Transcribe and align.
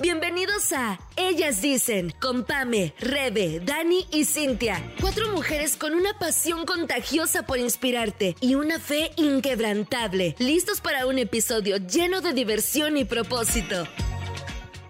Bienvenidos 0.00 0.72
a 0.72 0.98
Ellas 1.16 1.62
Dicen, 1.62 2.12
con 2.20 2.44
Pame, 2.44 2.94
Rebe, 2.98 3.60
Dani 3.60 4.04
y 4.10 4.24
Cintia. 4.24 4.82
Cuatro 5.00 5.28
mujeres 5.28 5.76
con 5.76 5.94
una 5.94 6.18
pasión 6.18 6.66
contagiosa 6.66 7.46
por 7.46 7.58
inspirarte 7.58 8.34
y 8.40 8.56
una 8.56 8.80
fe 8.80 9.12
inquebrantable, 9.16 10.34
listos 10.40 10.80
para 10.80 11.06
un 11.06 11.18
episodio 11.20 11.76
lleno 11.76 12.20
de 12.20 12.32
diversión 12.32 12.96
y 12.96 13.04
propósito. 13.04 13.86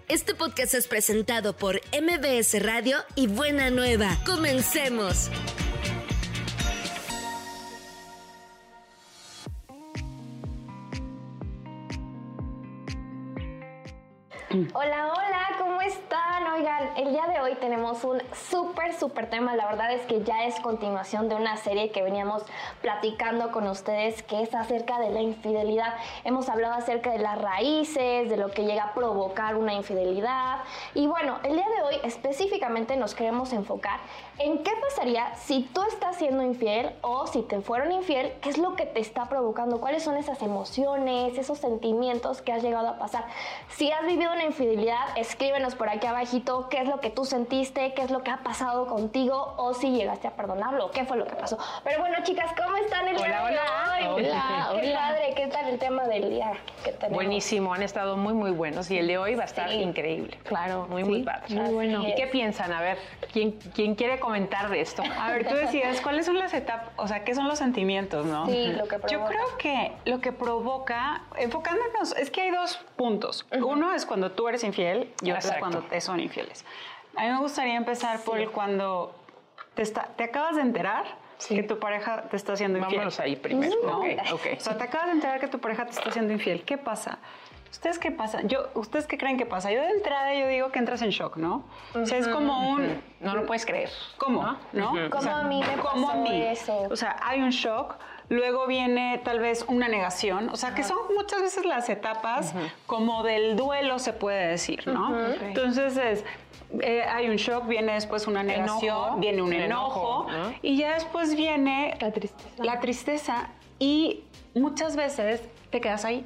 Este 0.07 0.33
podcast 0.33 0.73
es 0.73 0.87
presentado 0.87 1.55
por 1.55 1.79
MBS 1.93 2.63
Radio 2.63 2.97
y 3.15 3.27
Buena 3.27 3.69
Nueva. 3.69 4.17
Comencemos. 4.25 5.29
Hola, 14.55 15.11
hola, 15.11 15.47
¿cómo 15.59 15.81
están? 15.81 16.47
Oigan, 16.53 16.95
el 16.95 17.11
día 17.11 17.27
de 17.27 17.41
hoy 17.41 17.55
tenemos 17.55 18.05
un 18.05 18.21
súper, 18.49 18.93
súper 18.93 19.29
tema. 19.29 19.53
La 19.53 19.65
verdad 19.65 19.91
es 19.91 20.03
que 20.03 20.23
ya 20.23 20.45
es 20.45 20.61
continuación 20.61 21.27
de 21.27 21.35
una 21.35 21.57
serie 21.57 21.91
que 21.91 22.01
veníamos 22.01 22.45
platicando 22.81 23.51
con 23.51 23.67
ustedes, 23.67 24.23
que 24.23 24.43
es 24.43 24.55
acerca 24.55 24.97
de 24.99 25.09
la 25.09 25.19
infidelidad. 25.19 25.95
Hemos 26.23 26.47
hablado 26.47 26.75
acerca 26.75 27.11
de 27.11 27.19
las 27.19 27.37
raíces, 27.37 28.29
de 28.29 28.37
lo 28.37 28.49
que 28.51 28.63
llega 28.63 28.85
a 28.85 28.93
provocar 28.93 29.57
una 29.57 29.73
infidelidad. 29.73 30.59
Y 30.93 31.07
bueno, 31.07 31.39
el 31.43 31.55
día 31.57 31.67
de 31.75 31.83
hoy 31.83 31.95
específicamente 32.03 32.95
nos 32.95 33.13
queremos 33.13 33.51
enfocar 33.51 33.99
en 34.37 34.63
qué 34.63 34.71
pasaría 34.81 35.33
si 35.35 35.61
tú 35.73 35.81
estás 35.83 36.17
siendo 36.17 36.43
infiel 36.43 36.93
o 37.01 37.25
si 37.27 37.41
te 37.41 37.61
fueron 37.61 37.91
infiel, 37.91 38.33
qué 38.41 38.49
es 38.49 38.57
lo 38.57 38.75
que 38.75 38.85
te 38.85 38.99
está 38.99 39.25
provocando, 39.29 39.79
cuáles 39.79 40.03
son 40.03 40.17
esas 40.17 40.41
emociones, 40.41 41.37
esos 41.37 41.57
sentimientos 41.57 42.41
que 42.41 42.51
has 42.51 42.61
llegado 42.63 42.87
a 42.89 42.97
pasar. 42.97 43.25
Si 43.69 43.91
has 43.91 44.05
vivido 44.05 44.33
una 44.33 44.43
infidelidad, 44.43 45.17
escríbenos 45.17 45.75
por 45.75 45.89
aquí 45.89 46.07
abajito 46.07 46.67
qué 46.69 46.81
es 46.81 46.87
lo 46.87 46.99
que 46.99 47.09
tú 47.09 47.25
sentiste, 47.25 47.93
qué 47.93 48.01
es 48.01 48.11
lo 48.11 48.23
que 48.23 48.31
ha 48.31 48.43
pasado 48.43 48.87
contigo 48.87 49.53
o 49.57 49.73
si 49.73 49.91
llegaste 49.91 50.27
a 50.27 50.31
perdonarlo, 50.31 50.91
qué 50.91 51.05
fue 51.05 51.17
lo 51.17 51.25
que 51.25 51.35
pasó. 51.35 51.57
Pero 51.83 51.99
bueno, 51.99 52.17
chicas, 52.23 52.51
¿cómo 52.61 52.75
están 52.77 53.07
el 53.07 53.17
día 53.17 53.25
Hola, 53.25 53.97
de 53.99 54.07
hoy? 54.09 54.25
hola. 54.25 54.69
Qué 54.81 54.93
padre, 54.93 55.33
¿qué 55.33 55.33
tal 55.33 55.34
el 55.75 55.79
tema 55.79 56.03
del 56.05 56.29
día 56.29 56.53
que 56.83 56.91
tenemos? 56.93 57.15
Buenísimo, 57.15 57.73
han 57.73 57.83
estado 57.83 58.15
muy, 58.17 58.33
muy 58.33 58.51
buenos 58.51 58.89
y 58.91 58.97
el 58.97 59.07
de 59.07 59.17
hoy 59.17 59.35
va 59.35 59.43
a 59.43 59.45
estar 59.45 59.69
Sí. 59.69 59.75
increíble. 59.77 60.37
Claro, 60.43 60.87
Muy, 60.89 61.03
sí, 61.03 61.09
muy 61.09 61.23
padre. 61.23 61.55
muy 61.55 61.73
bueno. 61.73 62.07
¿Y 62.07 62.15
qué 62.15 62.27
piensan? 62.27 62.71
A 62.71 62.79
ver, 62.81 62.97
¿quién, 63.33 63.51
quién 63.73 63.95
quiere 63.95 64.19
comentar 64.19 64.69
de 64.69 64.79
esto? 64.81 65.03
A 65.19 65.31
ver, 65.31 65.47
tú 65.47 65.53
decías, 65.55 65.99
¿cuáles 66.01 66.25
son 66.25 66.37
las 66.39 66.53
etapas? 66.53 66.89
O 66.97 67.07
sea, 67.07 67.23
¿qué 67.23 67.35
son 67.35 67.47
los 67.47 67.59
sentimientos, 67.59 68.25
no? 68.25 68.45
Sí, 68.47 68.67
lo 68.73 68.87
que 68.87 68.95
Yo 69.09 69.19
provoca. 69.19 69.27
creo 69.29 69.57
que 69.57 69.91
lo 70.05 70.21
que 70.21 70.31
provoca, 70.31 71.23
enfocándonos, 71.37 72.15
es 72.17 72.31
que 72.31 72.41
hay 72.41 72.51
dos 72.51 72.77
puntos. 72.95 73.45
Uno 73.51 73.93
es 73.93 74.05
cuando 74.05 74.31
tú 74.31 74.47
eres 74.47 74.63
infiel 74.63 75.11
y 75.21 75.31
otro 75.31 75.51
es 75.51 75.57
cuando 75.57 75.81
te 75.81 75.99
son 75.99 76.19
infieles. 76.19 76.65
A 77.17 77.23
mí 77.23 77.29
me 77.31 77.39
gustaría 77.39 77.75
empezar 77.75 78.19
por 78.21 78.39
el 78.39 78.49
cuando 78.51 79.13
te, 79.73 79.81
está, 79.81 80.09
te 80.15 80.23
acabas 80.25 80.55
de 80.55 80.61
enterar 80.61 81.03
que 81.47 81.63
tu 81.63 81.79
pareja 81.79 82.23
te 82.23 82.37
está 82.37 82.53
haciendo 82.53 82.77
infiel. 82.79 82.97
Vámonos 82.99 83.19
ahí 83.19 83.35
primero. 83.35 83.75
¿no? 83.83 83.99
Ok, 83.99 84.05
ok. 84.33 84.47
O 84.57 84.59
sea, 84.59 84.77
te 84.77 84.83
acabas 84.83 85.07
de 85.07 85.13
enterar 85.13 85.39
que 85.39 85.47
tu 85.47 85.59
pareja 85.59 85.85
te 85.85 85.91
está 85.91 86.09
haciendo 86.09 86.33
infiel. 86.33 86.63
¿Qué 86.63 86.77
pasa? 86.77 87.19
¿Ustedes 87.71 87.99
qué 87.99 88.09
pasa? 88.09 88.41
Yo, 88.43 88.69
¿Ustedes 88.73 89.05
qué 89.05 89.17
creen 89.17 89.37
que 89.37 89.45
pasa? 89.45 89.69
Yo 89.69 89.81
de 89.81 89.89
entrada 89.89 90.33
yo 90.33 90.47
digo 90.47 90.71
que 90.71 90.79
entras 90.79 91.01
en 91.01 91.09
shock, 91.09 91.35
¿no? 91.35 91.65
O 91.93 92.05
sea, 92.05 92.17
es 92.19 92.27
como 92.27 92.71
un... 92.71 93.01
No 93.19 93.35
lo 93.35 93.45
puedes 93.45 93.65
creer. 93.65 93.89
¿Cómo? 94.17 94.43
¿No? 94.43 94.57
¿No? 94.71 94.91
Ujú. 94.91 95.09
¿Cómo 95.09 95.29
a 95.29 95.43
mí 95.43 95.59
me 95.59 95.81
¿cómo 95.81 96.07
pasó 96.07 96.19
a 96.19 96.21
mí? 96.21 96.41
eso? 96.41 96.83
O 96.89 96.95
sea, 96.95 97.17
hay 97.21 97.41
un 97.41 97.49
shock, 97.49 97.95
luego 98.29 98.65
viene 98.65 99.19
tal 99.25 99.39
vez 99.39 99.65
una 99.67 99.89
negación, 99.89 100.49
o 100.49 100.55
sea, 100.55 100.73
que 100.73 100.83
son 100.83 100.97
muchas 101.15 101.41
veces 101.41 101.65
las 101.65 101.89
etapas 101.89 102.53
como 102.85 103.23
del 103.23 103.57
duelo 103.57 103.99
se 103.99 104.13
puede 104.13 104.47
decir, 104.47 104.87
¿no? 104.87 105.13
Entonces 105.41 105.97
es, 105.97 106.23
eh, 106.81 107.03
hay 107.03 107.29
un 107.29 107.35
shock, 107.37 107.67
viene 107.67 107.93
después 107.93 108.27
una 108.27 108.43
negación, 108.43 108.97
Enojo, 108.97 109.17
viene 109.17 109.41
un 109.41 109.53
enojo, 109.53 110.27
enojo, 110.29 110.49
¿no? 110.49 110.55
y 110.61 110.77
ya 110.77 110.93
después 110.95 111.35
viene 111.35 111.97
La 111.99 112.11
tristeza. 112.11 112.63
la 112.63 112.79
tristeza 112.79 113.49
y 113.79 114.23
muchas 114.53 114.95
veces 114.95 115.41
te 115.69 115.81
quedas 115.81 116.05
ahí. 116.05 116.25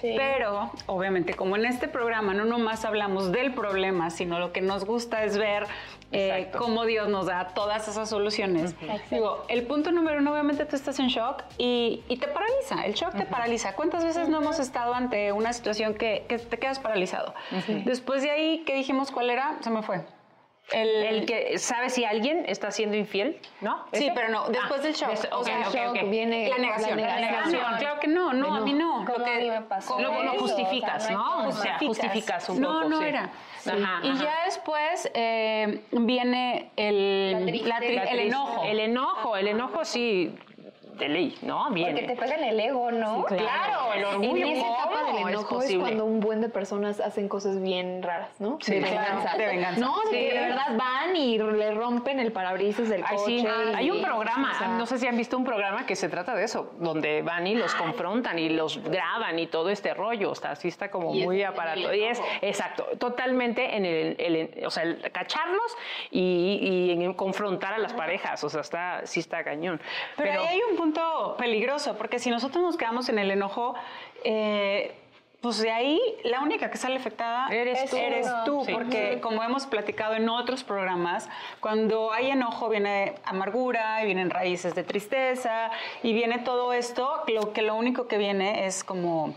Sí. 0.00 0.14
Pero, 0.16 0.70
obviamente, 0.86 1.34
como 1.34 1.56
en 1.56 1.66
este 1.66 1.88
programa 1.88 2.34
no 2.34 2.44
nomás 2.44 2.84
hablamos 2.84 3.32
del 3.32 3.52
problema, 3.52 4.10
sino 4.10 4.38
lo 4.38 4.52
que 4.52 4.60
nos 4.60 4.84
gusta 4.84 5.24
es 5.24 5.36
ver 5.36 5.66
eh, 6.12 6.50
cómo 6.56 6.84
Dios 6.84 7.08
nos 7.08 7.26
da 7.26 7.48
todas 7.48 7.88
esas 7.88 8.08
soluciones. 8.08 8.74
Digo, 9.10 9.44
el 9.48 9.64
punto 9.64 9.90
número 9.90 10.18
uno, 10.18 10.32
obviamente 10.32 10.64
tú 10.64 10.76
estás 10.76 10.98
en 10.98 11.08
shock 11.08 11.42
y, 11.58 12.02
y 12.08 12.16
te 12.16 12.28
paraliza. 12.28 12.84
El 12.84 12.94
shock 12.94 13.16
te 13.16 13.26
paraliza. 13.26 13.74
¿Cuántas 13.74 14.04
veces 14.04 14.28
no 14.28 14.40
hemos 14.40 14.58
estado 14.60 14.94
ante 14.94 15.32
una 15.32 15.52
situación 15.52 15.94
que, 15.94 16.24
que 16.28 16.38
te 16.38 16.58
quedas 16.58 16.78
paralizado? 16.78 17.34
Después 17.84 18.22
de 18.22 18.30
ahí, 18.30 18.62
¿qué 18.66 18.74
dijimos 18.74 19.10
cuál 19.10 19.30
era? 19.30 19.56
Se 19.60 19.70
me 19.70 19.82
fue. 19.82 20.02
El, 20.72 20.88
El 20.88 21.26
que 21.26 21.58
sabe 21.58 21.88
si 21.88 22.04
alguien 22.04 22.44
está 22.46 22.70
siendo 22.70 22.94
infiel, 22.96 23.38
¿no? 23.62 23.86
Sí, 23.92 24.04
¿Ese? 24.04 24.12
pero 24.14 24.28
no, 24.28 24.48
después 24.50 24.80
Ah, 24.80 24.82
del 24.82 24.92
shock. 24.94 25.10
O 25.32 25.44
sea, 25.44 25.60
ok, 25.68 25.74
shock 25.74 25.90
ok. 26.02 26.10
viene 26.10 26.48
la 26.48 26.58
negación. 26.58 27.00
la 27.00 27.20
negación. 27.20 27.62
Ah, 27.64 27.70
no, 27.72 27.78
claro 27.78 28.00
que 28.00 28.06
no, 28.08 28.32
no, 28.34 28.54
a 28.54 28.60
mí 28.60 28.74
no. 28.74 29.04
¿Cómo 29.06 29.18
Lo 29.18 29.24
que- 29.24 29.50
me 29.50 29.62
pasó 29.62 29.98
Lo, 29.98 30.12
justificas, 30.38 31.04
O 31.04 31.06
sea, 31.06 31.16
no 31.16 31.42
¿no? 31.42 31.48
O 31.48 31.52
sea, 31.52 31.78
justificas 31.78 32.48
un 32.50 32.60
no, 32.60 32.68
poco. 32.74 32.88
no 32.90 32.98
sí. 33.00 33.04
era. 33.06 33.30
Ajá, 33.66 34.00
y 34.02 34.08
ajá. 34.10 34.24
ya 34.24 34.44
después 34.44 35.10
eh, 35.14 35.80
viene 35.90 36.70
el, 36.76 37.32
La 37.66 37.78
tri- 37.80 37.96
La 37.96 38.04
el 38.04 38.18
enojo. 38.20 38.62
El 38.64 38.80
enojo, 38.80 39.36
el 39.36 39.48
enojo 39.48 39.84
sí, 39.84 40.34
de 40.98 41.08
ley, 41.08 41.38
¿no? 41.42 41.70
Viene. 41.70 41.92
Porque 41.92 42.06
te 42.08 42.16
pega 42.16 42.34
en 42.36 42.44
el 42.44 42.60
ego, 42.60 42.90
¿no? 42.90 43.24
Claro, 43.24 43.92
el 43.94 44.00
En 44.00 44.06
orgullo. 44.06 44.46
esa 44.46 44.66
etapa 44.68 45.00
¿cómo 45.02 45.18
del 45.18 45.28
enojo 45.28 45.62
es, 45.62 45.76
cuando 45.78 46.04
un 46.04 46.20
buen 46.20 46.40
de 46.40 46.48
personas 46.48 47.00
hacen 47.00 47.28
cosas 47.28 47.60
bien 47.62 48.02
raras, 48.02 48.30
¿no? 48.40 48.58
Sí, 48.60 48.74
de 48.74 48.80
claro, 48.80 49.16
venganza. 49.16 49.36
de 49.38 49.46
venganza. 49.46 49.80
No, 49.80 50.00
de 50.00 50.10
Sí. 50.10 50.16
que 50.16 50.34
de 50.34 50.40
verdad 50.40 50.76
van 50.76 51.16
y 51.16 51.38
le 51.38 51.74
rompen 51.74 52.20
el 52.20 52.32
parabrisas 52.32 52.88
del 52.88 53.02
Ay, 53.06 53.16
coche. 53.16 53.38
sí, 53.40 53.46
hay 53.74 53.86
y- 53.86 53.90
un 53.90 54.02
programa, 54.02 54.52
o 54.54 54.58
sea, 54.58 54.68
no 54.68 54.86
sé 54.86 54.98
si 54.98 55.06
han 55.06 55.16
visto 55.16 55.36
un 55.36 55.44
programa 55.44 55.86
que 55.86 55.94
se 55.96 56.08
trata 56.08 56.34
de 56.34 56.44
eso, 56.44 56.72
donde 56.78 57.22
van 57.22 57.46
y 57.46 57.54
los 57.54 57.74
confrontan 57.74 58.38
y 58.38 58.48
los 58.48 58.82
graban 58.82 59.38
y 59.38 59.46
todo 59.46 59.70
este 59.70 59.94
rollo, 59.94 60.30
o 60.30 60.34
sea, 60.34 60.52
así 60.52 60.68
está 60.68 60.90
como 60.90 61.14
Y 61.14 61.22
muy 61.24 61.40
en 61.42 61.48
aparato. 61.48 61.92
Y 61.94 62.04
es, 62.04 62.20
exacto, 62.42 62.86
totalmente 62.98 63.76
en 63.76 63.84
el, 63.84 64.16
el- 64.18 64.66
o 64.66 64.70
sea, 64.70 64.82
el 64.82 65.00
cacharlos 65.12 65.76
y, 66.10 66.88
y 66.98 67.02
en 67.04 67.14
confrontar 67.14 67.74
a 67.74 67.78
las 67.78 67.92
parejas, 67.92 68.42
o 68.44 68.48
sea, 68.48 68.60
está, 68.62 69.02
sí 69.04 69.20
está 69.20 69.44
cañón. 69.44 69.80
Pero, 70.16 70.42
ahí 70.42 70.46
hay 70.48 70.60
un 70.70 70.76
punto 70.76 70.87
peligroso, 71.38 71.96
porque 71.96 72.18
si 72.18 72.30
nosotros 72.30 72.62
nos 72.62 72.76
quedamos 72.76 73.08
en 73.08 73.18
el 73.18 73.30
enojo, 73.30 73.74
eh, 74.24 74.94
pues 75.40 75.58
de 75.58 75.70
ahí 75.70 76.00
la 76.24 76.40
única 76.40 76.68
que 76.68 76.78
sale 76.78 76.96
afectada 76.96 77.46
Eres 77.48 77.88
tú. 77.90 77.96
eres 77.96 78.26
tú, 78.44 78.64
Sí. 78.64 78.72
porque 78.72 79.20
como 79.20 79.42
hemos 79.44 79.66
platicado 79.66 80.14
en 80.14 80.28
otros 80.28 80.64
programas, 80.64 81.28
cuando 81.60 82.12
hay 82.12 82.30
enojo 82.32 82.68
viene 82.68 83.14
amargura, 83.24 84.02
y 84.02 84.06
vienen 84.06 84.30
raíces 84.30 84.74
de 84.74 84.82
tristeza 84.82 85.70
y 86.02 86.12
viene 86.12 86.38
todo 86.40 86.72
esto, 86.72 87.22
lo 87.28 87.52
que 87.52 87.62
lo 87.62 87.76
único 87.76 88.08
que 88.08 88.18
viene 88.18 88.66
es 88.66 88.82
como 88.82 89.34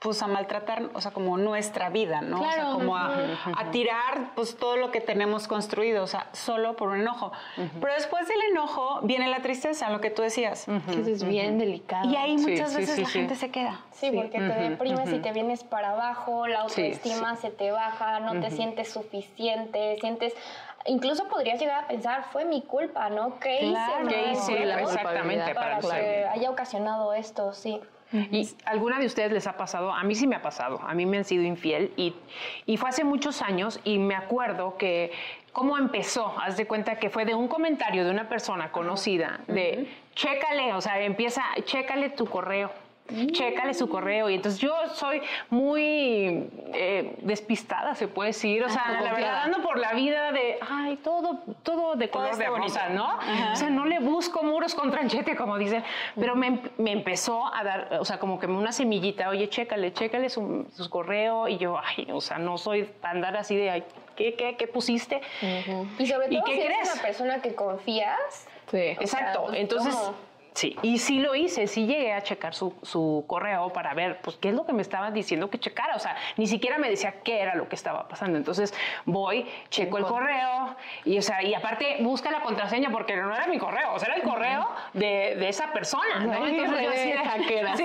pues 0.00 0.20
a 0.22 0.26
maltratar, 0.26 0.90
o 0.92 1.00
sea, 1.00 1.12
como 1.12 1.38
nuestra 1.38 1.88
vida, 1.88 2.20
¿no? 2.20 2.40
O 2.40 2.42
sea, 2.44 2.52
Claro. 2.54 2.72
como 2.74 2.94
a, 2.96 3.14
a 3.56 3.70
tirar 3.70 4.32
pues 4.34 4.54
todo 4.56 4.76
lo 4.76 4.90
que 4.90 5.00
tenemos 5.00 5.48
construido, 5.48 6.02
o 6.04 6.06
sea, 6.06 6.26
solo 6.32 6.76
por 6.76 6.90
un 6.90 7.00
enojo. 7.00 7.32
Pero 7.80 7.94
después 7.94 8.28
del 8.28 8.40
enojo 8.50 9.00
viene 9.02 9.28
la 9.28 9.40
tristeza, 9.40 9.88
lo 9.88 10.02
que 10.02 10.10
tú 10.10 10.20
decías. 10.20 10.66
que 10.66 11.00
eso 11.00 11.10
es 11.10 11.24
bien 11.24 11.56
delicado. 11.58 12.10
Y 12.10 12.16
ahí 12.16 12.38
Sí, 12.38 12.50
muchas 12.50 12.72
sí, 12.72 12.76
veces 12.78 12.96
sí, 12.96 13.00
la 13.02 13.08
sí. 13.08 13.18
gente 13.20 13.34
se 13.36 13.50
queda. 13.50 13.80
Sí, 13.92 14.10
porque 14.14 14.38
te 14.38 14.54
deprimes 14.68 15.10
y 15.10 15.20
te 15.20 15.32
vienes 15.32 15.64
para 15.64 15.92
abajo, 15.92 16.46
la 16.48 16.68
Sí, 16.68 16.82
autoestima 16.82 17.36
se 17.36 17.50
te 17.50 17.70
baja, 17.70 18.20
no 18.20 18.38
te 18.40 18.50
sientes 18.50 18.92
suficiente, 18.92 19.96
sientes... 20.00 20.34
Incluso 20.86 21.28
podrías 21.28 21.58
llegar 21.58 21.84
a 21.84 21.86
pensar, 21.88 22.24
fue 22.30 22.44
mi 22.44 22.60
culpa, 22.60 23.08
¿no? 23.08 23.38
¿Qué 23.40 23.60
Claro. 23.60 24.04
hice? 24.04 24.14
¿Qué 24.14 24.30
hice? 24.32 24.66
no? 24.66 24.78
Exactamente, 24.80 25.54
Para 25.54 25.78
para 25.80 25.98
que 25.98 26.26
haya 26.26 26.50
ocasionado 26.50 27.14
esto, 27.14 27.54
sí. 27.54 27.80
¿Y 28.12 28.48
alguna 28.64 28.98
de 28.98 29.06
ustedes 29.06 29.32
les 29.32 29.46
ha 29.46 29.56
pasado? 29.56 29.92
A 29.92 30.04
mí 30.04 30.14
sí 30.14 30.26
me 30.26 30.36
ha 30.36 30.42
pasado. 30.42 30.80
A 30.82 30.94
mí 30.94 31.04
me 31.04 31.16
han 31.18 31.24
sido 31.24 31.42
infiel 31.42 31.92
y, 31.96 32.14
y 32.66 32.76
fue 32.76 32.88
hace 32.88 33.02
muchos 33.02 33.42
años 33.42 33.80
y 33.84 33.98
me 33.98 34.14
acuerdo 34.14 34.76
que 34.76 35.10
cómo 35.52 35.78
empezó. 35.78 36.34
Haz 36.40 36.56
de 36.56 36.66
cuenta 36.66 36.98
que 36.98 37.10
fue 37.10 37.24
de 37.24 37.34
un 37.34 37.48
comentario 37.48 38.04
de 38.04 38.10
una 38.10 38.28
persona 38.28 38.70
conocida 38.70 39.40
de 39.48 39.88
chécale, 40.14 40.74
o 40.74 40.80
sea, 40.80 41.00
empieza, 41.00 41.42
chécale 41.64 42.10
tu 42.10 42.26
correo. 42.26 42.70
Chécale 43.32 43.74
su 43.74 43.88
correo. 43.88 44.30
Y 44.30 44.34
entonces 44.34 44.60
yo 44.60 44.74
soy 44.94 45.20
muy 45.50 46.48
eh, 46.72 47.16
despistada, 47.20 47.94
se 47.94 48.08
puede 48.08 48.28
decir. 48.30 48.64
O 48.64 48.68
sea, 48.68 48.98
la 49.02 49.12
verdad, 49.12 49.42
ando 49.42 49.62
por 49.62 49.78
la 49.78 49.92
vida 49.92 50.32
de, 50.32 50.58
ay, 50.66 50.96
todo, 50.96 51.40
todo 51.62 51.96
de 51.96 52.08
color 52.08 52.36
de 52.36 52.48
bonito. 52.48 52.68
rosa, 52.74 52.88
¿no? 52.88 53.18
O 53.52 53.56
sea, 53.56 53.68
no 53.68 53.84
le 53.84 53.98
busco 54.00 54.42
muros 54.42 54.74
con 54.74 54.90
tranchete, 54.90 55.36
como 55.36 55.58
dicen. 55.58 55.84
Pero 56.16 56.34
me, 56.34 56.60
me 56.78 56.92
empezó 56.92 57.54
a 57.54 57.62
dar, 57.62 57.98
o 58.00 58.04
sea, 58.06 58.18
como 58.18 58.38
que 58.40 58.46
una 58.46 58.72
semillita, 58.72 59.28
oye, 59.28 59.48
chécale, 59.50 59.92
chécale 59.92 60.30
su, 60.30 60.66
su 60.72 60.88
correo. 60.88 61.46
Y 61.48 61.58
yo, 61.58 61.78
ay, 61.78 62.08
o 62.10 62.20
sea, 62.22 62.38
no 62.38 62.56
soy 62.56 62.84
para 62.84 63.14
andar 63.14 63.36
así 63.36 63.54
de, 63.54 63.70
ay, 63.70 63.84
¿qué, 64.16 64.34
qué, 64.34 64.56
qué 64.56 64.66
pusiste? 64.66 65.20
Y 65.98 66.06
sobre 66.06 66.28
¿Y 66.30 66.36
todo 66.36 66.44
qué 66.46 66.54
si 66.54 66.60
crees? 66.62 66.78
eres 66.78 66.92
una 66.94 67.02
persona 67.02 67.42
que 67.42 67.54
confías. 67.54 68.46
Sí. 68.70 68.78
sea, 68.78 68.92
Exacto. 68.94 69.44
pues, 69.48 69.60
Entonces, 69.60 69.94
¿cómo? 69.94 70.14
Sí, 70.54 70.76
y 70.82 70.98
sí 70.98 71.18
lo 71.18 71.34
hice, 71.34 71.66
sí 71.66 71.84
llegué 71.84 72.12
a 72.12 72.22
checar 72.22 72.54
su, 72.54 72.72
su, 72.82 73.24
correo 73.26 73.72
para 73.72 73.92
ver, 73.92 74.20
pues, 74.22 74.36
qué 74.36 74.50
es 74.50 74.54
lo 74.54 74.64
que 74.64 74.72
me 74.72 74.82
estaba 74.82 75.10
diciendo 75.10 75.50
que 75.50 75.58
checara. 75.58 75.96
O 75.96 75.98
sea, 75.98 76.16
ni 76.36 76.46
siquiera 76.46 76.78
me 76.78 76.88
decía 76.88 77.22
qué 77.24 77.40
era 77.40 77.56
lo 77.56 77.68
que 77.68 77.74
estaba 77.74 78.06
pasando. 78.06 78.38
Entonces 78.38 78.72
voy, 79.04 79.50
checo 79.68 79.98
el 79.98 80.04
correo, 80.04 80.76
y, 81.04 81.18
o 81.18 81.22
sea, 81.22 81.42
y 81.42 81.54
aparte 81.54 81.96
busca 82.00 82.30
la 82.30 82.40
contraseña 82.40 82.90
porque 82.90 83.16
no 83.16 83.34
era 83.34 83.48
mi 83.48 83.58
correo, 83.58 83.94
o 83.94 83.98
sea, 83.98 84.14
era 84.14 84.16
el 84.16 84.22
correo 84.22 84.68
de, 84.92 85.34
de 85.36 85.48
esa 85.48 85.72
persona, 85.72 86.20
¿no? 86.20 86.46
Entonces 86.46 86.82
yo 86.82 86.90
así 86.90 87.10
de 87.10 87.18
hackera. 87.18 87.74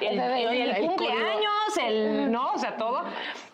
era 0.00 0.38
el, 0.38 0.48
el, 0.48 0.70
el, 0.70 0.86
cumpleaños, 0.86 1.76
el, 1.82 2.32
¿no? 2.32 2.52
O 2.52 2.58
sea, 2.58 2.76
todo. 2.76 3.04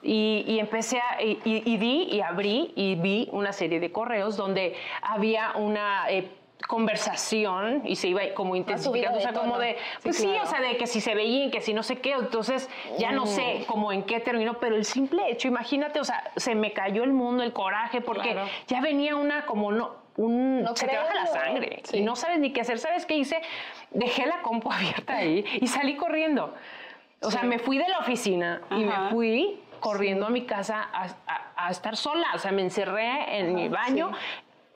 Y, 0.02 0.44
y 0.46 0.60
empecé 0.60 0.98
a, 0.98 1.20
y, 1.22 1.40
y, 1.44 1.76
di 1.76 2.08
y 2.10 2.20
abrí 2.20 2.72
y 2.76 2.94
vi 2.94 3.28
una 3.32 3.52
serie 3.52 3.80
de 3.80 3.90
correos 3.90 4.36
donde 4.36 4.76
había 5.02 5.52
una... 5.56 6.08
Eh, 6.08 6.28
conversación 6.66 7.82
y 7.84 7.96
se 7.96 8.08
iba 8.08 8.22
como 8.34 8.56
intensificando, 8.56 9.18
o 9.18 9.20
sea, 9.20 9.32
como 9.32 9.58
de, 9.58 9.76
pues 10.02 10.16
sí, 10.16 10.34
o 10.42 10.46
sea, 10.46 10.60
de 10.60 10.76
que 10.76 10.86
si 10.86 11.00
se 11.00 11.14
veían, 11.14 11.50
que 11.50 11.60
si 11.60 11.74
no 11.74 11.82
sé 11.82 11.98
qué, 11.98 12.12
entonces 12.12 12.68
ya 12.98 13.12
no 13.12 13.26
sé 13.26 13.64
como 13.66 13.92
en 13.92 14.02
qué 14.02 14.20
terminó, 14.20 14.58
pero 14.58 14.76
el 14.76 14.84
simple 14.84 15.30
hecho, 15.30 15.48
imagínate, 15.48 16.00
o 16.00 16.04
sea, 16.04 16.30
se 16.36 16.54
me 16.54 16.72
cayó 16.72 17.04
el 17.04 17.12
mundo, 17.12 17.42
el 17.42 17.52
coraje, 17.52 18.00
porque 18.00 18.36
ya 18.66 18.80
venía 18.80 19.16
una 19.16 19.46
como 19.46 19.72
no, 19.72 20.06
un, 20.16 20.66
se 20.74 20.86
te 20.86 20.96
baja 20.96 21.14
la 21.14 21.26
sangre 21.26 21.82
y 21.92 22.00
no 22.00 22.16
sabes 22.16 22.38
ni 22.38 22.52
qué 22.52 22.62
hacer. 22.62 22.78
¿Sabes 22.78 23.06
qué 23.06 23.16
hice? 23.16 23.40
Dejé 23.90 24.26
la 24.26 24.42
compu 24.42 24.70
abierta 24.72 25.16
ahí 25.16 25.44
y 25.60 25.66
salí 25.66 25.96
corriendo. 25.96 26.54
O 27.22 27.30
sea, 27.30 27.42
me 27.42 27.58
fui 27.58 27.78
de 27.78 27.88
la 27.88 27.98
oficina 27.98 28.62
y 28.70 28.84
me 28.84 29.10
fui 29.10 29.60
corriendo 29.80 30.26
a 30.26 30.30
mi 30.30 30.44
casa 30.44 30.88
a, 31.56 31.70
estar 31.70 31.96
sola. 31.96 32.26
O 32.34 32.38
sea, 32.38 32.52
me 32.52 32.62
encerré 32.62 33.38
en 33.38 33.54
mi 33.54 33.68
baño 33.68 34.12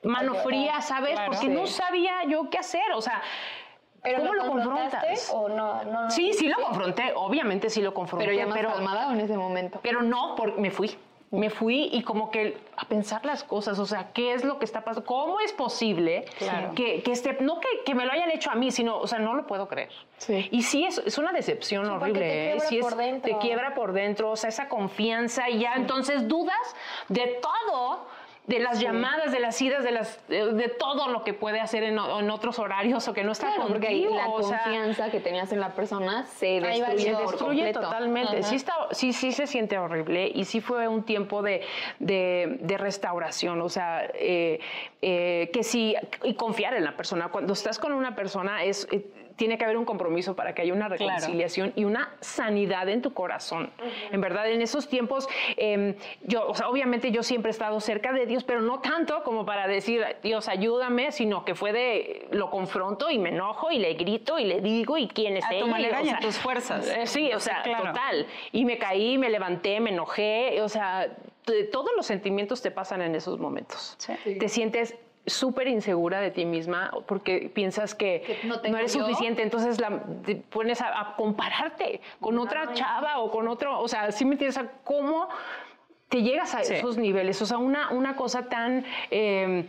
mano 0.03 0.35
fría, 0.35 0.81
¿sabes? 0.81 1.19
Porque 1.25 1.49
no 1.49 1.67
sabía 1.67 2.23
yo 2.27 2.49
qué 2.49 2.57
hacer, 2.57 2.91
o 2.93 3.01
sea... 3.01 3.21
¿Cómo 4.17 4.33
lo, 4.33 4.47
confrontas? 4.47 5.29
O 5.31 5.47
no, 5.47 5.83
no, 5.83 6.09
sí, 6.09 6.33
sí 6.33 6.47
lo 6.47 6.55
confronté, 6.55 7.13
obviamente 7.15 7.69
sí 7.69 7.81
lo 7.81 7.93
confronté. 7.93 8.25
Pero 8.25 8.37
ya 8.37 8.47
más 8.47 8.57
pero, 8.57 8.69
calmada 8.73 9.13
en 9.13 9.19
ese 9.19 9.37
momento. 9.37 9.79
Pero 9.83 10.01
no, 10.01 10.33
porque 10.35 10.59
me 10.59 10.71
fui. 10.71 10.97
Me 11.29 11.49
fui 11.49 11.87
y 11.93 12.03
como 12.03 12.29
que 12.29 12.57
a 12.75 12.85
pensar 12.85 13.25
las 13.25 13.43
cosas, 13.45 13.79
o 13.79 13.85
sea, 13.85 14.11
¿qué 14.11 14.33
es 14.33 14.43
lo 14.43 14.59
que 14.59 14.65
está 14.65 14.83
pasando? 14.83 15.05
¿Cómo 15.05 15.39
es 15.39 15.53
posible 15.53 16.25
que, 16.75 17.01
que 17.03 17.11
este, 17.11 17.37
no 17.39 17.61
que, 17.61 17.69
que, 17.85 17.95
me 17.95 18.05
lo 18.05 18.11
hayan 18.11 18.29
hecho 18.31 18.51
a 18.51 18.55
mí, 18.55 18.69
sino, 18.69 18.97
o 18.97 19.07
sea, 19.07 19.19
no 19.19 19.33
lo 19.33 19.47
puedo 19.47 19.69
creer. 19.69 19.91
Sí. 20.17 20.49
Y 20.51 20.63
sí, 20.63 20.83
es, 20.83 20.97
es 20.97 21.17
una 21.17 21.31
decepción 21.31 21.85
horrible. 21.89 22.19
Te 22.19 22.25
¿eh? 22.25 22.57
quiebra 22.57 22.67
sí 22.67 22.79
por 22.79 22.95
dentro. 22.97 23.31
Te 23.31 23.37
quiebra 23.37 23.73
por 23.73 23.93
dentro, 23.93 24.31
o 24.31 24.35
sea, 24.35 24.49
esa 24.49 24.67
confianza 24.67 25.47
y 25.49 25.59
ya 25.59 25.75
entonces 25.75 26.27
dudas 26.27 26.75
de 27.07 27.39
todo 27.41 28.07
de 28.47 28.59
las 28.59 28.79
llamadas, 28.79 29.31
de 29.31 29.39
las 29.39 29.61
idas, 29.61 29.83
de 29.83 29.91
las 29.91 30.27
de, 30.27 30.73
todo 30.79 31.09
lo 31.09 31.23
que 31.23 31.33
puede 31.33 31.59
hacer 31.59 31.83
en, 31.83 31.99
otros 31.99 32.57
horarios 32.57 33.07
o 33.07 33.13
que 33.13 33.23
no 33.23 33.31
está 33.31 33.53
claro, 33.53 33.69
porque 33.69 33.87
ahí 33.87 34.07
la 34.09 34.25
confianza 34.25 35.11
que 35.11 35.19
tenías 35.19 35.51
en 35.51 35.59
la 35.59 35.69
persona 35.73 36.25
se 36.25 36.59
destruye, 36.59 36.99
se 36.99 37.11
destruye 37.15 37.73
totalmente. 37.73 38.41
Sí, 38.43 38.55
está, 38.55 38.73
sí, 38.91 39.13
sí 39.13 39.31
se 39.31 39.45
siente 39.45 39.77
horrible 39.77 40.31
y 40.33 40.45
sí 40.45 40.59
fue 40.59 40.87
un 40.87 41.03
tiempo 41.03 41.43
de, 41.43 41.61
de, 41.99 42.77
restauración, 42.77 43.61
o 43.61 43.69
sea, 43.69 44.09
eh, 44.15 44.59
eh, 45.01 45.51
que 45.53 45.63
sí, 45.63 45.95
y 46.23 46.33
confiar 46.33 46.73
en 46.73 46.83
la 46.83 46.97
persona. 46.97 47.29
Cuando 47.29 47.53
estás 47.53 47.77
con 47.77 47.93
una 47.93 48.15
persona 48.15 48.63
es... 48.63 48.87
Eh, 48.91 49.05
tiene 49.41 49.57
que 49.57 49.63
haber 49.63 49.77
un 49.77 49.85
compromiso 49.85 50.35
para 50.35 50.53
que 50.53 50.61
haya 50.61 50.71
una 50.71 50.87
reconciliación 50.87 51.73
y 51.75 51.83
una 51.83 52.13
sanidad 52.19 52.87
en 52.89 53.01
tu 53.01 53.11
corazón. 53.11 53.71
En 54.11 54.21
verdad, 54.21 54.47
en 54.47 54.61
esos 54.61 54.87
tiempos, 54.87 55.27
em, 55.57 55.95
yo, 56.21 56.47
o 56.47 56.53
sea, 56.53 56.69
obviamente 56.69 57.09
yo 57.09 57.23
siempre 57.23 57.49
he 57.49 57.53
estado 57.53 57.79
cerca 57.79 58.13
de 58.13 58.27
Dios, 58.27 58.43
pero 58.43 58.61
no 58.61 58.81
tanto 58.81 59.23
como 59.23 59.43
para 59.43 59.67
decir, 59.67 60.05
Dios, 60.21 60.47
ayúdame, 60.47 61.11
sino 61.11 61.43
que 61.43 61.55
fue 61.55 61.73
de, 61.73 62.27
lo 62.29 62.51
confronto 62.51 63.09
y 63.09 63.17
me 63.17 63.29
enojo 63.29 63.71
y 63.71 63.79
le 63.79 63.95
grito 63.95 64.37
y 64.37 64.45
le 64.45 64.61
digo 64.61 64.95
y 64.99 65.07
quién 65.07 65.37
es 65.37 65.45
a 65.45 65.57
tu 65.57 65.65
manera 65.65 66.03
y 66.03 66.09
a 66.09 66.19
tus 66.19 66.37
fuerzas. 66.37 66.87
Eh, 66.87 67.07
sí, 67.07 67.33
o 67.33 67.39
sea, 67.39 67.63
total. 67.63 68.27
Y 68.51 68.63
me 68.63 68.77
caí, 68.77 69.17
me 69.17 69.31
levanté, 69.31 69.79
me 69.79 69.89
enojé, 69.89 70.61
o 70.61 70.69
sea, 70.69 71.17
todos 71.71 71.89
los 71.97 72.05
sentimientos 72.05 72.61
te 72.61 72.69
pasan 72.69 73.01
en 73.01 73.15
esos 73.15 73.39
momentos. 73.39 73.97
Te 74.23 74.49
sientes 74.49 74.93
súper 75.25 75.67
insegura 75.67 76.19
de 76.19 76.31
ti 76.31 76.45
misma 76.45 76.91
porque 77.05 77.51
piensas 77.53 77.93
que, 77.93 78.39
no, 78.43 78.55
eres 78.77 78.93
suficiente, 78.93 79.43
entonces 79.43 79.79
la, 79.79 80.03
te 80.25 80.35
pones 80.35 80.81
a, 80.81 81.13
compararte 81.15 82.01
con 82.19 82.39
otra 82.39 82.73
chava 82.73 83.19
o 83.19 83.29
con 83.29 83.47
otro, 83.47 83.79
o 83.79 83.87
sea, 83.87 84.11
si 84.11 84.25
me 84.25 84.33
entiendes, 84.33 84.59
cómo 84.83 85.29
te 86.11 86.23
llegas 86.23 86.53
a 86.53 86.59
esos 86.59 86.97
niveles, 86.97 87.41
o 87.41 87.45
sea, 87.45 87.57
una, 87.57 87.89
una 87.91 88.17
cosa 88.17 88.49
tan 88.49 88.83
eh, 89.11 89.65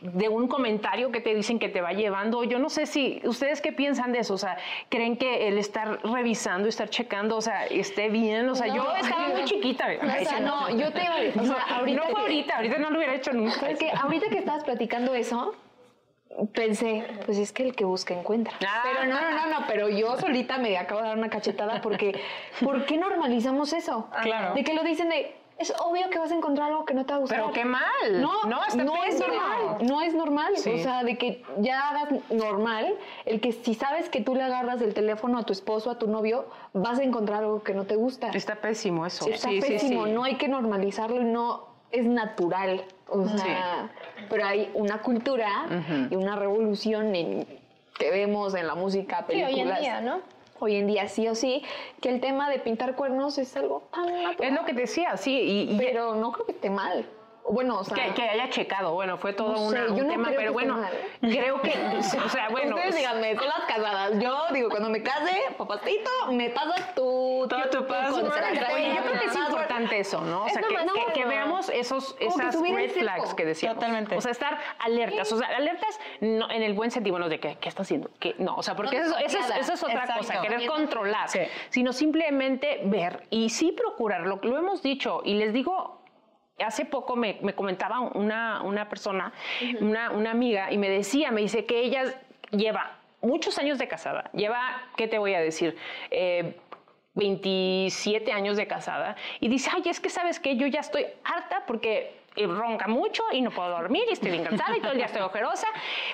de 0.00 0.28
un 0.30 0.48
comentario 0.48 1.12
que 1.12 1.20
te 1.20 1.34
dicen 1.34 1.58
que 1.58 1.68
te 1.68 1.82
va 1.82 1.92
llevando, 1.92 2.42
yo 2.42 2.58
no 2.58 2.70
sé 2.70 2.86
si, 2.86 3.20
¿ustedes 3.24 3.60
qué 3.60 3.70
piensan 3.70 4.12
de 4.12 4.20
eso? 4.20 4.32
O 4.32 4.38
sea, 4.38 4.56
¿creen 4.88 5.18
que 5.18 5.46
el 5.46 5.58
estar 5.58 6.00
revisando, 6.04 6.70
estar 6.70 6.88
checando, 6.88 7.36
o 7.36 7.42
sea, 7.42 7.66
esté 7.66 8.08
bien? 8.08 8.48
O 8.48 8.54
sea, 8.54 8.68
yo 8.68 8.82
estaba 8.98 9.28
muy 9.28 9.44
chiquita. 9.44 9.88
O 10.02 10.24
sea, 10.24 10.40
no, 10.40 10.70
yo 10.70 10.90
te 10.90 11.04
iba 11.04 11.14
a 11.16 11.20
decir, 11.20 11.42
o 11.42 11.44
sea, 11.44 11.60
ahorita 11.76 12.02
no 12.02 12.10
fue 12.12 12.20
ahorita, 12.22 12.56
ahorita 12.56 12.78
no 12.78 12.90
lo 12.90 12.96
hubiera 12.96 13.14
hecho 13.14 13.32
nunca. 13.34 13.68
Es 13.68 13.78
que 13.78 13.90
ahorita 13.90 14.30
que 14.30 14.38
estabas 14.38 14.64
platicando 14.64 15.12
eso, 15.12 15.54
pensé, 16.54 17.04
pues 17.26 17.36
es 17.36 17.52
que 17.52 17.64
el 17.64 17.74
que 17.74 17.84
busca 17.84 18.14
encuentra. 18.14 18.54
Ah. 18.66 18.80
Pero 18.84 19.04
no, 19.04 19.20
no, 19.20 19.30
no, 19.32 19.60
no, 19.60 19.66
pero 19.66 19.90
yo 19.90 20.18
solita 20.18 20.56
me 20.56 20.78
acabo 20.78 21.02
de 21.02 21.08
dar 21.08 21.18
una 21.18 21.28
cachetada 21.28 21.82
porque 21.82 22.18
¿por 22.64 22.86
qué 22.86 22.96
normalizamos 22.96 23.74
eso? 23.74 24.08
Claro. 24.22 24.54
De 24.54 24.64
que 24.64 24.72
lo 24.72 24.82
dicen 24.82 25.10
de 25.10 25.36
es 25.58 25.72
obvio 25.80 26.08
que 26.10 26.18
vas 26.18 26.30
a 26.30 26.34
encontrar 26.34 26.68
algo 26.68 26.84
que 26.84 26.94
no 26.94 27.04
te 27.04 27.12
va 27.12 27.16
a 27.16 27.20
gustar. 27.20 27.40
Pero 27.40 27.52
qué 27.52 27.64
mal. 27.64 27.82
No, 28.12 28.44
no, 28.44 28.64
es 28.64 28.76
normal. 28.76 29.78
No 29.82 30.00
es 30.00 30.14
normal. 30.14 30.52
O 30.54 30.58
sea, 30.58 31.02
de 31.02 31.18
que 31.18 31.42
ya 31.58 31.88
hagas 31.88 32.30
normal 32.30 32.94
el 33.24 33.40
que 33.40 33.52
si 33.52 33.74
sabes 33.74 34.08
que 34.08 34.20
tú 34.20 34.34
le 34.34 34.42
agarras 34.42 34.80
el 34.82 34.94
teléfono 34.94 35.38
a 35.38 35.42
tu 35.42 35.52
esposo, 35.52 35.90
a 35.90 35.98
tu 35.98 36.06
novio, 36.06 36.46
vas 36.72 36.98
a 37.00 37.02
encontrar 37.02 37.42
algo 37.42 37.62
que 37.62 37.74
no 37.74 37.84
te 37.84 37.96
gusta. 37.96 38.28
Está 38.30 38.56
pésimo 38.56 39.04
eso. 39.04 39.28
Está 39.28 39.48
pésimo. 39.48 40.06
no 40.06 40.24
hay 40.24 40.36
que 40.36 40.48
normalizarlo 40.48 41.22
no 41.22 41.68
es 41.90 42.04
natural. 42.04 42.84
O 43.08 43.26
sea, 43.26 43.90
pero 44.28 44.44
hay 44.44 44.70
una 44.74 45.00
cultura 45.00 45.48
y 46.10 46.14
una 46.14 46.36
revolución 46.36 47.14
en, 47.16 47.46
que 47.98 48.10
vemos 48.10 48.54
en 48.54 48.66
la 48.66 48.74
música, 48.74 49.26
películas. 49.26 49.54
Sí, 49.54 49.60
hoy 49.60 49.68
en 49.68 49.80
día, 49.80 50.00
¿no? 50.00 50.20
Hoy 50.60 50.76
en 50.76 50.86
día 50.86 51.08
sí 51.08 51.28
o 51.28 51.34
sí, 51.34 51.62
que 52.00 52.08
el 52.08 52.20
tema 52.20 52.50
de 52.50 52.58
pintar 52.58 52.94
cuernos 52.96 53.38
es 53.38 53.56
algo 53.56 53.88
tan 53.92 54.06
natural. 54.06 54.36
Es 54.40 54.52
lo 54.52 54.64
que 54.64 54.72
decía, 54.72 55.16
sí. 55.16 55.68
Y, 55.70 55.78
pero 55.78 56.14
no 56.14 56.32
creo 56.32 56.46
que 56.46 56.52
esté 56.52 56.70
mal. 56.70 57.06
Bueno, 57.50 57.78
o 57.78 57.84
sea, 57.84 58.14
que, 58.14 58.22
haya 58.22 58.50
checado, 58.50 58.92
bueno, 58.92 59.16
fue 59.16 59.32
todo 59.32 59.60
un 59.60 60.08
tema, 60.08 60.30
pero 60.36 60.52
bueno, 60.52 60.80
creo 61.20 61.60
que, 61.62 61.72
o 62.24 62.28
sea, 62.28 62.48
bueno. 62.50 62.76
Ustedes 62.76 62.96
díganme, 62.96 63.34
son 63.36 63.46
las 63.46 63.64
casadas. 63.66 64.12
Yo 64.18 64.46
digo, 64.52 64.68
cuando 64.68 64.90
me 64.90 65.02
case, 65.02 65.36
papacito, 65.56 66.10
me 66.32 66.50
pasas 66.50 66.94
tu. 66.94 67.46
Todo 67.48 67.70
tu 67.70 67.86
paso. 67.86 68.20
Yo 68.22 68.30
creo 68.30 69.20
que 69.20 69.26
es 69.26 69.36
importante 69.36 69.98
eso, 70.00 70.20
¿no? 70.22 70.44
O 70.44 70.48
sea, 70.48 70.62
que, 70.62 71.12
que, 71.12 71.24
veamos 71.24 71.68
esos, 71.68 72.16
esas 72.20 72.60
red 72.60 72.90
flags 72.90 73.34
que 73.34 73.44
decíamos. 73.44 73.78
Totalmente. 73.78 74.16
O 74.16 74.20
sea, 74.20 74.32
estar 74.32 74.58
alertas. 74.78 75.32
O 75.32 75.38
sea, 75.38 75.48
alertas 75.48 75.98
no, 76.20 76.50
en 76.50 76.62
el 76.62 76.74
buen 76.74 76.90
sentido, 76.90 77.18
no 77.18 77.28
de 77.28 77.40
que, 77.40 77.56
¿qué 77.56 77.68
está 77.68 77.82
haciendo? 77.82 78.10
Que, 78.18 78.34
no, 78.38 78.56
o 78.56 78.62
sea, 78.62 78.76
porque 78.76 78.98
eso, 78.98 79.16
eso, 79.18 79.38
es, 79.38 79.50
eso, 79.60 79.72
es, 79.74 79.82
otra 79.82 80.06
cosa, 80.16 80.40
querer 80.40 80.66
controlar, 80.66 81.28
sino 81.70 81.92
simplemente 81.92 82.80
ver 82.84 83.26
y 83.30 83.50
sí 83.50 83.72
procurarlo. 83.72 84.40
Lo 84.42 84.58
hemos 84.58 84.82
dicho 84.82 85.22
y 85.24 85.34
les 85.34 85.52
digo 85.52 85.98
hace 86.64 86.84
poco 86.84 87.16
me, 87.16 87.38
comentaba 87.54 88.00
una, 88.00 88.62
una 88.62 88.88
persona, 88.88 89.32
una, 89.80 90.10
una, 90.10 90.30
amiga, 90.30 90.72
y 90.72 90.78
me 90.78 90.88
decía, 90.88 91.30
me 91.30 91.40
dice 91.40 91.64
que 91.64 91.80
ella 91.80 92.20
lleva 92.50 92.96
muchos 93.20 93.58
años 93.58 93.78
de 93.78 93.88
casada, 93.88 94.30
lleva, 94.32 94.82
¿qué 94.96 95.08
te 95.08 95.18
voy 95.18 95.34
a 95.34 95.40
decir? 95.40 95.76
27 97.14 98.30
eh, 98.30 98.32
años 98.32 98.56
de 98.56 98.66
casada, 98.66 99.16
y 99.40 99.48
dice, 99.48 99.70
ay, 99.74 99.82
es 99.86 100.00
que 100.00 100.10
sabes 100.10 100.40
que 100.40 100.56
yo 100.56 100.66
ya 100.66 100.80
estoy 100.80 101.06
harta 101.24 101.64
porque 101.66 102.18
ronca 102.46 102.86
mucho 102.86 103.24
y 103.32 103.40
no 103.40 103.50
puedo 103.50 103.70
dormir 103.70 104.04
y 104.08 104.12
estoy 104.12 104.30
bien 104.30 104.44
cansada 104.44 104.76
y 104.76 104.80
todo 104.80 104.92
el 104.92 104.98
día 104.98 105.06
estoy 105.06 105.22
ojerosa. 105.22 105.66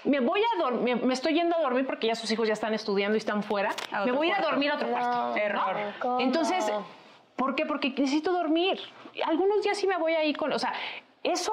Me 0.04 0.20
voy 0.20 0.40
a 0.40 0.58
dormir, 0.58 0.96
me 1.02 1.12
estoy 1.12 1.34
yendo 1.34 1.56
a 1.56 1.60
dormir 1.60 1.86
porque 1.86 2.06
ya 2.06 2.14
sus 2.14 2.30
hijos 2.30 2.48
ya 2.48 2.54
están 2.54 2.72
estudiando 2.72 3.16
y 3.16 3.18
están 3.18 3.42
fuera. 3.42 3.74
Me 4.06 4.12
voy 4.12 4.28
a 4.28 4.30
ir 4.30 4.36
a 4.36 4.42
dormir 4.42 4.70
a 4.70 4.76
otro 4.76 4.88
cuarto. 4.88 5.36
Error. 5.36 5.76
Entonces, 6.20 6.72
¿por 7.36 7.54
qué? 7.54 7.66
Porque 7.66 7.90
necesito 7.90 8.32
dormir 8.32 8.80
algunos 9.22 9.62
días 9.62 9.78
sí 9.78 9.86
me 9.86 9.96
voy 9.96 10.14
a 10.14 10.24
ir 10.24 10.36
con, 10.36 10.52
o 10.52 10.58
sea, 10.58 10.72
eso 11.22 11.52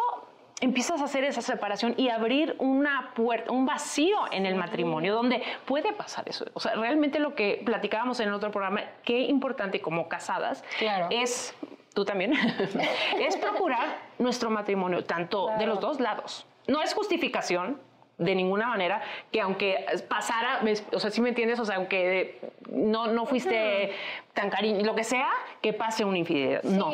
empiezas 0.62 1.02
a 1.02 1.06
hacer 1.06 1.24
esa 1.24 1.42
separación 1.42 1.96
y 1.98 2.10
abrir 2.10 2.56
una 2.60 3.12
puerta, 3.16 3.52
un 3.52 3.66
vacío 3.66 4.18
en 4.32 4.46
el 4.46 4.56
matrimonio 4.56 5.16
donde 5.16 5.42
puede 5.66 5.92
pasar 5.92 6.30
eso. 6.30 6.46
O 6.54 6.60
sea, 6.60 6.76
realmente 6.76 7.20
lo 7.20 7.36
que 7.36 7.62
platicábamos 7.66 8.20
en 8.20 8.30
el 8.30 8.34
otro 8.34 8.52
programa, 8.52 8.82
qué 9.04 9.22
importante 9.22 9.82
como 9.82 10.08
casadas 10.08 10.64
es, 11.10 11.56
tú 11.94 12.06
también, 12.06 12.34
es 13.20 13.36
procurar 13.38 13.98
nuestro 14.20 14.50
matrimonio, 14.52 15.04
tanto 15.04 15.50
de 15.58 15.66
los 15.66 15.80
dos 15.80 16.00
lados. 16.00 16.46
No 16.68 16.84
es 16.84 16.94
justificación, 16.94 17.82
de 18.22 18.36
ninguna 18.36 18.68
manera 18.68 19.02
que 19.32 19.42
aunque 19.42 19.86
pasara, 20.08 20.62
o 20.94 21.00
sea, 21.00 21.10
si 21.10 21.22
me 21.22 21.30
entiendes, 21.30 21.60
o 21.60 21.66
sea, 21.66 21.78
aunque 21.78 22.40
no, 22.70 23.08
no 23.08 23.26
fuiste 23.26 23.94
tan 24.34 24.50
cariño, 24.50 24.86
lo 24.86 24.96
que 24.96 25.04
sea, 25.04 25.30
que 25.62 25.74
pase 25.74 26.06
una 26.06 26.20
infidelidad. 26.20 26.64
no. 26.64 26.92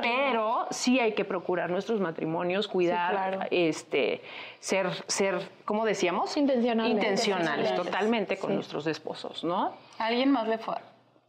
Pero 0.00 0.66
sí 0.70 1.00
hay 1.00 1.12
que 1.12 1.24
procurar 1.24 1.70
nuestros 1.70 2.00
matrimonios, 2.00 2.68
cuidar, 2.68 3.48
este, 3.50 4.22
ser, 4.60 4.88
ser, 5.06 5.50
¿cómo 5.64 5.84
decíamos? 5.84 6.36
Intencionales. 6.36 6.92
Intencionales, 6.92 7.74
totalmente 7.74 8.38
con 8.38 8.54
nuestros 8.54 8.86
esposos, 8.86 9.44
¿no? 9.44 9.72
¿Alguien 9.98 10.30
más 10.30 10.46
le 10.46 10.58
fue? 10.58 10.76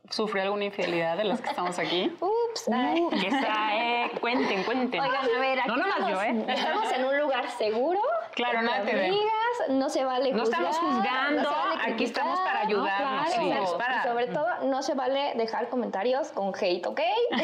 ¿Sufrió 0.09 0.41
alguna 0.41 0.65
infidelidad 0.65 1.17
de 1.17 1.23
las 1.23 1.39
que 1.39 1.49
estamos 1.49 1.77
aquí? 1.77 2.11
Ups. 2.19 2.67
Uh, 2.67 3.09
que 3.11 3.27
está, 3.27 3.77
eh, 3.77 4.11
cuenten, 4.19 4.63
cuenten. 4.63 5.01
Oigan, 5.01 5.25
a 5.35 5.39
ver, 5.39 5.59
aquí 5.59 5.69
no 5.69 5.85
estamos, 5.85 6.09
yo, 6.09 6.21
¿eh? 6.23 6.45
estamos 6.47 6.91
en 6.91 7.05
un 7.05 7.19
lugar 7.19 7.49
seguro. 7.51 7.99
Claro, 8.33 8.61
nada 8.63 8.83
te 8.83 8.91
amigas, 8.91 9.33
no 9.69 9.89
se 9.89 10.03
vale 10.03 10.31
No 10.31 10.43
estamos 10.43 10.77
juzgando, 10.77 11.49
aquí 11.81 12.05
estamos 12.05 12.39
para 12.39 12.61
ayudarnos. 12.61 13.29
Y 13.29 14.07
sobre 14.07 14.27
todo, 14.27 14.47
no 14.63 14.81
se 14.81 14.93
vale 14.93 15.33
dejar 15.35 15.69
comentarios 15.69 16.29
con 16.29 16.53
hate, 16.55 16.85
¿ok? 16.85 17.01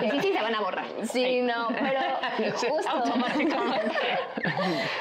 sí, 0.00 0.10
sí, 0.20 0.32
se 0.32 0.42
van 0.42 0.54
a 0.54 0.60
borrar. 0.60 0.86
Sí, 1.04 1.42
no, 1.42 1.68
pero 1.68 2.00
justo. 2.58 2.90
Automáticamente. 2.90 3.96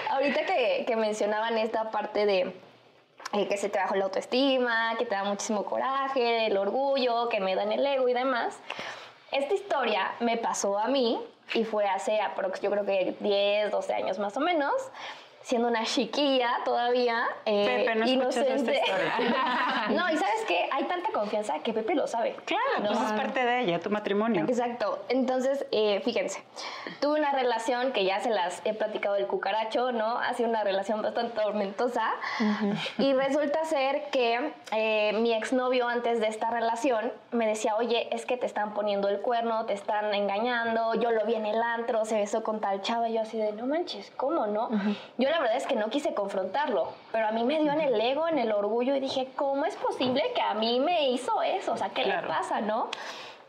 Ahorita 0.09 0.45
que, 0.45 0.83
que 0.87 0.95
mencionaban 0.95 1.57
esta 1.57 1.91
parte 1.91 2.25
de 2.25 2.53
eh, 3.33 3.47
que 3.47 3.57
se 3.57 3.67
te 3.67 3.79
bajó 3.79 3.95
la 3.95 4.05
autoestima, 4.05 4.95
que 4.97 5.05
te 5.05 5.15
da 5.15 5.23
muchísimo 5.23 5.65
coraje, 5.65 6.45
el 6.45 6.57
orgullo, 6.57 7.29
que 7.29 7.39
me 7.39 7.55
dan 7.55 7.71
el 7.71 7.85
ego 7.85 8.07
y 8.07 8.13
demás. 8.13 8.59
Esta 9.31 9.55
historia 9.55 10.13
me 10.19 10.37
pasó 10.37 10.77
a 10.77 10.87
mí 10.87 11.19
y 11.55 11.63
fue 11.63 11.87
hace 11.87 12.21
aprox, 12.21 12.61
yo 12.61 12.69
creo 12.69 12.85
que 12.85 13.15
10, 13.19 13.71
12 13.71 13.93
años 13.93 14.19
más 14.19 14.37
o 14.37 14.39
menos 14.39 14.73
siendo 15.43 15.67
una 15.67 15.83
chiquilla 15.83 16.59
todavía, 16.63 17.25
eh, 17.45 17.83
Pepe, 17.85 17.95
no 17.95 18.07
inocente. 18.07 18.81
no, 19.89 20.09
y 20.09 20.17
sabes 20.17 20.45
que 20.47 20.69
hay 20.71 20.85
tanta 20.85 21.11
confianza 21.11 21.59
que 21.59 21.73
Pepe 21.73 21.95
lo 21.95 22.07
sabe. 22.07 22.35
Claro, 22.45 22.63
pues 22.87 22.99
es 22.99 23.11
parte 23.11 23.43
de 23.43 23.61
ella, 23.61 23.79
tu 23.79 23.89
matrimonio. 23.89 24.45
Exacto. 24.47 25.03
Entonces, 25.09 25.65
eh, 25.71 26.01
fíjense, 26.03 26.41
tuve 27.01 27.19
una 27.19 27.33
relación 27.33 27.91
que 27.91 28.05
ya 28.05 28.21
se 28.21 28.29
las 28.29 28.61
he 28.63 28.73
platicado 28.73 29.15
del 29.15 29.27
cucaracho, 29.27 29.91
¿no? 29.91 30.17
Ha 30.17 30.33
sido 30.33 30.49
una 30.49 30.63
relación 30.63 31.01
bastante 31.01 31.39
tormentosa. 31.39 32.11
Y 32.97 33.13
resulta 33.13 33.65
ser 33.65 34.09
que 34.11 34.53
eh, 34.71 35.13
mi 35.13 35.33
exnovio 35.33 35.87
antes 35.87 36.21
de 36.21 36.27
esta 36.27 36.49
relación 36.51 37.11
me 37.31 37.47
decía, 37.47 37.75
oye, 37.75 38.07
es 38.15 38.25
que 38.25 38.37
te 38.37 38.45
están 38.45 38.73
poniendo 38.73 39.09
el 39.09 39.19
cuerno, 39.19 39.65
te 39.65 39.73
están 39.73 40.13
engañando, 40.13 40.93
yo 40.95 41.11
lo 41.11 41.25
vi 41.25 41.35
en 41.35 41.45
el 41.45 41.61
antro, 41.61 42.05
se 42.05 42.15
besó 42.15 42.43
con 42.43 42.61
tal 42.61 42.81
chava, 42.81 43.09
yo 43.09 43.21
así 43.21 43.37
de, 43.37 43.51
no 43.51 43.65
manches, 43.65 44.11
¿cómo 44.15 44.47
no? 44.47 44.69
Yo 45.17 45.29
la 45.33 45.39
verdad 45.39 45.57
es 45.57 45.65
que 45.65 45.75
no 45.75 45.89
quise 45.89 46.13
confrontarlo, 46.13 46.93
pero 47.11 47.27
a 47.27 47.31
mí 47.31 47.43
me 47.43 47.59
dio 47.59 47.71
en 47.71 47.81
el 47.81 47.99
ego, 47.99 48.27
en 48.27 48.37
el 48.37 48.51
orgullo 48.51 48.95
y 48.95 48.99
dije, 48.99 49.29
¿cómo 49.35 49.65
es 49.65 49.75
posible 49.75 50.21
que 50.35 50.41
a 50.41 50.53
mí 50.53 50.79
me 50.79 51.09
hizo 51.09 51.41
eso? 51.41 51.73
O 51.73 51.77
sea, 51.77 51.89
¿qué 51.89 52.05
le 52.05 52.19
pasa, 52.19 52.61
no? 52.61 52.89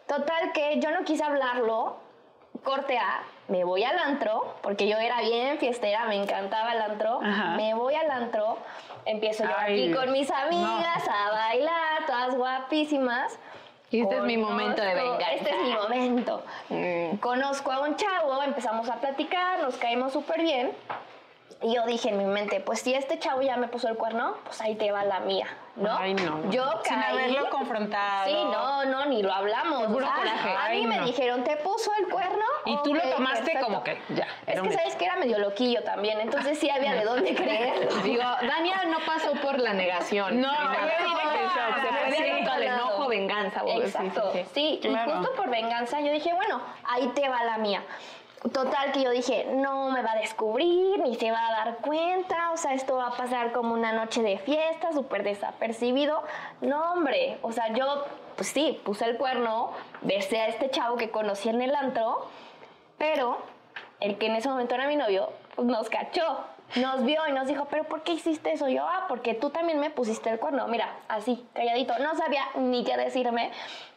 Total 0.07 0.53
que 0.53 0.81
yo 0.81 0.91
no 0.93 1.05
quise 1.05 1.23
hablarlo, 1.23 1.97
corte 2.62 2.97
A, 2.97 3.23
me 3.49 3.64
voy 3.64 3.85
al 3.85 3.99
antro, 3.99 4.55
porque 4.62 4.88
yo 4.88 4.97
era 4.97 5.21
bien 5.21 5.59
fiestera, 5.59 6.07
me 6.07 6.17
encantaba 6.17 6.73
el 6.73 6.81
antro, 6.81 7.21
me 7.21 7.75
voy 7.75 7.95
al 7.97 8.11
antro, 8.11 8.57
empiezo 9.05 9.45
yo 9.45 9.50
aquí 9.59 9.93
con 9.93 10.11
mis 10.11 10.31
amigas 10.31 11.07
a 11.07 11.33
bailar, 11.33 12.07
todas 12.07 12.35
guapísimas. 12.35 13.38
Y 13.91 14.00
este 14.00 14.17
es 14.17 14.23
mi 14.23 14.38
momento 14.38 14.81
de 14.81 14.95
venganza. 14.95 15.33
Este 15.35 15.50
es 15.50 15.62
mi 15.62 15.75
momento. 15.75 16.43
Mm. 16.71 17.19
Conozco 17.19 17.71
a 17.71 17.81
un 17.81 17.95
chavo, 17.95 18.43
empezamos 18.43 18.88
a 18.88 18.97
platicar, 18.97 19.61
nos 19.61 19.76
caímos 19.76 20.14
súper 20.14 20.41
bien. 20.41 20.73
Y 21.62 21.75
yo 21.75 21.87
dije 21.87 22.11
en 22.11 22.18
mi 22.18 22.25
mente, 22.26 22.61
pues 22.61 22.80
si 22.80 22.94
este 22.94 23.18
chavo 23.18 23.40
ya 23.42 23.56
me 23.56 23.68
puso 23.68 23.88
el 23.88 23.96
cuerno, 23.96 24.37
pues 24.44 24.61
ahí 24.61 24.75
te 24.75 24.92
va 24.92 25.04
la 25.04 25.20
mía, 25.20 25.46
¿no? 25.76 25.96
Ay, 25.96 26.14
no. 26.14 26.50
Yo 26.50 26.64
caí. 26.82 26.94
Sin 26.94 27.02
haberlo 27.02 27.50
confrontado. 27.50 28.26
Sí, 28.26 28.34
no, 28.34 28.84
no, 28.84 29.06
ni 29.06 29.23
lo 29.23 29.32
hablamos. 29.32 29.84
a 29.84 30.68
mí 30.70 30.87
me 30.87 31.00
dijeron, 31.02 31.42
¿te 31.44 31.56
puso 31.56 31.90
el 31.99 32.08
cuerno? 32.08 32.44
Y 32.66 32.76
tú 32.82 32.94
lo 32.94 33.00
tomaste 33.02 33.58
como 33.61 33.82
que 33.82 33.99
ya. 34.11 34.26
Es 34.46 34.61
que 34.61 34.73
sabes 34.73 34.96
que 34.96 35.04
era 35.04 35.16
medio 35.16 35.38
loquillo 35.38 35.82
también, 35.84 36.20
entonces 36.20 36.58
sí 36.58 36.68
había 36.68 36.94
de 36.94 37.04
dónde 37.04 37.34
creer. 37.34 37.88
Digo, 38.02 38.23
Daniela 38.23 38.84
no 38.87 38.99
pasó 39.06 39.32
por 39.40 39.58
la 39.58 39.73
negación. 39.73 40.40
No, 40.40 40.52
no, 40.52 40.75
se 40.75 41.88
fue 41.88 42.16
directo 42.16 42.50
al 42.50 42.62
enojo, 42.62 43.08
venganza. 43.08 43.62
Exacto. 43.66 44.32
Sí, 44.52 44.80
y 44.82 44.94
justo 44.94 45.32
por 45.34 45.50
venganza 45.50 46.00
yo 46.00 46.12
dije, 46.12 46.32
bueno, 46.34 46.61
ahí 46.84 47.08
te 47.14 47.28
va 47.28 47.42
la 47.44 47.58
mía. 47.58 47.82
Total 48.52 48.92
que 48.92 49.02
yo 49.02 49.10
dije, 49.10 49.46
no 49.54 49.90
me 49.90 50.02
va 50.02 50.12
a 50.12 50.16
descubrir, 50.16 51.00
ni 51.00 51.14
se 51.14 51.30
va 51.30 51.48
a 51.48 51.50
dar 51.64 51.76
cuenta, 51.78 52.52
o 52.52 52.58
sea, 52.58 52.74
esto 52.74 52.96
va 52.96 53.08
a 53.08 53.16
pasar 53.16 53.52
como 53.52 53.72
una 53.72 53.92
noche 53.92 54.22
de 54.22 54.36
fiesta, 54.36 54.92
súper 54.92 55.22
desapercibido. 55.22 56.22
No, 56.60 56.92
hombre, 56.92 57.38
o 57.40 57.52
sea, 57.52 57.72
yo, 57.72 58.04
pues 58.36 58.48
sí, 58.50 58.78
puse 58.84 59.06
el 59.06 59.16
cuerno, 59.16 59.70
besé 60.02 60.42
a 60.42 60.48
este 60.48 60.70
chavo 60.70 60.96
que 60.96 61.10
conocí 61.10 61.48
en 61.48 61.62
el 61.62 61.74
antro, 61.74 62.28
pero 62.98 63.38
el 64.00 64.18
que 64.18 64.26
en 64.26 64.36
ese 64.36 64.50
momento 64.50 64.74
era 64.74 64.88
mi 64.88 64.96
novio, 64.96 65.30
pues 65.54 65.66
nos 65.66 65.88
cachó, 65.88 66.44
nos 66.76 67.02
vio 67.02 67.26
y 67.26 67.32
nos 67.32 67.48
dijo, 67.48 67.66
pero 67.70 67.84
¿por 67.84 68.02
qué 68.02 68.12
hiciste 68.12 68.52
eso? 68.52 68.68
Yo, 68.68 68.84
ah, 68.86 69.06
porque 69.08 69.32
tú 69.32 69.48
también 69.48 69.80
me 69.80 69.88
pusiste 69.88 70.28
el 70.28 70.38
cuerno, 70.38 70.68
mira, 70.68 70.94
así, 71.08 71.46
calladito, 71.54 71.98
no 71.98 72.14
sabía 72.14 72.44
ni 72.56 72.84
qué 72.84 72.98
decirme, 72.98 73.52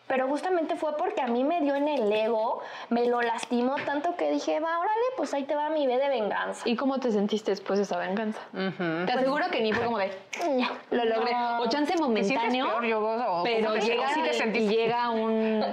pero 0.07 0.27
justamente 0.27 0.75
fue 0.75 0.95
porque 0.97 1.21
a 1.21 1.27
mí 1.27 1.43
me 1.43 1.61
dio 1.61 1.75
en 1.75 1.87
el 1.87 2.11
ego, 2.11 2.61
me 2.89 3.05
lo 3.07 3.21
lastimó 3.21 3.75
tanto 3.85 4.15
que 4.15 4.31
dije, 4.31 4.59
va, 4.59 4.79
órale, 4.79 5.05
pues 5.17 5.33
ahí 5.33 5.43
te 5.43 5.55
va 5.55 5.69
mi 5.69 5.85
B 5.85 5.97
de 5.97 6.09
venganza. 6.09 6.67
¿Y 6.67 6.75
cómo 6.75 6.99
te 6.99 7.11
sentiste 7.11 7.51
después 7.51 7.77
de 7.77 7.83
esa 7.83 7.97
venganza? 7.97 8.39
Te 8.51 9.11
aseguro 9.11 9.45
que 9.51 9.61
ni 9.61 9.73
fue 9.73 9.85
como 9.85 9.97
de, 9.97 10.11
lo 10.91 11.05
logré. 11.05 11.35
o 11.59 11.69
chance 11.69 11.95
momentáneo, 11.97 12.67
pero 13.43 13.75
llega, 13.75 14.07
y 14.53 14.67
llega 14.67 15.09
un, 15.09 15.63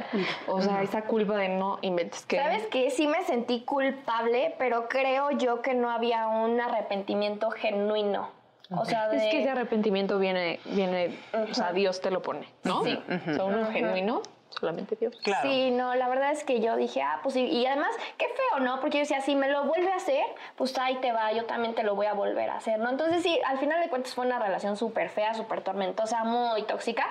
o 0.49 0.61
sea, 0.61 0.83
esa 0.83 1.03
culpa 1.03 1.37
de 1.37 1.49
no 1.51 1.79
inventes 1.83 2.27
que... 2.27 2.39
¿Sabes 2.39 2.67
qué? 2.67 2.91
Sí 2.91 3.07
me 3.07 3.23
sentí 3.25 3.61
culpable, 3.61 4.55
pero 4.59 4.89
creo 4.89 5.31
yo 5.31 5.63
que 5.63 5.75
no 5.75 5.91
había 5.91 6.27
un 6.27 6.61
arrepentimiento 6.61 7.51
genuino. 7.51 8.44
O 8.71 8.85
sea, 8.85 9.13
Es 9.13 9.31
que 9.31 9.41
ese 9.41 9.51
arrepentimiento 9.51 10.19
viene, 10.19 10.59
viene 10.65 11.19
o 11.33 11.53
sea, 11.55 11.73
Dios 11.73 12.01
te 12.01 12.11
lo 12.11 12.23
pone, 12.23 12.49
¿no? 12.63 12.83
Sí. 12.83 12.99
O 13.09 13.35
sea, 13.35 13.45
uno 13.45 13.71
genuino, 13.71 14.23
solamente 14.49 14.97
Dios. 14.97 15.15
Claro. 15.23 15.49
Sí, 15.49 15.71
no, 15.71 15.95
la 15.95 16.09
verdad 16.09 16.33
es 16.33 16.45
que 16.45 16.61
yo 16.61 16.77
dije, 16.77 17.03
ah, 17.03 17.21
pues 17.23 17.35
sí, 17.35 17.45
y 17.45 17.67
además, 17.67 17.95
qué 18.17 18.27
feo, 18.27 18.61
¿no? 18.61 18.81
Porque 18.81 18.99
yo 18.99 19.01
decía, 19.01 19.21
si 19.21 19.37
me 19.37 19.49
lo 19.49 19.65
vuelve 19.65 19.93
a 19.93 19.97
hacer, 19.97 20.25
pues 20.57 20.77
ahí 20.79 20.97
te 20.97 21.13
va, 21.13 21.33
yo 21.33 21.45
también 21.45 21.75
te 21.75 21.83
lo 21.83 21.95
voy 21.95 22.07
a 22.07 22.15
volver 22.15 22.49
a 22.49 22.57
hacer, 22.57 22.79
¿no? 22.79 22.89
Entonces 22.89 23.23
sí, 23.23 23.39
al 23.47 23.59
final 23.59 23.83
de 23.83 23.89
cuentas 23.91 24.15
fue 24.15 24.25
una 24.25 24.39
relación 24.39 24.77
súper 24.77 25.11
fea, 25.11 25.35
súper 25.35 25.61
tormentosa, 25.61 26.25
muy 26.25 26.63
tóxica. 26.63 27.07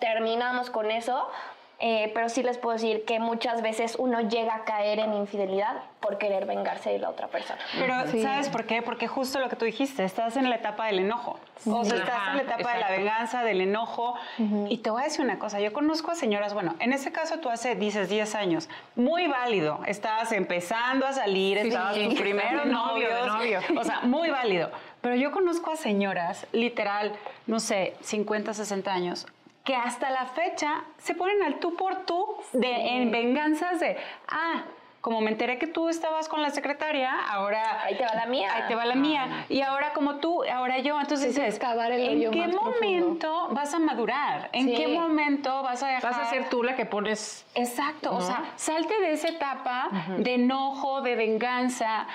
Terminamos 0.00 0.70
con 0.70 0.90
eso, 0.90 1.28
eh, 1.80 2.10
pero 2.12 2.28
sí 2.28 2.42
les 2.42 2.58
puedo 2.58 2.74
decir 2.74 3.04
que 3.04 3.20
muchas 3.20 3.62
veces 3.62 3.94
uno 4.00 4.20
llega 4.22 4.52
a 4.52 4.64
caer 4.64 4.98
en 4.98 5.14
infidelidad 5.14 5.76
por 6.00 6.18
querer 6.18 6.44
vengarse 6.44 6.90
de 6.90 6.98
la 6.98 7.08
otra 7.08 7.28
persona. 7.28 7.60
Pero 7.78 7.94
¿sabes 8.20 8.48
por 8.48 8.64
qué? 8.66 8.82
Porque 8.82 9.06
justo 9.06 9.38
lo 9.38 9.48
que 9.48 9.54
tú 9.54 9.64
dijiste, 9.64 10.04
estás 10.04 10.36
en 10.36 10.50
la 10.50 10.56
etapa 10.56 10.86
del 10.86 10.98
enojo. 10.98 11.38
O 11.66 11.84
sea, 11.84 11.98
estás 11.98 12.28
en 12.30 12.36
la 12.38 12.42
etapa 12.42 12.72
de 12.72 12.80
la 12.80 12.90
venganza, 12.90 13.44
del 13.44 13.60
enojo. 13.60 14.14
Y 14.68 14.78
te 14.78 14.90
voy 14.90 15.02
a 15.02 15.04
decir 15.04 15.24
una 15.24 15.38
cosa, 15.38 15.60
yo 15.60 15.72
conozco 15.72 16.10
a 16.10 16.14
señoras, 16.16 16.52
bueno, 16.52 16.74
en 16.80 16.92
ese 16.92 17.12
caso 17.12 17.38
tú 17.38 17.48
hace, 17.48 17.76
dices, 17.76 18.08
10 18.08 18.34
años, 18.34 18.68
muy 18.96 19.28
válido. 19.28 19.80
Estabas 19.86 20.32
empezando 20.32 21.06
a 21.06 21.12
salir, 21.12 21.58
estabas 21.58 21.96
tu 21.96 22.14
primero 22.16 22.64
novio, 22.64 23.08
novio. 23.26 23.60
O 23.76 23.84
sea, 23.84 24.00
muy 24.00 24.30
válido. 24.30 24.70
Pero 25.00 25.14
yo 25.14 25.30
conozco 25.30 25.70
a 25.70 25.76
señoras, 25.76 26.46
literal, 26.52 27.12
no 27.46 27.60
sé, 27.60 27.94
50, 28.00 28.52
60 28.52 28.92
años, 28.92 29.26
que 29.68 29.76
hasta 29.76 30.08
la 30.08 30.24
fecha 30.24 30.82
se 30.96 31.14
ponen 31.14 31.42
al 31.42 31.56
tú 31.56 31.76
por 31.76 32.06
tú 32.06 32.26
de, 32.54 32.96
en 32.96 33.10
venganzas 33.10 33.78
de, 33.78 33.98
ah, 34.26 34.62
como 35.02 35.20
me 35.20 35.30
enteré 35.30 35.58
que 35.58 35.66
tú 35.66 35.90
estabas 35.90 36.26
con 36.26 36.40
la 36.40 36.48
secretaria, 36.48 37.12
ahora... 37.28 37.82
Ahí 37.82 37.94
te 37.98 38.02
va 38.02 38.14
la 38.14 38.24
mía. 38.24 38.50
Ahí 38.54 38.62
te 38.66 38.74
va 38.74 38.86
la 38.86 38.94
mía. 38.94 39.44
Y 39.50 39.60
ahora 39.60 39.92
como 39.92 40.20
tú, 40.20 40.42
ahora 40.44 40.78
yo. 40.78 40.98
Entonces 40.98 41.34
dices, 41.34 41.60
¿en 41.62 42.30
qué 42.30 42.48
momento 42.48 43.48
vas 43.50 43.74
a 43.74 43.78
madurar? 43.78 44.48
¿En 44.54 44.74
qué 44.74 44.88
momento 44.88 45.62
vas 45.62 45.82
a 45.82 45.88
dejar... 45.88 46.12
Vas 46.12 46.18
a 46.18 46.30
ser 46.30 46.48
tú 46.48 46.62
la 46.62 46.74
que 46.74 46.86
pones... 46.86 47.44
Exacto. 47.54 48.14
O 48.14 48.22
sea, 48.22 48.50
salte 48.56 48.98
de 49.02 49.12
esa 49.12 49.28
etapa 49.28 49.90
de 50.16 50.36
enojo, 50.36 51.02
de 51.02 51.14
venganza 51.14 52.06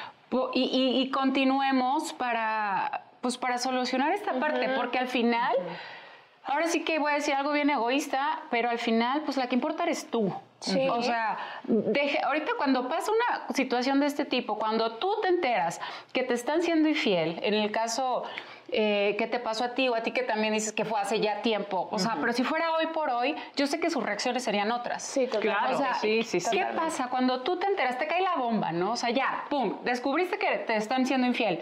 y, 0.56 1.08
continuemos 1.14 2.14
para, 2.14 3.04
pues, 3.22 3.38
para 3.38 3.60
solucionar 3.60 4.12
esta 4.12 4.40
parte. 4.40 4.70
Porque 4.70 4.98
al 4.98 5.08
final... 5.08 5.56
Ahora 6.46 6.68
sí 6.68 6.84
que 6.84 7.00
voy 7.00 7.12
a 7.12 7.16
decir 7.16 7.34
algo 7.34 7.52
bien 7.52 7.70
egoísta, 7.70 8.42
pero 8.52 8.70
al 8.70 8.80
final, 8.80 9.22
pues 9.22 9.38
la 9.38 9.48
que 9.48 9.56
importa 9.56 9.84
eres 9.84 10.08
tú. 10.08 10.34
Sí. 10.60 10.88
O 10.90 11.02
sea, 11.02 11.38
deje, 11.64 12.20
ahorita 12.24 12.54
cuando 12.58 12.88
pasa 12.88 13.12
una 13.12 13.54
situación 13.54 14.00
de 14.00 14.08
este 14.08 14.26
tipo, 14.26 14.58
cuando 14.58 14.94
tú 14.94 15.14
te 15.22 15.28
enteras 15.28 15.80
que 16.14 16.24
te 16.24 16.34
están 16.34 16.62
siendo 16.62 16.88
infiel, 16.88 17.40
en 17.44 17.54
el 17.54 17.72
caso 17.72 18.24
eh, 18.70 19.16
que 19.18 19.28
te 19.28 19.40
pasó 19.40 19.66
a 19.66 19.74
ti 19.74 19.90
o 19.90 19.96
a 19.96 20.04
ti 20.04 20.12
que 20.12 20.24
también 20.24 20.54
dices 20.54 20.72
que 20.72 20.86
fue 20.86 21.00
hace 21.00 21.20
ya 21.20 21.42
tiempo, 21.42 21.90
o 21.92 22.00
sea, 22.00 22.18
pero 22.20 22.32
si 22.32 22.44
fuera 22.44 22.74
hoy 22.76 22.88
por 22.88 23.10
hoy, 23.10 23.36
yo 23.58 23.68
sé 23.68 23.80
que 23.80 23.90
sus 23.90 24.04
reacciones 24.04 24.44
serían 24.44 24.72
otras. 24.72 25.04
Sí, 25.04 25.28
Claro, 25.28 25.76
o 25.76 25.78
sea, 25.78 25.96
sí, 25.96 26.24
sí, 26.24 26.40
¿Qué 26.50 26.66
pasa 26.76 27.08
cuando 27.10 27.42
tú 27.42 27.58
te 27.58 27.68
enteras, 27.68 27.98
te 27.98 28.08
cae 28.08 28.22
la 28.22 28.36
bomba, 28.36 28.72
¿no? 28.72 28.94
O 28.94 28.96
sea, 28.96 29.10
ya, 29.10 29.44
pum, 29.50 29.84
descubriste 29.84 30.38
que 30.38 30.60
te 30.60 30.78
están 30.78 31.06
siendo 31.06 31.28
infiel 31.28 31.62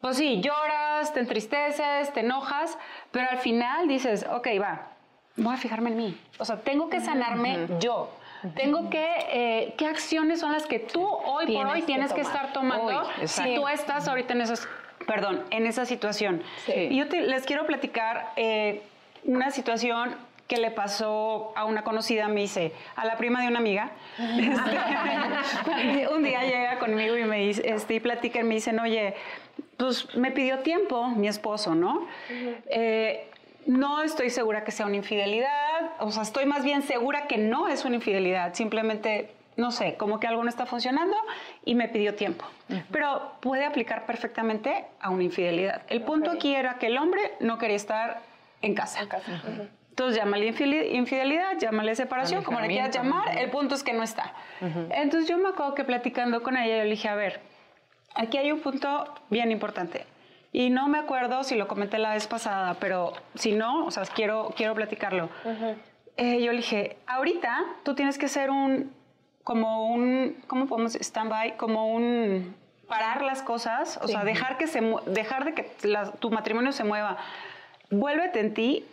pues 0.00 0.16
sí, 0.16 0.40
lloras, 0.40 1.12
te 1.12 1.20
entristeces, 1.20 2.12
te 2.12 2.20
enojas, 2.20 2.78
pero 3.10 3.28
al 3.30 3.38
final 3.38 3.88
dices, 3.88 4.26
ok, 4.30 4.48
va, 4.60 4.88
voy 5.36 5.54
a 5.54 5.56
fijarme 5.56 5.90
en 5.90 5.96
mí. 5.96 6.20
O 6.38 6.44
sea, 6.44 6.60
tengo 6.60 6.88
que 6.88 7.00
sanarme 7.00 7.66
yo. 7.80 8.10
Tengo 8.54 8.88
que, 8.88 9.08
eh, 9.32 9.74
¿qué 9.76 9.86
acciones 9.86 10.38
son 10.40 10.52
las 10.52 10.66
que 10.66 10.78
tú 10.78 11.04
hoy 11.04 11.52
por 11.52 11.66
hoy 11.66 11.82
tienes 11.82 12.12
que, 12.12 12.20
estar 12.20 12.52
tomando 12.52 13.04
si 13.24 13.56
tú 13.56 13.66
estás 13.66 14.06
ahorita 14.06 14.32
en 14.34 14.42
esas, 14.42 14.68
perdón, 15.08 15.42
en 15.50 15.66
esa 15.66 15.84
situación? 15.84 16.42
Y 16.68 16.96
yo 16.96 17.06
les 17.06 17.44
quiero 17.44 17.66
platicar 17.66 18.32
eh, 18.36 18.82
una 19.24 19.50
situación 19.50 20.14
que 20.48 20.56
le 20.56 20.70
pasó 20.70 21.52
a 21.54 21.66
una 21.66 21.84
conocida, 21.84 22.26
me 22.26 22.40
dice, 22.40 22.72
a 22.96 23.04
la 23.04 23.16
prima 23.16 23.42
de 23.42 23.48
una 23.48 23.58
amiga. 23.58 23.90
Este, 24.18 26.08
un 26.08 26.24
día 26.24 26.42
llega 26.42 26.78
conmigo 26.78 27.16
y 27.16 27.24
me 27.24 27.38
dice, 27.38 27.62
este, 27.64 27.94
y 27.94 28.00
platica 28.00 28.40
y 28.40 28.44
me 28.44 28.54
dicen, 28.54 28.80
oye, 28.80 29.14
pues 29.76 30.14
me 30.16 30.30
pidió 30.30 30.60
tiempo 30.60 31.06
mi 31.08 31.28
esposo, 31.28 31.74
¿no? 31.74 32.08
Eh, 32.70 33.30
no 33.66 34.02
estoy 34.02 34.30
segura 34.30 34.64
que 34.64 34.72
sea 34.72 34.86
una 34.86 34.96
infidelidad, 34.96 35.92
o 36.00 36.10
sea, 36.10 36.22
estoy 36.22 36.46
más 36.46 36.64
bien 36.64 36.82
segura 36.82 37.26
que 37.26 37.36
no 37.36 37.68
es 37.68 37.84
una 37.84 37.96
infidelidad, 37.96 38.54
simplemente, 38.54 39.30
no 39.56 39.70
sé, 39.70 39.96
como 39.96 40.18
que 40.18 40.26
algo 40.26 40.42
no 40.42 40.48
está 40.48 40.64
funcionando 40.64 41.16
y 41.66 41.74
me 41.74 41.88
pidió 41.88 42.14
tiempo. 42.14 42.46
Pero 42.90 43.32
puede 43.40 43.66
aplicar 43.66 44.06
perfectamente 44.06 44.86
a 44.98 45.10
una 45.10 45.24
infidelidad. 45.24 45.82
El 45.88 46.00
punto 46.02 46.30
aquí 46.30 46.54
era 46.54 46.78
que 46.78 46.86
el 46.86 46.96
hombre 46.96 47.34
no 47.40 47.58
quería 47.58 47.76
estar 47.76 48.22
en 48.62 48.74
casa. 48.74 49.00
En 49.00 49.08
casa. 49.08 49.68
Entonces, 49.98 50.16
llámale 50.16 50.46
infidelidad, 50.92 51.58
llámale 51.58 51.96
separación, 51.96 52.44
como 52.44 52.60
le 52.60 52.68
quieras 52.68 52.94
llamar, 52.94 53.36
el 53.36 53.50
punto 53.50 53.74
es 53.74 53.82
que 53.82 53.92
no 53.92 54.04
está. 54.04 54.32
Entonces, 54.90 55.28
yo 55.28 55.38
me 55.38 55.48
acuerdo 55.48 55.74
que 55.74 55.82
platicando 55.82 56.40
con 56.40 56.56
ella, 56.56 56.76
yo 56.76 56.84
le 56.84 56.90
dije, 56.90 57.08
a 57.08 57.16
ver, 57.16 57.40
aquí 58.14 58.38
hay 58.38 58.52
un 58.52 58.60
punto 58.60 59.12
bien 59.28 59.50
importante. 59.50 60.06
Y 60.52 60.70
no 60.70 60.86
me 60.86 60.98
acuerdo 60.98 61.42
si 61.42 61.56
lo 61.56 61.66
comenté 61.66 61.98
la 61.98 62.12
vez 62.12 62.28
pasada, 62.28 62.74
pero 62.78 63.12
si 63.34 63.56
no, 63.56 63.86
o 63.86 63.90
sea, 63.90 64.04
quiero, 64.04 64.54
quiero 64.56 64.72
platicarlo. 64.76 65.30
Eh, 66.16 66.44
yo 66.44 66.52
le 66.52 66.58
dije, 66.58 66.96
ahorita 67.08 67.64
tú 67.82 67.96
tienes 67.96 68.18
que 68.18 68.28
ser 68.28 68.50
un, 68.50 68.92
como 69.42 69.88
un, 69.88 70.36
¿cómo 70.46 70.66
podemos, 70.66 70.94
stand-by? 70.94 71.56
Como 71.56 71.92
un, 71.92 72.54
parar 72.86 73.22
las 73.22 73.42
cosas, 73.42 73.98
o 74.00 74.06
sea, 74.06 74.22
dejar, 74.22 74.58
que 74.58 74.68
se, 74.68 74.80
dejar 75.06 75.44
de 75.44 75.54
que 75.54 75.72
tu 76.20 76.30
matrimonio 76.30 76.70
se 76.70 76.84
mueva. 76.84 77.16
Vuélvete 77.90 78.38
en 78.38 78.54
ti, 78.54 78.84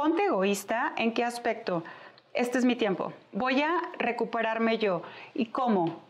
ponte 0.00 0.24
egoísta, 0.24 0.94
¿en 0.96 1.12
qué 1.12 1.24
aspecto? 1.24 1.84
Este 2.32 2.56
es 2.56 2.64
mi 2.64 2.74
tiempo, 2.74 3.12
voy 3.32 3.60
a 3.60 3.82
recuperarme 3.98 4.78
yo. 4.78 5.02
¿Y 5.34 5.46
cómo? 5.46 6.00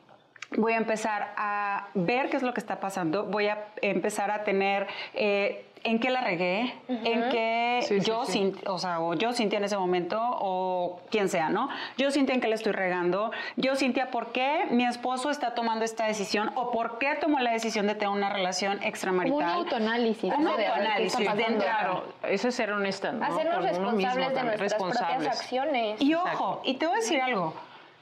voy 0.56 0.74
a 0.74 0.76
empezar 0.76 1.32
a 1.36 1.88
ver 1.94 2.28
qué 2.28 2.36
es 2.36 2.42
lo 2.44 2.52
que 2.54 2.60
está 2.60 2.78
pasando, 2.78 3.24
voy 3.24 3.46
a 3.46 3.66
empezar 3.82 4.30
a 4.30 4.44
tener 4.44 4.86
eh, 5.14 5.64
en 5.82 5.98
qué 5.98 6.10
la 6.10 6.20
regué, 6.20 6.74
en 6.88 7.30
qué 7.30 8.00
yo, 8.04 8.22
o 8.66 8.78
sea, 8.78 9.00
o 9.00 9.14
yo 9.14 9.32
sentía 9.32 9.58
en 9.58 9.64
ese 9.64 9.76
momento, 9.76 10.18
o 10.20 11.00
quien 11.10 11.28
sea, 11.28 11.48
¿no? 11.48 11.68
Yo 11.96 12.10
sentía 12.10 12.34
en 12.34 12.40
qué 12.40 12.48
le 12.48 12.54
estoy 12.54 12.72
regando, 12.72 13.30
yo 13.56 13.76
sentía 13.76 14.10
por 14.10 14.32
qué 14.32 14.66
mi 14.70 14.84
esposo 14.84 15.30
está 15.30 15.54
tomando 15.54 15.84
esta 15.84 16.06
decisión, 16.06 16.52
o 16.54 16.70
por 16.70 16.98
qué 16.98 17.14
tomó 17.20 17.40
la 17.40 17.52
decisión 17.52 17.86
de 17.86 17.94
tener 17.94 18.10
una 18.10 18.30
relación 18.30 18.82
extramarital. 18.82 19.38
Un 19.38 19.44
autoanálisis. 19.44 20.32
Un 20.36 20.48
autoanálisis. 20.48 21.28
Claro, 21.58 22.04
eso 22.28 22.48
es 22.48 22.54
ser 22.54 22.72
honesta, 22.72 23.12
¿no? 23.12 23.24
Hacernos 23.24 23.62
responsables 23.62 24.34
de 24.34 24.42
nuestras 24.42 24.74
propias 24.74 25.26
acciones. 25.26 26.00
Y 26.00 26.14
ojo, 26.14 26.60
y 26.64 26.74
te 26.74 26.86
voy 26.86 26.96
a 26.96 26.98
decir 26.98 27.20
algo, 27.20 27.54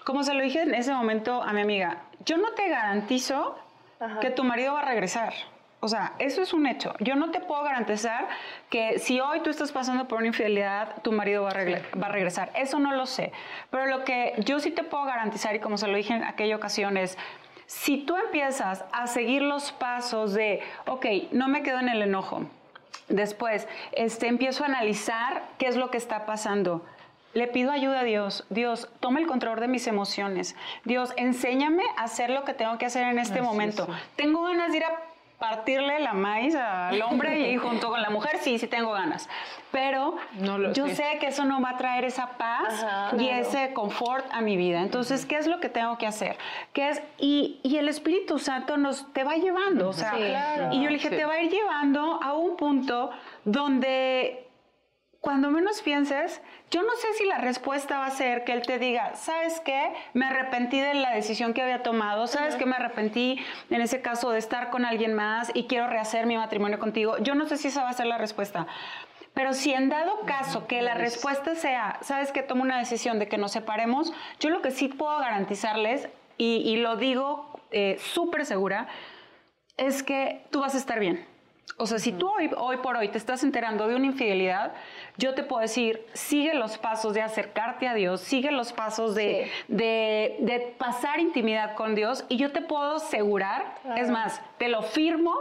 como 0.05 0.23
se 0.25 0.35
lo 0.35 0.43
dije 0.43 0.63
en 0.63 0.75
ese 0.75 0.93
momento 0.93 1.43
a 1.43 1.53
mi 1.53 1.61
amiga, 1.61 2.03
yo 2.25 2.37
no 2.39 2.53
te 2.53 2.69
garantizo 2.69 3.57
que 4.21 4.31
tu 4.31 4.45
marido 4.45 4.75
va 4.75 4.81
a 4.81 4.85
regresar. 4.85 5.33
O 5.81 5.89
sea, 5.89 6.15
eso 6.19 6.43
es 6.43 6.53
un 6.53 6.67
hecho. 6.67 6.93
Yo 6.99 7.15
no 7.15 7.31
te 7.31 7.41
puedo 7.41 7.63
garantizar 7.63 8.29
que 8.69 8.99
si 8.99 9.21
hoy 9.21 9.41
tú 9.41 9.51
estás 9.51 9.71
pasando 9.71 10.09
por 10.09 10.19
una 10.19 10.27
infidelidad, 10.29 11.03
tu 11.03 11.13
marido 11.13 11.45
va 11.45 11.51
a, 11.51 11.55
va 11.55 12.07
a, 12.07 12.11
regresar. 12.11 12.51
Eso 12.55 12.81
no 12.81 12.93
lo 12.95 13.07
sé. 13.07 13.33
Pero 13.71 13.87
lo 13.87 14.05
que 14.05 14.35
yo 14.39 14.59
sí 14.59 14.73
te 14.73 14.83
puedo 14.83 15.05
garantizar, 15.05 15.55
y 15.55 15.61
como 15.61 15.79
se 15.79 15.87
lo 15.87 15.97
dije 15.97 16.15
en 16.15 16.25
aquella 16.25 16.57
ocasión, 16.57 16.97
es, 16.97 17.17
si 17.67 17.99
tú 17.99 18.17
empiezas 18.17 18.85
a 18.93 19.07
seguir 19.07 19.43
los 19.43 19.71
pasos 19.71 20.35
de, 20.35 20.61
ok, 20.87 21.07
no 21.31 21.49
me 21.49 21.63
quedo 21.63 21.79
en 21.79 21.89
el 21.89 22.03
enojo, 22.03 22.43
después 23.09 23.69
este, 23.93 24.27
empiezo 24.27 24.65
a 24.65 24.67
analizar 24.67 25.43
qué 25.59 25.69
es 25.69 25.77
lo 25.77 25.91
que 25.91 25.99
está 25.99 26.27
pasando 26.27 26.85
le 27.35 27.47
pido 27.47 27.71
ayuda 27.71 28.01
a 28.01 28.05
Dios. 28.05 28.45
Dios, 28.51 28.89
toma 29.01 29.21
el 29.21 29.27
control 29.27 29.61
de 29.61 29.69
mis 29.69 29.87
emociones. 29.87 30.57
Dios, 30.85 31.13
enséñame 31.17 31.85
a 31.97 32.05
hacer 32.05 32.31
lo 32.31 32.45
que 32.45 32.55
tengo 32.55 32.79
que 32.79 32.87
hacer 32.87 33.05
en 33.05 33.19
este 33.19 33.41
momento. 33.43 33.87
Tengo 34.17 34.43
ganas 34.43 34.73
de 34.73 34.79
ir 34.79 34.85
a 34.85 35.08
partirle 35.39 36.01
la 36.01 36.15
maíz 36.15 36.55
al 36.55 37.01
hombre 37.03 37.51
y 37.51 37.57
junto 37.59 37.91
con 37.91 38.03
la 38.03 38.11
mujer, 38.11 38.39
sí, 38.41 38.59
sí 38.59 38.67
tengo 38.67 38.93
ganas. 38.93 39.29
Pero 39.71 40.17
yo 40.73 40.89
sé. 40.89 41.19
que 41.21 41.29
eso 41.29 41.45
no 41.45 41.61
va 41.61 41.71
a 41.71 41.77
traer 41.77 42.05
esa 42.05 42.31
paz 42.39 42.85
y 43.19 43.29
ese 43.29 43.73
confort 43.73 44.27
a 44.33 44.41
mi 44.41 44.57
vida. 44.57 44.81
Entonces, 44.81 45.27
¿qué 45.27 45.37
es 45.37 45.47
lo 45.47 45.61
que 45.61 45.69
tengo 45.69 45.99
que 45.99 46.07
hacer? 46.07 46.39
¿Qué 46.73 46.89
es? 46.91 47.03
Y, 47.19 47.61
el 47.79 47.89
Espíritu 47.89 48.39
Santo 48.39 48.77
nos 48.77 49.13
te 49.13 49.23
va 49.23 49.35
llevando. 49.35 49.89
O 49.91 49.93
sea, 49.93 50.71
y 50.73 50.83
yo 50.83 50.89
le 50.89 50.95
dije, 50.95 51.11
te 51.11 51.25
va 51.25 51.35
a 51.35 51.43
ir 51.43 51.51
llevando 51.51 52.21
a 52.23 52.33
un 52.33 52.57
punto 52.57 53.11
donde 53.45 54.48
cuando 55.29 55.51
menos 55.51 55.83
pienses, 55.83 56.41
yo 56.71 56.83
no 56.83 56.97
sé 56.97 57.13
si 57.19 57.27
la 57.27 57.37
respuesta 57.37 57.99
va 57.99 58.07
a 58.07 58.11
ser 58.11 58.45
que 58.45 58.55
él 58.55 58.63
te 58.63 58.79
diga, 58.79 59.15
¿sabes 59.15 59.61
qué? 59.61 59.93
Me 60.15 60.25
arrepentí 60.25 60.81
de 60.81 60.95
la 60.95 61.11
decisión 61.11 61.53
que 61.53 61.61
había 61.61 61.83
tomado, 61.83 62.27
¿sabes 62.27 62.55
qué? 62.55 62.65
Me 62.65 62.77
arrepentí 62.77 63.39
en 63.69 63.83
ese 63.83 64.01
caso 64.01 64.31
de 64.31 64.39
estar 64.39 64.71
con 64.71 64.87
alguien 64.87 65.13
más 65.13 65.51
y 65.53 65.65
quiero 65.65 65.87
rehacer 65.87 66.25
mi 66.25 66.39
matrimonio 66.39 66.79
contigo. 66.79 67.19
Yo 67.19 67.35
no 67.35 67.45
sé 67.45 67.59
si 67.59 67.69
esa 67.69 67.83
va 67.83 67.91
a 67.91 67.93
ser 67.93 68.07
la 68.07 68.17
respuesta. 68.17 68.67
Pero 69.35 69.53
si 69.53 69.75
en 69.75 69.91
dado 69.91 70.21
caso 70.25 70.67
que 70.67 70.81
la 70.81 70.95
respuesta 70.95 71.55
sea, 71.55 71.99
¿sabes 72.01 72.33
qué? 72.33 72.43
Tomo 72.43 72.63
una 72.63 72.79
decisión 72.79 73.19
de 73.19 73.29
que 73.29 73.37
nos 73.37 73.53
separemos, 73.53 74.15
yo 74.41 74.49
lo 74.49 74.63
que 74.63 74.71
sí 74.71 74.89
puedo 74.89 75.19
garantizarles, 75.19 76.09
y, 76.39 76.77
lo 76.77 76.97
digo 76.97 77.61
eh, 77.71 77.99
súper 78.01 78.47
segura, 78.47 78.89
es 79.77 80.03
que 80.03 80.47
tú 80.51 80.61
vas 80.61 80.75
a 80.75 80.79
estar 80.79 80.99
bien 80.99 81.27
o 81.77 81.87
sea, 81.87 81.99
si 81.99 82.13
tú 82.13 82.29
hoy, 82.29 82.51
hoy, 82.57 82.79
por 82.79 82.97
hoy 82.97 83.09
te 83.09 83.19
estás 83.19 83.45
enterando 83.45 83.87
de 83.87 83.95
una 83.95 84.07
infidelidad, 84.07 84.73
yo 85.17 85.35
te 85.35 85.43
puedo 85.43 85.61
decir, 85.61 86.05
sigue 86.13 86.55
los 86.55 86.79
pasos 86.79 87.15
de 87.15 87.23
acercarte 87.23 87.87
a 87.87 87.95
Dios, 87.95 88.21
sigue 88.21 88.51
los 88.51 88.73
pasos 88.73 89.15
de, 89.15 89.51
de, 89.69 90.75
pasar 90.79 91.21
intimidad 91.21 91.75
con 91.75 91.95
Dios 91.95 92.25
y 92.29 92.37
yo 92.37 92.53
te 92.53 92.63
puedo 92.63 92.97
asegurar, 92.97 93.79
es 93.97 94.11
más, 94.11 94.41
te 94.59 94.69
lo 94.69 94.83
firmo, 94.83 95.35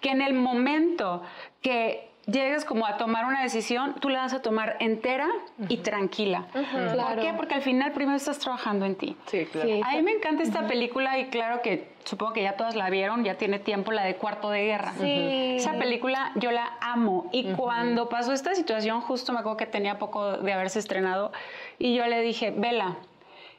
que 0.00 0.10
en 0.10 0.22
el 0.22 0.34
momento 0.34 1.22
que 1.60 2.13
llegues 2.26 2.64
como 2.64 2.86
a 2.86 2.96
tomar 2.96 3.24
una 3.26 3.42
decisión, 3.42 3.94
tú 4.00 4.08
la 4.08 4.20
vas 4.20 4.32
a 4.32 4.42
tomar 4.42 4.76
entera 4.80 5.28
y 5.68 5.78
tranquila. 5.78 6.46
¿Por 6.52 7.20
qué? 7.20 7.32
Porque 7.36 7.54
al 7.54 7.62
final 7.62 7.92
primero 7.92 8.16
estás 8.16 8.38
trabajando 8.38 8.86
en 8.86 8.96
ti. 8.96 9.16
Sí, 9.26 9.46
claro. 9.46 9.68
A 9.84 9.92
mí 9.92 10.02
me 10.02 10.12
encanta 10.12 10.42
esta 10.42 10.66
película 10.66 11.18
y 11.18 11.26
claro 11.26 11.62
que 11.62 11.92
supongo 12.04 12.32
que 12.32 12.42
ya 12.42 12.56
todas 12.56 12.76
la 12.76 12.90
vieron, 12.90 13.24
ya 13.24 13.36
tiene 13.36 13.58
tiempo, 13.58 13.92
la 13.92 14.04
de 14.04 14.16
Cuarto 14.16 14.50
de 14.50 14.64
Guerra. 14.64 14.92
Sí. 15.00 15.56
Esa 15.56 15.72
película 15.72 16.32
yo 16.36 16.50
la 16.50 16.76
amo 16.80 17.28
y 17.32 17.52
cuando 17.52 18.08
pasó 18.08 18.32
esta 18.32 18.54
situación, 18.54 19.00
justo 19.00 19.32
me 19.32 19.40
acuerdo 19.40 19.56
que 19.56 19.66
tenía 19.66 19.98
poco 19.98 20.38
de 20.38 20.52
haberse 20.52 20.78
estrenado 20.78 21.32
y 21.78 21.94
yo 21.94 22.06
le 22.06 22.20
dije, 22.20 22.52
Vela, 22.56 22.96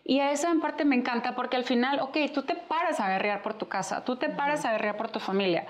y 0.08 0.19
a 0.19 0.32
esa 0.32 0.51
en 0.51 0.62
parte 0.62 0.86
me 0.86 0.95
encanta 0.95 1.36
porque 1.36 1.58
al 1.58 1.63
final, 1.63 1.99
ok, 1.99 2.17
tú 2.32 2.43
te 2.43 2.54
paras 2.56 2.99
a 2.99 3.10
guerrear 3.10 3.41
por 3.41 3.56
tu 3.56 3.67
casa, 3.67 4.06
tú 4.06 4.17
te 4.17 4.30
paras 4.30 4.63
a 4.63 4.71
guerrear 4.71 4.97
por 4.97 5.10
tu 5.10 5.19
familia, 5.19 5.65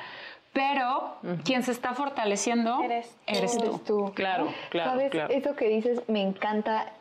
pero 0.55 1.17
quien 1.43 1.63
se 1.63 1.71
está 1.73 1.93
fortaleciendo 1.93 2.79
eres 3.27 3.57
tú. 3.85 4.13
Claro, 4.15 4.47
claro. 4.69 4.91
¿Sabes? 4.91 5.11
Eso 5.29 5.53
que 5.53 5.67
dices 5.67 6.01
me 6.07 6.21
encanta. 6.21 6.93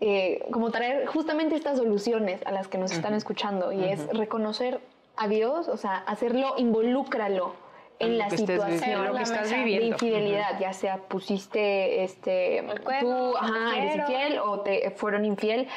Eh, 0.00 0.44
como 0.50 0.70
traer 0.72 1.06
justamente 1.06 1.54
estas 1.54 1.78
soluciones 1.78 2.44
a 2.44 2.50
las 2.50 2.66
que 2.68 2.78
nos 2.78 2.90
están 2.90 3.14
escuchando 3.14 3.72
y 3.72 3.84
es 3.84 4.08
reconocer 4.08 4.80
a 5.16 5.28
Dios, 5.28 5.68
o 5.68 5.76
sea, 5.76 5.98
hacerlo, 5.98 6.54
involúcralo 6.58 7.54
en 7.98 8.18
la 8.18 8.28
situación 8.28 9.06
lo 9.06 9.14
que 9.14 9.22
estás 9.22 9.50
viviendo. 9.50 9.86
de 9.86 9.92
infidelidad, 9.92 10.58
ya 10.60 10.72
sea 10.72 10.98
pusiste 10.98 12.02
este 12.02 12.62
tú, 13.00 13.36
ajá, 13.36 13.78
eres 13.78 13.96
infiel 13.96 14.38
o 14.40 14.60
te 14.60 14.90
fueron 14.90 15.24
infiel, 15.24 15.68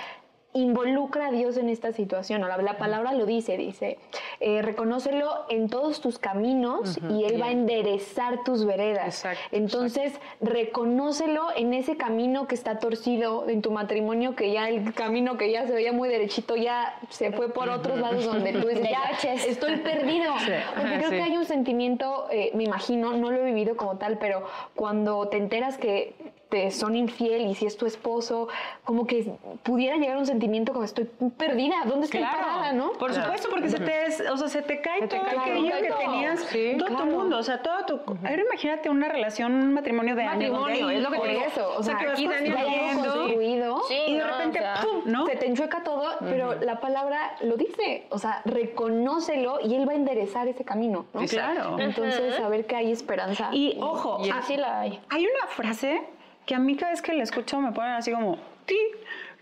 involucra 0.54 1.28
a 1.28 1.32
Dios 1.32 1.58
en 1.58 1.70
esta 1.70 1.92
situación. 1.92 2.42
La, 2.42 2.78
palabra 2.78 3.14
lo 3.14 3.26
dice, 3.26 3.58
dice, 3.58 3.98
eh, 4.40 4.62
reconócelo 4.62 5.46
en 5.50 5.70
todos 5.70 6.02
tus 6.02 6.18
caminos 6.18 6.98
y 7.10 7.26
Él 7.26 7.42
va 7.42 7.48
a 7.48 7.52
enderezar 7.52 8.44
tus 8.44 8.66
veredas. 8.66 9.24
Entonces, 9.52 10.20
reconócelo 10.42 11.50
en 11.56 11.74
ese 11.74 11.98
camino 11.98 12.48
que 12.48 12.56
está 12.56 12.80
torcido 12.80 13.48
en 13.48 13.62
tu 13.62 13.72
matrimonio, 13.72 14.36
que 14.36 14.52
ya 14.52 14.70
el 14.70 14.94
camino 14.94 15.38
que 15.38 15.52
ya 15.52 15.68
se 15.68 15.74
veía 15.74 15.94
muy 15.94 16.10
derechito 16.10 16.56
ya 16.56 17.00
se 17.10 17.32
fue 17.32 17.50
por 17.50 17.70
otros 17.70 18.00
lados 18.00 18.26
donde 18.26 18.54
tú 18.54 18.68
dices, 18.68 18.90
ya, 19.24 19.34
estoy 19.34 19.78
perdido. 19.78 20.34
Porque 20.76 20.98
creo 20.98 21.10
que 21.12 21.22
hay 21.22 21.38
un 21.38 21.46
sentimiento, 21.46 22.28
eh, 22.32 22.52
me 22.56 22.64
imagino, 22.64 23.14
no 23.14 23.32
lo 23.32 23.38
he 23.38 23.46
vivido 23.46 23.78
como 23.78 23.98
tal, 23.98 24.18
pero 24.18 24.44
cuando 24.76 25.28
te 25.28 25.38
enteras 25.38 25.78
que 25.78 26.16
te 26.50 26.72
son 26.72 26.96
infiel 26.96 27.48
y 27.48 27.56
si 27.56 27.66
es 27.66 27.78
tu 27.78 27.86
esposo, 27.86 28.48
como 28.84 29.06
que 29.06 29.34
pudiera 29.64 29.98
llegar 29.98 30.18
un 30.18 30.26
sentimiento 30.26 30.74
como 30.74 30.84
estoy 30.84 31.10
perdida, 31.38 31.76
¿dónde 31.86 32.06
estoy 32.06 32.22
parada, 32.22 32.74
no? 32.74 32.94
Por 32.94 33.14
supuesto, 33.14 33.50
porque 33.50 33.70
se 33.70 33.80
te, 33.80 34.30
o 34.30 34.38
sea, 34.38 34.48
se 34.48 34.62
te 34.64 34.82
cae 34.82 35.08
todo 35.08 35.22
aquello 35.22 35.72
que 35.82 35.92
tenías, 35.92 36.48
todo 36.78 36.98
tu 36.98 37.06
mundo, 37.06 37.38
o 37.38 37.44
sea, 37.44 37.62
todo 37.62 37.86
tu... 37.86 38.14
Ahora 38.26 38.42
imagínate 38.42 38.90
una 38.90 39.08
relación, 39.10 39.54
un 39.54 39.74
matrimonio 39.74 40.16
de 40.16 40.26
matrimonio, 40.26 40.88
años. 40.88 40.92
es 40.92 41.02
lo 41.04 41.12
que 41.12 41.20
te 41.20 41.28
digo. 41.28 41.42
Eso, 41.46 41.74
o 41.78 41.84
sea, 41.84 41.98
que 41.98 42.08
aquí 42.08 42.28
Dani 42.28 42.52
construido 42.96 43.82
y 44.08 44.16
de 44.16 44.24
repente, 44.24 44.60
¡pum! 44.82 45.02
¿no? 45.06 45.26
Se 45.28 45.36
te 45.36 45.48
enchueca 45.48 45.84
todo, 45.84 46.18
pero 46.20 46.56
la 46.56 46.80
palabra 46.80 47.36
lo 47.42 47.58
dice, 47.58 48.08
o 48.10 48.18
sea, 48.18 48.42
reconócelo 48.46 49.60
y 49.64 49.76
él 49.76 49.88
va 49.88 49.94
a 49.94 49.96
enderezar 49.96 50.48
ese 50.48 50.64
camino, 50.64 51.06
¿no? 51.14 51.26
Claro. 51.26 51.78
Entonces, 51.80 52.36
saber 52.36 52.66
que 52.66 52.76
hay 52.76 52.92
esperanza. 52.92 53.50
Y 53.52 53.78
ojo, 53.80 54.20
así 54.34 54.58
la 54.58 54.82
hay. 54.82 55.00
Hay 55.10 55.26
una 55.26 55.48
frase 55.48 56.02
que 56.50 56.56
a 56.56 56.60
mí 56.60 56.76
cada 56.76 56.94
vez 56.94 57.04
que 57.04 57.14
la 57.14 57.22
escucho 57.22 57.62
me 57.62 57.72
ponen 57.74 57.92
así 57.92 58.12
como, 58.12 58.40
ti, 58.66 58.76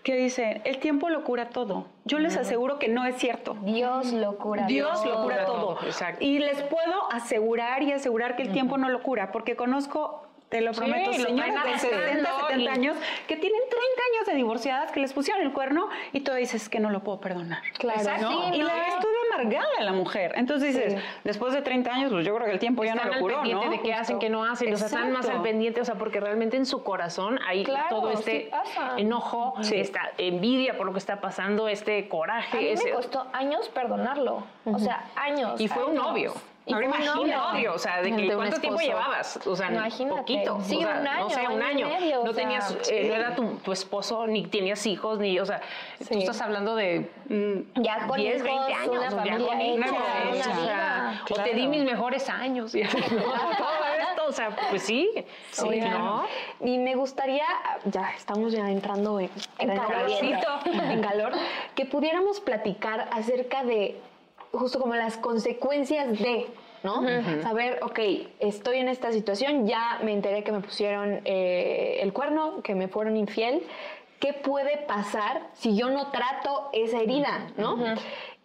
que 0.03 0.17
dice, 0.17 0.61
el 0.65 0.79
tiempo 0.79 1.07
lo 1.07 1.23
cura 1.23 1.47
todo. 1.47 1.87
Yo 2.03 2.19
les 2.19 2.35
aseguro 2.35 2.79
que 2.79 2.89
no 2.89 3.05
es 3.05 3.15
cierto. 3.15 3.55
Dios 3.61 4.11
lo 4.11 4.37
cura. 4.37 4.65
Dios 4.65 5.05
lo 5.05 5.23
cura 5.23 5.45
todo. 5.45 5.79
Exacto. 5.85 6.21
Y 6.21 6.39
les 6.39 6.61
puedo 6.63 7.09
asegurar 7.09 7.81
y 7.81 7.93
asegurar 7.93 8.35
que 8.35 8.43
el 8.43 8.51
tiempo 8.51 8.77
no 8.77 8.89
lo 8.89 9.01
cura, 9.03 9.31
porque 9.31 9.55
conozco 9.55 10.27
te 10.49 10.59
lo 10.59 10.71
prometo, 10.71 11.13
señores 11.13 11.53
de 11.53 11.79
60, 11.79 12.29
70 12.47 12.71
años 12.71 12.97
que 13.27 13.35
tienen 13.35 13.59
30 13.69 13.77
años 14.13 14.27
de 14.27 14.35
divorciadas 14.35 14.91
que 14.91 15.01
les 15.01 15.11
pusieron 15.11 15.43
el 15.43 15.51
cuerno 15.51 15.89
y 16.13 16.21
tú 16.21 16.33
dices 16.33 16.69
que 16.69 16.79
no 16.79 16.89
lo 16.89 17.03
puedo 17.03 17.19
perdonar. 17.19 17.61
Claro. 17.77 18.21
¿no? 18.21 18.55
y 18.55 18.61
la 18.61 18.73
ves 18.73 18.95
amargada 19.37 19.83
la 19.83 19.93
mujer. 19.93 20.33
Entonces 20.35 20.75
dices, 20.75 21.01
después 21.23 21.53
de 21.53 21.61
30 21.61 21.91
años, 21.91 22.11
pues 22.11 22.25
yo 22.25 22.35
creo 22.35 22.47
que 22.47 22.53
el 22.53 22.59
tiempo 22.59 22.83
ya 22.83 22.95
no 22.95 23.03
lo 23.03 23.19
curó, 23.19 23.43
¿no? 23.45 23.69
de 23.69 23.81
qué 23.81 23.93
hacen, 23.93 24.19
qué 24.19 24.29
no 24.29 24.43
hacen. 24.43 24.73
O 24.73 24.77
sea, 24.77 24.87
están 24.87 25.11
más 25.11 25.27
al 25.29 25.41
pendiente, 25.41 25.81
o 25.81 25.85
sea, 25.85 25.95
porque 25.95 26.19
realmente 26.19 26.57
en 26.57 26.65
su 26.65 26.83
corazón 26.83 27.39
hay 27.47 27.65
todo 27.89 28.11
este 28.11 28.51
enojo, 28.97 29.55
esta 29.61 30.11
envidia 30.17 30.77
por 30.77 30.85
lo 30.85 30.93
que 30.93 30.99
está 30.99 31.21
pasando, 31.21 31.67
este 31.67 32.07
coraje. 32.07 32.57
A 32.57 32.61
mí 32.61 32.67
ese... 32.67 32.85
me 32.85 32.91
costó 32.91 33.27
años 33.33 33.69
perdonarlo. 33.69 34.43
O 34.65 34.79
sea, 34.79 35.05
años. 35.15 35.59
Y 35.59 35.67
fue 35.67 35.85
un 35.85 35.95
novio. 35.95 36.33
Ahora 36.73 36.85
imagínate, 36.85 37.69
o 37.69 37.77
sea, 37.77 38.01
de 38.01 38.15
que 38.15 38.33
cuánto 38.33 38.59
tiempo 38.59 38.79
llevabas, 38.79 39.39
o 39.45 39.55
sea, 39.55 39.71
imagínate. 39.71 40.17
poquito, 40.17 40.59
sí, 40.61 40.77
un 40.77 40.85
año, 40.85 41.19
no 41.19 41.29
sé, 41.29 41.47
un 41.47 41.61
año, 41.61 41.87
medio, 41.87 42.23
no 42.23 42.33
tenías, 42.33 42.77
eh, 42.89 43.07
no 43.07 43.15
era 43.15 43.35
tu, 43.35 43.71
esposo, 43.71 44.27
ni 44.27 44.45
tenías 44.47 44.85
hijos, 44.85 45.19
ni, 45.19 45.39
o 45.39 45.45
sea, 45.45 45.61
tú 45.97 46.17
estás 46.17 46.41
hablando 46.41 46.75
de 46.75 47.09
mm, 47.29 47.81
ya 47.81 48.07
con 48.07 48.17
10, 48.17 48.43
20 48.43 48.73
años, 48.73 48.89
una 48.91 49.11
familia 49.11 49.47
con 49.47 49.61
hecha, 49.61 49.91
o, 50.29 50.35
sea, 50.35 51.23
o 51.29 51.35
te 51.35 51.53
di 51.53 51.67
mis 51.67 51.83
mejores 51.83 52.29
años, 52.29 52.75
y 52.75 52.83
todo 52.83 52.97
esto, 52.97 54.25
o 54.27 54.31
sea, 54.31 54.55
pues 54.69 54.81
sí, 54.81 55.09
sí, 55.51 55.79
¿no? 55.79 56.25
Y 56.59 56.77
me 56.79 56.95
gustaría, 56.95 57.45
ya 57.85 58.11
estamos 58.15 58.51
ya 58.51 58.69
entrando 58.69 59.19
en, 59.19 59.29
en, 59.59 59.71
en 59.71 61.01
calor, 61.01 61.31
que 61.75 61.85
pudiéramos 61.85 62.39
platicar 62.41 63.07
acerca 63.11 63.63
de 63.63 63.99
justo 64.57 64.79
como 64.79 64.95
las 64.95 65.17
consecuencias 65.17 66.17
de, 66.19 66.47
¿no? 66.83 67.03
Saber, 67.41 67.79
ok, 67.83 67.99
estoy 68.39 68.77
en 68.77 68.89
esta 68.89 69.11
situación, 69.11 69.67
ya 69.67 69.99
me 70.03 70.13
enteré 70.13 70.43
que 70.43 70.51
me 70.51 70.59
pusieron 70.59 71.21
eh, 71.25 71.99
el 72.01 72.13
cuerno, 72.13 72.61
que 72.63 72.75
me 72.75 72.87
fueron 72.87 73.17
infiel. 73.17 73.63
¿Qué 74.19 74.33
puede 74.33 74.77
pasar 74.77 75.41
si 75.53 75.75
yo 75.75 75.89
no 75.89 76.07
trato 76.07 76.69
esa 76.73 76.99
herida, 76.99 77.51
no? 77.57 77.77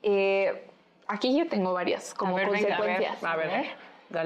Eh, 0.02 0.66
aquí 1.06 1.36
yo 1.36 1.48
tengo 1.48 1.72
varias 1.72 2.12
como 2.14 2.34
consecuencias. 2.34 3.22
a 3.24 3.36
ver, 3.36 3.66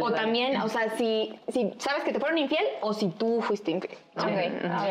o 0.00 0.10
también, 0.12 0.60
o 0.60 0.68
sea, 0.68 0.90
si, 0.96 1.38
si 1.48 1.72
sabes 1.78 2.02
que 2.02 2.12
te 2.12 2.18
fueron 2.18 2.38
infiel 2.38 2.64
o 2.80 2.92
si 2.92 3.08
tú 3.08 3.40
fuiste 3.40 3.70
infiel. 3.70 3.96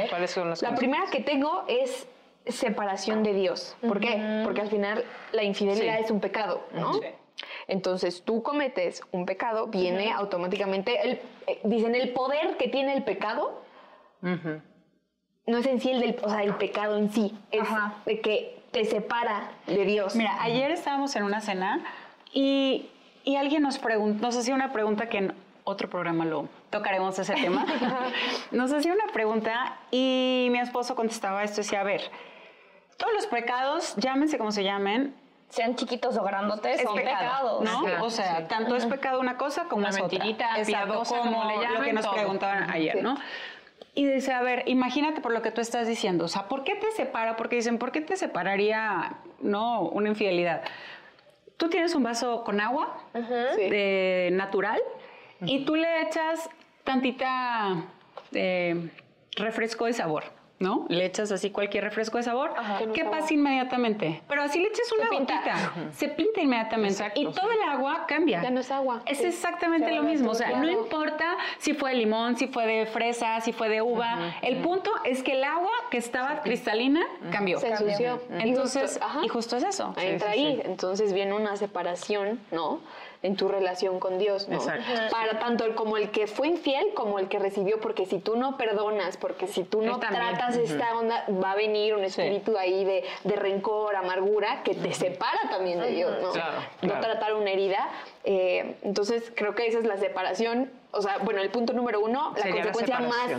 ¿Cuáles 0.10 0.31
son 0.31 0.49
las 0.49 0.62
La 0.62 0.75
primera 0.75 1.05
que 1.12 1.19
tengo 1.19 1.65
es 1.67 2.08
separación 2.47 3.23
de 3.23 3.34
Dios. 3.34 3.75
¿Por 3.81 3.99
qué? 3.99 4.41
Porque 4.43 4.62
al 4.62 4.69
final 4.69 5.03
la 5.31 5.43
infidelidad 5.43 5.99
es 5.99 6.12
un 6.12 6.19
pecado, 6.19 6.65
¿no? 6.73 6.99
Entonces 7.67 8.23
tú 8.23 8.43
cometes 8.43 9.01
un 9.12 9.25
pecado, 9.25 9.67
viene 9.67 10.12
automáticamente, 10.12 11.01
el, 11.03 11.21
eh, 11.47 11.60
dicen 11.63 11.95
el 11.95 12.13
poder 12.13 12.58
que 12.58 12.67
tiene 12.67 12.93
el 12.95 13.03
pecado, 13.03 13.62
no 14.21 15.58
es 15.58 15.65
en 15.67 15.79
sí 15.79 15.91
el 15.91 15.99
del, 15.99 16.17
o 16.23 16.29
sea, 16.29 16.43
el 16.43 16.55
pecado 16.55 16.97
en 16.97 17.12
sí, 17.12 17.38
es 17.51 17.67
de 18.05 18.21
que 18.21 18.60
te 18.71 18.86
separa 18.86 19.51
de 19.67 19.86
Dios. 19.86 20.15
Mira, 20.15 20.41
ayer 20.41 20.71
estábamos 20.71 21.15
en 21.15 21.23
una 21.23 21.41
cena 21.41 21.84
y, 22.34 22.89
y 23.23 23.36
alguien 23.36 23.62
nos 23.62 23.77
preguntó, 23.77 24.25
nos 24.25 24.38
hacía 24.38 24.55
una 24.55 24.71
pregunta 24.71 25.10
que 25.10 25.17
en 25.19 25.34
otro 25.63 25.89
programa 25.89 26.25
lo 26.25 26.47
tocaremos 26.69 27.17
ese 27.19 27.34
tema, 27.34 27.65
nos 28.51 28.71
hacía 28.71 28.93
una 28.93 29.08
pregunta 29.13 29.77
y 29.91 30.47
mi 30.51 30.60
esposo 30.60 30.95
contestaba 30.95 31.43
esto, 31.43 31.58
decía, 31.58 31.81
a 31.81 31.84
ver, 31.84 32.01
todos 32.97 33.13
los 33.13 33.27
pecados, 33.27 33.95
llámense 33.97 34.38
como 34.38 34.51
se 34.51 34.63
llamen, 34.63 35.15
sean 35.49 35.75
chiquitos 35.75 36.17
o 36.17 36.23
grandotes, 36.23 36.81
son 36.81 36.95
pecados, 36.95 37.63
¿no? 37.63 38.03
o 38.03 38.10
sea, 38.10 38.47
tanto 38.47 38.75
es 38.75 38.86
pecado 38.86 39.19
una 39.19 39.38
cosa 39.38 39.65
como 39.65 39.88
una 39.88 39.91
mentirita, 39.91 40.49
piadosa, 40.65 41.19
como, 41.19 41.45
le 41.45 41.55
llamen, 41.60 41.73
lo 41.73 41.81
que 41.81 41.93
nos 41.93 42.08
preguntaban 42.08 42.69
ayer, 42.69 43.01
¿no? 43.01 43.17
Y 43.93 44.05
dice, 44.05 44.34
a 44.34 44.41
ver, 44.41 44.63
imagínate 44.65 45.21
por 45.21 45.31
lo 45.31 45.41
que 45.41 45.51
tú 45.51 45.62
estás 45.62 45.88
diciendo, 45.88 46.25
o 46.25 46.27
sea, 46.27 46.49
¿por 46.49 46.65
qué 46.65 46.75
te 46.75 46.91
separa? 46.91 47.38
Porque 47.38 47.55
dicen, 47.55 47.77
¿por 47.77 47.93
qué 47.93 48.01
te 48.01 48.17
separaría, 48.17 49.17
no, 49.39 49.84
una 49.84 50.10
infidelidad? 50.10 50.63
Tú 51.55 51.69
tienes 51.69 51.95
un 51.95 52.03
vaso 52.03 52.43
con 52.43 52.60
agua 52.60 52.97
de 53.13 54.29
natural 54.34 54.81
y 55.41 55.63
tú 55.63 55.77
le 55.77 56.01
echas 56.01 56.49
tantita 56.84 57.86
eh, 58.34 58.89
refresco 59.38 59.86
de 59.86 59.93
sabor. 59.93 60.25
¿No? 60.59 60.85
Le 60.89 61.05
echas 61.05 61.31
así 61.31 61.51
cualquier 61.51 61.83
refresco 61.83 62.17
de 62.17 62.23
sabor, 62.23 62.53
¿qué 62.93 63.05
pasa 63.05 63.33
inmediatamente? 63.33 64.21
Pero 64.27 64.41
así 64.41 64.59
le 64.59 64.69
echas 64.69 64.91
una 64.97 65.09
gotita, 65.09 65.73
se 65.91 66.07
pinta 66.09 66.41
inmediatamente. 66.41 67.11
Y 67.15 67.25
todo 67.25 67.51
el 67.51 67.69
agua 67.69 68.05
cambia. 68.07 68.41
Ya 68.41 68.51
no 68.51 68.61
es 68.61 68.71
agua. 68.71 69.01
Es 69.05 69.21
exactamente 69.23 69.91
lo 69.91 70.03
mismo, 70.03 70.31
o 70.31 70.35
sea, 70.35 70.59
no 70.59 70.69
importa 70.69 71.37
si 71.57 71.73
fue 71.73 71.91
de 71.91 71.97
limón, 71.97 72.37
si 72.37 72.47
fue 72.47 72.65
de 72.65 72.85
fresa, 72.85 73.41
si 73.41 73.51
fue 73.51 73.69
de 73.69 73.81
uva, 73.81 74.35
el 74.41 74.57
punto 74.57 74.91
es 75.03 75.23
que 75.23 75.33
el 75.33 75.43
agua 75.43 75.71
que 75.91 75.97
estaba 75.97 76.41
cristalina 76.41 77.05
cambió. 77.31 77.59
Se 77.59 77.69
ensució. 77.69 78.21
Entonces, 78.29 78.99
y 79.23 79.27
justo, 79.27 79.57
es 79.57 79.63
eso. 79.63 79.93
Entra 79.97 80.31
ahí, 80.31 80.61
entonces 80.63 81.13
viene 81.13 81.33
una 81.33 81.57
separación, 81.57 82.39
¿no? 82.51 82.79
En 83.25 83.35
tu 83.35 83.47
relación 83.47 83.99
con 83.99 84.19
Dios, 84.19 84.47
¿no? 84.47 84.59
Para 85.09 85.39
tanto 85.39 85.65
el, 85.65 85.73
como 85.73 85.97
el 85.97 86.11
que 86.11 86.27
fue 86.27 86.47
infiel 86.47 86.93
como 86.93 87.17
el 87.17 87.27
que 87.27 87.39
recibió, 87.39 87.79
porque 87.79 88.05
si 88.05 88.19
tú 88.19 88.35
no 88.35 88.55
perdonas, 88.55 89.17
porque 89.17 89.47
si 89.47 89.63
tú 89.63 89.81
no 89.81 89.99
tratas 89.99 90.55
esta 90.57 90.95
onda, 90.95 91.25
va 91.43 91.51
a 91.51 91.55
venir 91.55 91.95
un 91.95 92.03
espíritu 92.03 92.57
ahí 92.57 92.85
de, 92.85 93.03
de, 93.23 93.35
rencor, 93.35 93.95
amargura, 93.95 94.61
que 94.63 94.75
te 94.75 94.93
separa 94.93 95.39
también 95.49 95.79
de 95.79 95.91
Dios, 95.91 96.11
¿no? 96.21 96.31
No 96.88 96.99
tratar 96.99 97.33
una 97.33 97.49
herida. 97.49 97.89
Eh, 98.25 98.75
entonces 98.81 99.31
creo 99.35 99.53
que 99.53 99.67
esa 99.67 99.79
es 99.79 99.85
la 99.85 99.97
separación. 99.97 100.71
O 100.97 101.01
sea, 101.01 101.17
bueno, 101.17 101.41
el 101.41 101.49
punto 101.49 101.73
número 101.73 101.99
uno, 101.99 102.33
la 102.38 102.49
consecuencia 102.49 102.99
más 103.01 103.33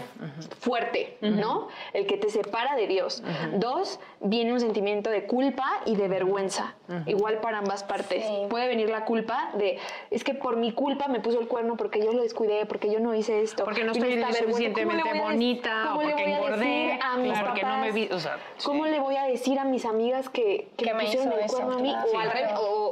fuerte, 0.61 1.17
¿no? 1.23 1.69
El 1.95 2.07
que 2.07 2.19
te 2.19 2.29
separa 2.29 2.77
de 2.77 2.87
Dios. 2.87 3.23
Dos, 3.55 3.99
viene 4.21 4.53
un 4.53 4.61
sentimiento 4.61 5.09
de 5.09 5.25
culpa 5.25 5.81
y 5.87 5.97
de 5.97 6.07
vergüenza, 6.07 6.75
igual 7.07 7.39
para 7.39 7.59
ambas 7.59 7.83
partes. 7.83 8.27
Puede 8.51 8.69
venir 8.69 8.91
la 8.91 9.07
culpa 9.07 9.53
de, 9.55 9.79
es 10.11 10.23
que 10.23 10.35
por 10.35 10.57
mi 10.57 10.73
culpa 10.73 11.09
me 11.09 11.21
puso 11.21 11.41
el 11.41 11.49
cuerno 11.49 11.79
porque 11.79 12.05
yo 12.05 12.13
lo 12.13 12.23
descuidé, 12.23 12.67
porque 12.67 12.93
yo 12.93 13.01
no 13.01 13.15
hice 13.15 13.41
esto. 13.41 13.65
Porque 13.65 13.85
no 13.85 13.93
estoy 13.93 14.23
suficientemente 14.35 15.19
bonita, 15.19 15.89
¿cómo 15.89 16.03
le 16.03 16.13
voy 16.13 16.23
a 16.23 16.57
decir 16.57 16.99
a 17.03 17.17
mis 17.17 17.39
porque 17.39 17.61
papás, 17.63 17.79
no 17.79 17.85
me 17.85 17.93
vi, 17.93 18.09
o 18.13 18.21
sea, 18.21 18.39
¿Cómo 18.65 18.85
le 18.85 19.01
voy 19.01 19.17
a 19.17 19.25
decir 19.25 19.59
a 19.59 19.65
mis 19.65 19.87
amigas 19.87 20.29
que, 20.29 20.69
que, 20.77 20.93
me, 20.93 21.05
pusieron 21.05 21.33
el 21.33 21.47
cuerno 21.47 21.73
a 21.73 21.79
mí? 21.79 21.95
O 22.13 22.19
al 22.19 22.31
revés, 22.31 22.53
o 22.61 22.86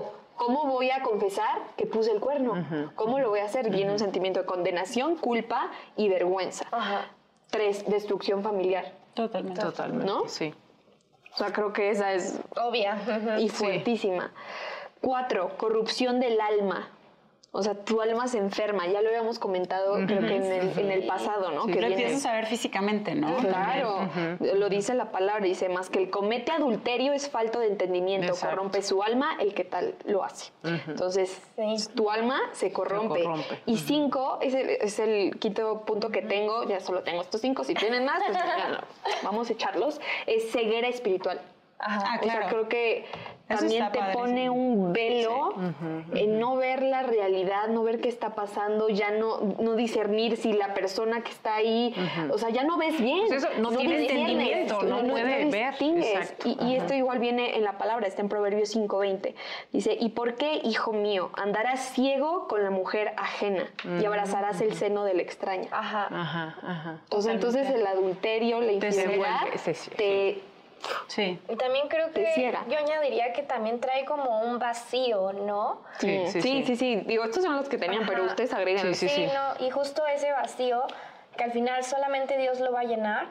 ¿Cómo 0.47 0.67
voy 0.67 0.91
a 0.91 1.03
confesar 1.03 1.63
que 1.77 1.87
puse 1.87 2.11
el 2.11 2.21
cuerno? 2.21 2.93
¿Cómo 2.95 3.19
lo 3.19 3.31
voy 3.31 3.41
a 3.41 3.45
hacer? 3.45 3.71
Viene 3.71 3.93
un 3.93 3.99
sentimiento 3.99 4.41
de 4.41 4.47
condenación, 4.47 5.17
culpa 5.17 5.71
y 5.97 6.09
vergüenza. 6.09 6.67
Tres, 7.51 7.85
destrucción 7.87 8.43
familiar. 8.43 8.93
Totalmente. 9.15 9.61
Totalmente. 9.61 10.07
¿No? 10.07 10.29
Sí. 10.29 10.53
O 11.33 11.37
sea, 11.37 11.53
creo 11.53 11.73
que 11.73 11.91
esa 11.91 12.13
es 12.13 12.39
obvia 12.57 12.99
y 13.39 13.49
fuertísima. 13.49 14.33
Cuatro, 15.01 15.57
corrupción 15.57 16.21
del 16.21 16.41
alma. 16.41 16.91
O 17.57 17.63
sea, 17.63 17.75
tu 17.75 18.01
alma 18.01 18.27
se 18.27 18.39
enferma, 18.39 18.89
ya 18.89 19.01
lo 19.01 19.11
habíamos 19.11 19.39
comentado 19.39 19.95
creo 20.07 20.19
que 20.19 20.37
en 20.81 20.91
el, 20.91 21.07
pasado, 21.07 21.53
¿no? 21.53 21.67
que 21.67 21.81
lo 21.81 21.87
empiezas 21.87 22.27
a 22.27 22.33
ver 22.33 22.47
físicamente, 22.47 23.15
¿no? 23.15 23.37
Claro, 23.37 24.11
lo 24.41 24.69
dice 24.69 24.93
la 24.93 25.13
palabra, 25.13 25.45
dice 25.45 25.69
más 25.69 25.89
que 25.89 26.01
el 26.01 26.11
comete 26.11 26.51
adulterio 26.51 27.13
es 27.13 27.31
falta 27.31 27.61
de 27.61 27.69
entendimiento, 27.69 28.35
corrompe 28.35 28.83
su 28.83 29.05
alma, 29.05 29.37
el 29.39 29.55
que 29.55 29.63
tal 29.63 29.95
lo 30.05 30.25
hace. 30.25 30.51
Entonces, 30.89 31.41
tu 31.95 32.11
alma 32.11 32.41
se 32.51 32.73
corrompe. 32.73 33.25
Y 33.67 33.77
cinco, 33.77 34.41
es 34.43 34.99
el 34.99 35.39
quinto 35.39 35.85
punto 35.85 36.11
que 36.11 36.23
tengo, 36.23 36.65
ya 36.65 36.81
solo 36.81 37.05
tengo 37.05 37.23
estos 37.23 37.41
cinco, 37.41 37.63
si 37.63 37.75
tienen 37.75 38.05
más, 38.05 38.21
pues 38.25 39.23
vamos 39.23 39.49
a 39.49 39.53
echarlos, 39.53 40.01
es 40.27 40.51
ceguera 40.51 40.89
espiritual. 40.89 41.41
Ajá, 41.79 42.19
claro. 42.19 42.39
O 42.39 42.43
sea, 42.43 42.51
creo 42.51 42.69
que 42.69 43.05
también 43.49 43.93
te 43.93 44.01
pone 44.13 44.49
un 44.49 44.93
velo 44.93 45.55
en 46.15 46.41
no 46.41 46.57
ver 46.57 46.83
la 46.83 47.03
realidad, 47.03 47.69
no 47.69 47.83
ver 47.83 48.01
qué 48.01 48.09
está 48.09 48.35
pasando, 48.35 48.89
ya 48.89 49.11
no, 49.11 49.41
no 49.61 49.75
discernir 49.75 50.37
si 50.37 50.53
la 50.53 50.73
persona 50.73 51.23
que 51.23 51.31
está 51.31 51.57
ahí, 51.57 51.95
o 52.31 52.39
sea, 52.39 52.51
ya 52.51 52.65
no 52.65 52.79
ves 52.79 53.01
bien. 53.01 53.27
Pues 53.29 53.47
no, 53.59 53.71
tiene 53.71 54.03
entendimiento, 54.03 54.83
no, 54.83 55.01
puede 55.03 55.45
ver. 55.51 55.75
Y, 55.81 56.65
y, 56.65 56.77
esto 56.77 56.95
igual 56.95 57.19
viene 57.19 57.57
en 57.57 57.65
la 57.65 57.77
palabra, 57.79 58.07
está 58.07 58.23
en 58.23 58.29
Proverbios 58.29 58.75
5.20. 58.75 59.35
Dice, 59.73 59.97
¿y 59.99 60.11
por 60.11 60.37
qué, 60.37 60.61
hijo 60.65 60.93
mío, 60.93 61.31
andarás 61.35 61.93
ciego 61.93 62.49
con 62.49 62.63
la 62.63 62.71
mujer 62.71 63.13
ajena 63.17 63.65
y 64.01 64.05
abrazarás 64.05 64.61
el 64.61 64.75
seno 64.75 65.05
del 65.05 65.21
extraño? 65.21 65.69
Ajá, 65.71 66.09
ajá, 66.11 66.57
ajá. 66.63 67.01
O 67.11 67.21
sea, 67.21 67.33
entonces 67.33 67.69
el 67.69 67.87
adulterio, 67.87 68.61
la 68.61 68.73
infidelidad, 68.73 69.41
te 69.97 70.41
Sí. 71.07 71.39
Y 71.49 71.57
también 71.57 71.89
creo 71.89 72.13
que 72.13 72.53
yo 72.69 72.79
añadiría 72.79 73.33
que 73.33 73.43
también 73.43 73.81
trae 73.81 74.05
como 74.05 74.41
un 74.41 74.59
vacío, 74.59 75.33
¿no? 75.33 75.83
Sí, 75.99 76.27
sí, 76.29 76.65
sí. 76.65 76.77
sí, 76.77 76.97
Digo, 77.07 77.25
estos 77.25 77.43
son 77.43 77.57
los 77.57 77.69
que 77.69 77.79
tenían, 77.79 78.07
pero 78.07 78.25
ustedes 78.25 78.53
agregan. 78.53 78.95
Sí, 78.95 79.09
sí, 79.09 79.27
No, 79.27 79.65
y 79.65 79.71
justo 79.71 80.07
ese 80.07 80.33
vacío 80.33 80.83
que 81.37 81.45
al 81.45 81.53
final 81.53 81.85
solamente 81.85 82.39
Dios 82.39 82.61
lo 82.61 82.73
va 82.73 82.81
a 82.81 82.85
llenar. 82.85 83.29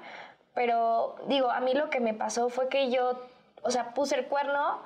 Pero 0.53 1.15
digo, 1.27 1.49
a 1.49 1.59
mí 1.61 1.73
lo 1.73 1.89
que 1.89 1.99
me 1.99 2.13
pasó 2.13 2.49
fue 2.49 2.69
que 2.69 2.91
yo, 2.91 3.19
o 3.63 3.71
sea, 3.71 3.93
puse 3.93 4.15
el 4.15 4.25
cuerno 4.25 4.81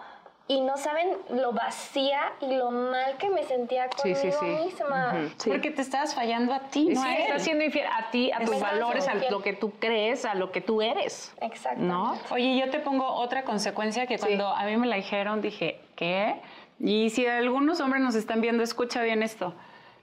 y 0.47 0.61
no 0.61 0.77
saben 0.77 1.09
lo 1.29 1.51
vacía 1.51 2.31
y 2.39 2.55
lo 2.55 2.71
mal 2.71 3.17
que 3.17 3.29
me 3.29 3.43
sentía 3.43 3.89
conmigo 3.89 4.19
sí, 4.19 4.31
sí, 4.31 4.45
misma. 4.45 5.29
Porque 5.45 5.71
te 5.71 5.81
estabas 5.81 6.15
fallando 6.15 6.53
a 6.53 6.59
ti, 6.61 6.89
no 6.89 7.05
Estás 7.05 7.43
siendo 7.43 7.65
infiel 7.65 7.87
a 7.87 8.09
ti, 8.11 8.31
a 8.31 8.39
tus 8.45 8.59
valores, 8.59 9.07
a 9.07 9.15
lo 9.29 9.41
que 9.41 9.53
tú 9.53 9.71
crees, 9.79 10.23
a 10.25 10.35
lo 10.35 10.51
que 10.51 10.61
tú 10.61 10.81
eres. 10.81 11.33
Exacto. 11.41 11.81
¿No? 11.81 12.17
Oye, 12.31 12.57
yo 12.57 12.69
te 12.69 12.79
pongo 12.79 13.05
otra 13.05 13.43
consecuencia 13.43 14.07
que 14.07 14.17
cuando 14.17 14.47
a 14.47 14.63
mí 14.63 14.77
me 14.77 14.87
la 14.87 14.95
dijeron 14.95 15.41
dije, 15.41 15.81
¿qué? 15.95 16.39
Y 16.79 17.09
si 17.09 17.25
algunos 17.25 17.81
hombres 17.81 18.01
nos 18.01 18.15
están 18.15 18.39
viendo, 18.39 18.63
escucha 18.63 19.01
bien 19.01 19.23
esto. 19.23 19.53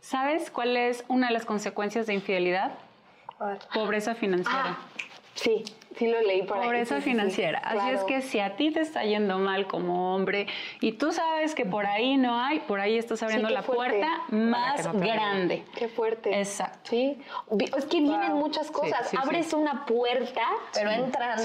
¿Sabes 0.01 0.51
cuál 0.51 0.77
es 0.77 1.05
una 1.09 1.29
de 1.29 1.33
las 1.33 1.47
consecuencias 1.47 2.07
de 2.07 2.15
infidelidad? 2.15 2.73
Pobreza 3.73 4.15
financiera. 4.15 4.77
Ah, 4.77 4.79
sí. 5.35 5.65
Sí, 5.97 6.09
lo 6.09 6.21
leí 6.23 6.43
por 6.43 6.61
Pobreza 6.61 7.01
financiera. 7.01 7.59
Así 7.59 7.91
es 7.91 8.05
que 8.05 8.23
si 8.23 8.41
a 8.41 8.57
ti 8.57 8.71
te 8.71 8.81
está 8.81 9.05
yendo 9.05 9.39
mal 9.39 9.67
como 9.67 10.15
hombre 10.15 10.47
y 10.81 10.93
tú 10.93 11.13
sabes 11.13 11.55
que 11.55 11.65
por 11.65 11.87
ahí 11.87 12.17
no 12.17 12.39
hay, 12.39 12.61
por 12.61 12.81
ahí 12.81 12.99
estás 12.99 13.23
abriendo 13.23 13.49
la 13.49 13.63
puerta 13.63 14.23
más 14.31 14.93
grande. 14.95 15.65
Qué 15.77 15.89
fuerte. 15.89 16.39
Exacto. 16.39 16.91
Sí. 16.91 17.19
Es 17.77 17.85
que 17.87 18.01
vienen 18.01 18.33
muchas 18.33 18.71
cosas. 18.71 19.13
Abres 19.15 19.53
una 19.53 19.87
puerta, 19.87 20.43
pero 20.73 20.91
entran 20.91 21.39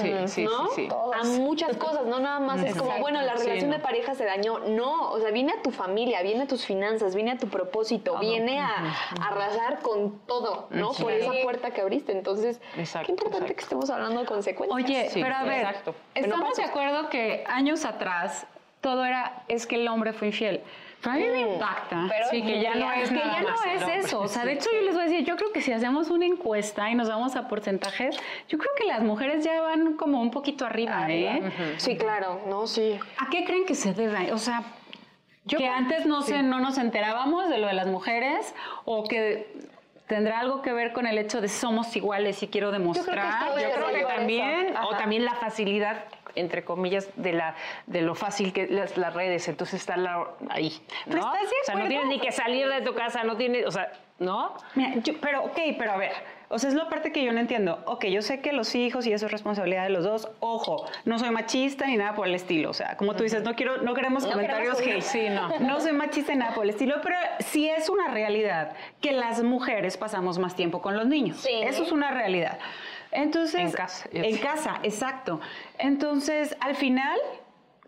¿no? 0.44 1.12
a 1.12 1.24
muchas 1.24 1.76
cosas, 1.76 2.06
no 2.06 2.18
nada 2.18 2.40
más 2.40 2.62
es 2.62 2.74
como, 2.74 2.98
bueno, 2.98 3.22
la 3.22 3.34
relación 3.34 3.70
de 3.70 3.78
pareja 3.78 4.14
se 4.14 4.24
dañó. 4.24 4.58
No, 4.60 5.10
o 5.10 5.20
sea, 5.20 5.30
viene 5.30 5.52
a 5.52 5.62
tu 5.62 5.70
familia, 5.70 6.22
viene 6.22 6.42
a 6.42 6.46
tus 6.46 6.64
finanzas, 6.64 7.14
viene 7.14 7.32
a 7.32 7.38
tu 7.38 7.48
propósito, 7.48 8.18
viene 8.18 8.60
a, 8.60 8.94
arrasar 9.20 9.80
con 9.80 10.18
todo, 10.26 10.66
¿no? 10.70 10.92
Por 10.92 11.12
esa 11.12 11.32
puerta 11.42 11.70
que 11.70 11.80
abriste. 11.80 12.12
Entonces, 12.12 12.60
qué 12.74 13.12
importante 13.12 13.54
que 13.54 13.62
estemos 13.62 13.90
hablando 13.90 14.24
con 14.24 14.39
Oye, 14.70 15.10
pero 15.14 15.34
a 15.34 15.44
ver, 15.44 15.66
estamos 16.14 16.56
de 16.56 16.64
acuerdo 16.64 17.08
que 17.08 17.44
años 17.48 17.84
atrás 17.84 18.46
todo 18.80 19.04
era, 19.04 19.42
es 19.48 19.66
que 19.66 19.76
el 19.76 19.88
hombre 19.88 20.12
fue 20.12 20.28
infiel. 20.28 20.60
a 21.04 21.14
mí 21.14 21.26
me 21.26 21.40
impacta. 21.40 22.08
sí, 22.30 22.42
que 22.42 22.60
ya 22.60 22.74
no 22.74 22.92
es, 22.92 23.10
que 23.10 23.16
ya 23.16 23.42
no 23.42 23.54
es 23.64 24.04
eso. 24.06 24.20
O 24.20 24.28
sea, 24.28 24.44
de 24.44 24.54
hecho 24.54 24.70
yo 24.72 24.82
les 24.82 24.94
voy 24.94 25.02
a 25.02 25.06
decir, 25.06 25.24
yo 25.24 25.36
creo 25.36 25.52
que 25.52 25.60
si 25.60 25.72
hacemos 25.72 26.10
una 26.10 26.26
encuesta 26.26 26.90
y 26.90 26.94
nos 26.94 27.08
vamos 27.08 27.36
a 27.36 27.48
porcentajes, 27.48 28.18
yo 28.48 28.58
creo 28.58 28.70
que 28.76 28.84
las 28.84 29.02
mujeres 29.02 29.44
ya 29.44 29.60
van 29.60 29.96
como 29.96 30.20
un 30.20 30.30
poquito 30.30 30.64
arriba, 30.64 31.06
¿eh? 31.10 31.42
Sí, 31.76 31.96
claro, 31.96 32.40
no, 32.46 32.66
sí. 32.66 32.98
¿A 33.18 33.28
qué 33.30 33.44
creen 33.44 33.64
que 33.66 33.74
se 33.74 33.92
debe? 33.92 34.32
O 34.32 34.38
sea, 34.38 34.62
que 35.46 35.68
antes 35.68 36.06
no, 36.06 36.22
se, 36.22 36.42
no 36.42 36.60
nos 36.60 36.78
enterábamos 36.78 37.48
de 37.48 37.58
lo 37.58 37.66
de 37.66 37.74
las 37.74 37.86
mujeres 37.86 38.54
o 38.84 39.04
que 39.04 39.70
¿Tendrá 40.10 40.40
algo 40.40 40.60
que 40.60 40.72
ver 40.72 40.92
con 40.92 41.06
el 41.06 41.16
hecho 41.18 41.40
de 41.40 41.46
somos 41.46 41.94
iguales 41.94 42.42
y 42.42 42.48
quiero 42.48 42.72
demostrar? 42.72 43.56
Yo 43.56 43.70
creo 43.72 43.92
que, 43.92 44.04
también, 44.12 44.76
o 44.76 44.96
también 44.96 45.24
la 45.24 45.36
facilidad 45.36 46.04
entre 46.34 46.64
comillas, 46.64 47.08
de 47.14 47.32
la 47.32 47.54
de 47.86 48.02
lo 48.02 48.16
fácil 48.16 48.52
que 48.52 48.66
las, 48.66 48.96
las 48.96 49.14
redes, 49.14 49.46
entonces 49.48 49.80
está 49.80 49.94
ahí, 50.48 50.80
¿no? 51.06 51.20
o 51.20 51.34
sea, 51.64 51.74
no 51.76 51.86
tienes 51.86 52.06
ni 52.06 52.18
que 52.18 52.32
salir 52.32 52.68
de 52.68 52.80
tu 52.82 52.94
casa, 52.94 53.24
no 53.24 53.36
tienes, 53.36 53.66
o 53.66 53.70
sea, 53.70 53.92
¿no? 54.18 54.54
Mira, 54.74 54.94
pero, 55.20 55.44
ok, 55.44 55.58
pero 55.78 55.92
a 55.92 55.96
ver, 55.96 56.12
o 56.52 56.58
sea, 56.58 56.68
es 56.68 56.74
la 56.74 56.88
parte 56.88 57.12
que 57.12 57.24
yo 57.24 57.32
no 57.32 57.38
entiendo. 57.38 57.80
Ok, 57.86 58.06
yo 58.06 58.22
sé 58.22 58.40
que 58.40 58.52
los 58.52 58.74
hijos 58.74 59.06
y 59.06 59.12
eso 59.12 59.26
es 59.26 59.32
responsabilidad 59.32 59.84
de 59.84 59.90
los 59.90 60.02
dos. 60.02 60.28
Ojo, 60.40 60.84
no 61.04 61.16
soy 61.16 61.30
machista 61.30 61.86
ni 61.86 61.96
nada 61.96 62.16
por 62.16 62.26
el 62.26 62.34
estilo. 62.34 62.70
O 62.70 62.74
sea, 62.74 62.96
como 62.96 63.14
tú 63.14 63.22
dices, 63.22 63.44
no 63.44 63.54
quiero, 63.54 63.82
no 63.82 63.94
queremos 63.94 64.26
comentarios 64.26 64.80
que 64.80 65.00
sí, 65.00 65.28
no. 65.28 65.60
No 65.60 65.80
soy 65.80 65.92
machista 65.92 66.32
ni 66.32 66.40
nada 66.40 66.52
por 66.52 66.64
el 66.64 66.70
estilo, 66.70 66.96
pero 67.04 67.14
sí 67.38 67.70
es 67.70 67.88
una 67.88 68.08
realidad 68.08 68.74
que 69.00 69.12
las 69.12 69.44
mujeres 69.44 69.96
pasamos 69.96 70.40
más 70.40 70.56
tiempo 70.56 70.82
con 70.82 70.96
los 70.96 71.06
niños. 71.06 71.36
Sí. 71.36 71.52
Eso 71.62 71.84
es 71.84 71.92
una 71.92 72.10
realidad. 72.10 72.58
Entonces, 73.12 73.60
en 73.60 73.70
casa. 73.70 74.08
En 74.12 74.38
casa, 74.38 74.80
exacto. 74.82 75.40
Entonces, 75.78 76.56
al 76.58 76.74
final, 76.74 77.16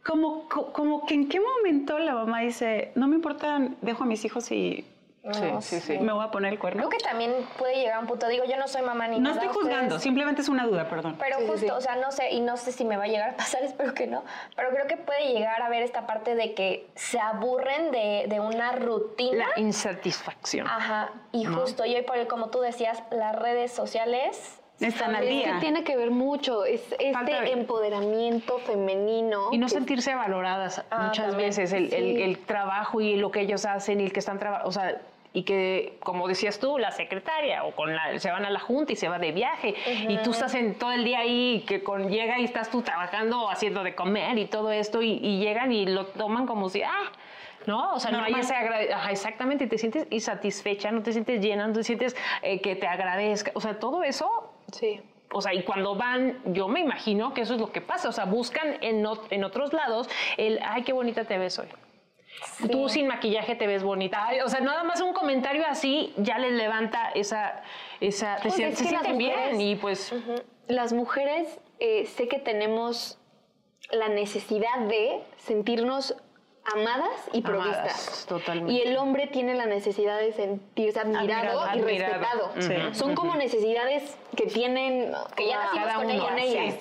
como, 0.04 0.48
como 0.48 1.04
que 1.06 1.14
en 1.14 1.28
qué 1.28 1.40
momento 1.40 1.98
la 1.98 2.14
mamá 2.14 2.42
dice, 2.42 2.92
no 2.94 3.08
me 3.08 3.16
importa, 3.16 3.60
dejo 3.80 4.04
a 4.04 4.06
mis 4.06 4.24
hijos 4.24 4.52
y 4.52 4.84
Sí, 5.30 5.48
sí, 5.60 5.80
sí. 5.80 5.98
Me 5.98 6.12
voy 6.12 6.24
a 6.24 6.32
poner 6.32 6.52
el 6.52 6.58
cuerno. 6.58 6.88
Creo 6.88 6.98
que 6.98 7.04
también 7.04 7.32
puede 7.56 7.76
llegar 7.76 7.94
a 7.94 8.00
un 8.00 8.08
punto. 8.08 8.26
Digo, 8.26 8.44
yo 8.44 8.56
no 8.56 8.66
soy 8.66 8.82
mamá 8.82 9.06
ni 9.06 9.20
No 9.20 9.30
estoy 9.30 9.48
juzgando, 9.48 10.00
simplemente 10.00 10.42
es 10.42 10.48
una 10.48 10.66
duda, 10.66 10.88
perdón. 10.88 11.16
Pero 11.20 11.36
justo, 11.46 11.76
o 11.76 11.80
sea, 11.80 11.94
no 11.94 12.10
sé, 12.10 12.30
y 12.32 12.40
no 12.40 12.56
sé 12.56 12.72
si 12.72 12.84
me 12.84 12.96
va 12.96 13.04
a 13.04 13.06
llegar 13.06 13.30
a 13.30 13.36
pasar, 13.36 13.62
espero 13.62 13.94
que 13.94 14.08
no. 14.08 14.24
Pero 14.56 14.70
creo 14.70 14.86
que 14.88 14.96
puede 14.96 15.32
llegar 15.32 15.62
a 15.62 15.68
ver 15.68 15.82
esta 15.82 16.06
parte 16.08 16.34
de 16.34 16.54
que 16.54 16.88
se 16.96 17.20
aburren 17.20 17.92
de, 17.92 18.26
de 18.28 18.40
una 18.40 18.72
rutina. 18.72 19.46
La 19.54 19.60
insatisfacción. 19.60 20.66
Ajá. 20.66 21.10
Y 21.30 21.44
justo, 21.44 21.86
y 21.86 21.94
hoy 21.94 22.02
por 22.02 22.16
el, 22.16 22.26
como 22.26 22.48
tú 22.50 22.60
decías, 22.60 23.02
las 23.12 23.36
redes 23.36 23.70
sociales 23.72 24.58
están 24.80 25.14
al 25.14 25.28
día. 25.28 25.46
Es 25.46 25.54
que 25.54 25.60
tiene 25.60 25.84
que 25.84 25.96
ver 25.96 26.10
mucho, 26.10 26.64
es 26.64 26.82
este 26.98 27.52
empoderamiento 27.52 28.58
femenino. 28.58 29.50
Y 29.52 29.58
no 29.58 29.68
sentirse 29.68 30.14
valoradas 30.14 30.84
ah, 30.90 31.06
muchas 31.06 31.36
veces, 31.36 31.72
el, 31.72 31.92
el, 31.92 32.38
trabajo 32.38 33.00
y 33.00 33.16
lo 33.16 33.30
que 33.30 33.40
ellos 33.40 33.64
hacen 33.64 34.00
y 34.00 34.04
el 34.04 34.12
que 34.12 34.20
están 34.20 34.38
trabajando, 34.38 34.68
o 34.68 34.72
sea, 34.72 35.00
y 35.34 35.44
que, 35.44 35.96
como 36.00 36.28
decías 36.28 36.58
tú, 36.58 36.78
la 36.78 36.90
secretaria 36.90 37.64
o 37.64 37.72
con 37.72 37.94
la, 37.94 38.18
se 38.18 38.30
van 38.30 38.44
a 38.44 38.50
la 38.50 38.60
junta 38.60 38.92
y 38.92 38.96
se 38.96 39.08
va 39.08 39.18
de 39.18 39.32
viaje 39.32 39.74
y 40.08 40.18
tú 40.18 40.32
estás 40.32 40.54
en 40.54 40.74
todo 40.74 40.92
el 40.92 41.04
día 41.04 41.20
ahí 41.20 41.64
que 41.66 41.82
con, 41.82 42.10
llega 42.10 42.38
y 42.38 42.44
estás 42.44 42.70
tú 42.70 42.82
trabajando, 42.82 43.48
haciendo 43.50 43.82
de 43.82 43.94
comer 43.94 44.38
y 44.38 44.46
todo 44.46 44.70
esto 44.70 45.00
y, 45.02 45.40
llegan 45.42 45.72
y 45.72 45.86
lo 45.86 46.06
toman 46.06 46.46
como 46.46 46.68
si, 46.68 46.82
ah, 46.82 47.10
¿no? 47.66 47.94
O 47.94 48.00
sea, 48.00 48.10
no 48.10 48.22
hay 48.22 48.34
ese 48.34 48.54
exactamente, 49.10 49.66
te 49.66 49.78
sientes 49.78 50.06
insatisfecha, 50.10 50.90
no 50.90 51.02
te 51.02 51.12
sientes 51.12 51.40
llena, 51.40 51.66
no 51.66 51.72
te 51.72 51.82
sientes 51.82 52.14
eh, 52.42 52.60
que 52.60 52.76
te 52.76 52.86
agradezca, 52.86 53.50
o 53.54 53.60
sea, 53.60 53.78
todo 53.78 54.02
eso. 54.02 54.52
Sí. 54.72 55.00
O 55.34 55.40
sea, 55.40 55.54
y 55.54 55.62
cuando 55.62 55.94
van, 55.94 56.38
yo 56.44 56.68
me 56.68 56.80
imagino 56.80 57.32
que 57.32 57.40
eso 57.40 57.54
es 57.54 57.60
lo 57.60 57.72
que 57.72 57.80
pasa. 57.80 58.10
O 58.10 58.12
sea, 58.12 58.26
buscan 58.26 58.76
en, 58.82 59.02
en 59.30 59.44
otros 59.44 59.72
lados 59.72 60.10
el, 60.36 60.60
ay, 60.62 60.82
qué 60.82 60.92
bonita 60.92 61.24
te 61.24 61.38
ves 61.38 61.58
hoy. 61.58 61.68
Tú 62.70 62.88
sin 62.88 63.06
maquillaje 63.06 63.54
te 63.54 63.66
ves 63.66 63.82
bonita. 63.82 64.28
o 64.44 64.48
sea, 64.48 64.60
nada 64.60 64.84
más 64.84 65.00
un 65.00 65.12
comentario 65.12 65.64
así 65.66 66.12
ya 66.16 66.38
les 66.38 66.52
levanta 66.52 67.10
esa... 67.14 67.62
esa 68.00 68.38
pues 68.42 68.54
se, 68.54 68.74
sienten 68.74 69.18
bien 69.18 69.60
y 69.60 69.76
pues... 69.76 70.14
Las 70.68 70.92
mujeres 70.92 71.60
eh, 71.80 72.06
sé 72.06 72.28
que 72.28 72.38
tenemos 72.38 73.18
la 73.90 74.08
necesidad 74.08 74.78
de 74.88 75.22
sentirnos 75.36 76.16
amadas 76.64 77.28
y 77.32 77.42
provistas. 77.42 78.24
totalmente. 78.28 78.72
Y 78.72 78.82
el 78.82 78.96
hombre 78.96 79.26
tiene 79.26 79.54
la 79.54 79.66
necesidad 79.66 80.18
de 80.18 80.32
sentirse 80.32 81.00
admirado, 81.00 81.62
y 81.74 81.80
respetado. 81.80 82.52
Son 82.92 83.14
como 83.14 83.34
necesidades 83.36 84.16
que 84.36 84.46
tienen 84.46 85.12
que 85.36 85.48
ya 85.48 85.98
uno 86.00 86.24
con 86.24 86.38
ellas. 86.38 86.76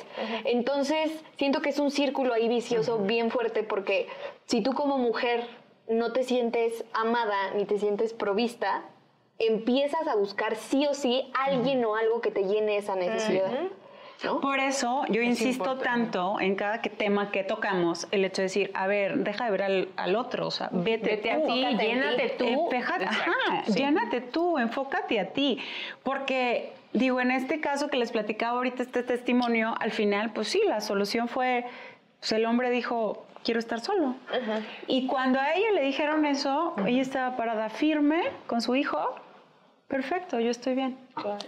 Entonces, 0.46 1.12
siento 1.38 1.62
que 1.62 1.70
es 1.70 1.80
un 1.80 1.92
círculo 1.92 2.34
ahí 2.34 2.48
vicioso 2.48 3.00
bien 3.00 3.32
fuerte 3.32 3.64
porque 3.64 4.08
si 4.46 4.62
tú 4.62 4.74
como 4.74 4.98
mujer 4.98 5.48
no 5.88 6.14
te 6.14 6.24
sientes 6.24 6.86
amada 6.94 7.52
ni 7.56 7.66
te 7.66 7.78
sientes 7.78 8.14
provista, 8.14 8.84
empiezas 9.40 10.08
a 10.08 10.16
buscar 10.16 10.56
sí 10.56 10.86
o 10.86 10.94
sí 10.94 11.32
alguien 11.34 11.84
o 11.84 11.96
algo 11.96 12.22
que 12.22 12.32
te 12.32 12.44
llene 12.44 12.78
esa 12.78 12.96
necesidad. 12.96 13.52
Por 14.42 14.60
eso 14.60 15.04
yo 15.10 15.22
insisto 15.22 15.78
tanto 15.78 16.40
en 16.40 16.56
cada 16.56 16.82
tema 16.82 17.32
que 17.32 17.44
tocamos, 17.44 18.08
el 18.12 18.24
hecho 18.26 18.42
de 18.42 18.48
decir, 18.48 18.72
a 18.74 18.88
ver, 18.88 19.18
deja 19.20 19.46
de 19.46 19.52
ver 19.52 19.88
al, 19.96 20.16
otro, 20.16 20.48
o 20.48 20.52
sea, 20.52 20.70
vete, 20.72 21.14
a 21.32 21.44
ti, 21.44 21.66
llénate 21.78 22.36
tú. 22.38 22.70
ajá, 23.08 23.64
llénate 23.66 24.22
tú, 24.22 24.58
enfócate 24.58 25.20
a 25.20 25.28
ti. 25.34 25.60
Porque, 26.04 26.74
digo, 26.94 27.20
en 27.20 27.32
este 27.32 27.60
caso 27.60 27.88
que 27.88 27.98
les 27.98 28.12
platicaba 28.12 28.58
ahorita 28.58 28.84
este 28.84 29.04
testimonio, 29.04 29.76
al 29.80 29.92
final, 29.92 30.32
pues 30.34 30.50
sí, 30.50 30.62
la 30.68 30.82
solución 30.82 31.28
fue, 31.28 31.66
pues 32.20 32.32
el 32.34 32.46
hombre 32.46 32.70
dijo, 32.70 33.26
quiero 33.44 33.60
estar 33.60 33.80
solo. 33.80 34.16
Y 34.88 35.08
cuando 35.08 35.40
a 35.40 35.54
ella 35.54 35.72
le 35.74 35.82
dijeron 35.82 36.26
eso, 36.26 36.76
ella 36.86 37.02
estaba 37.02 37.36
parada 37.36 37.70
firme 37.70 38.24
con 38.48 38.62
su 38.62 38.76
hijo. 38.76 39.16
Perfecto, 39.92 40.40
yo 40.40 40.50
estoy 40.50 40.74
bien. 40.74 40.98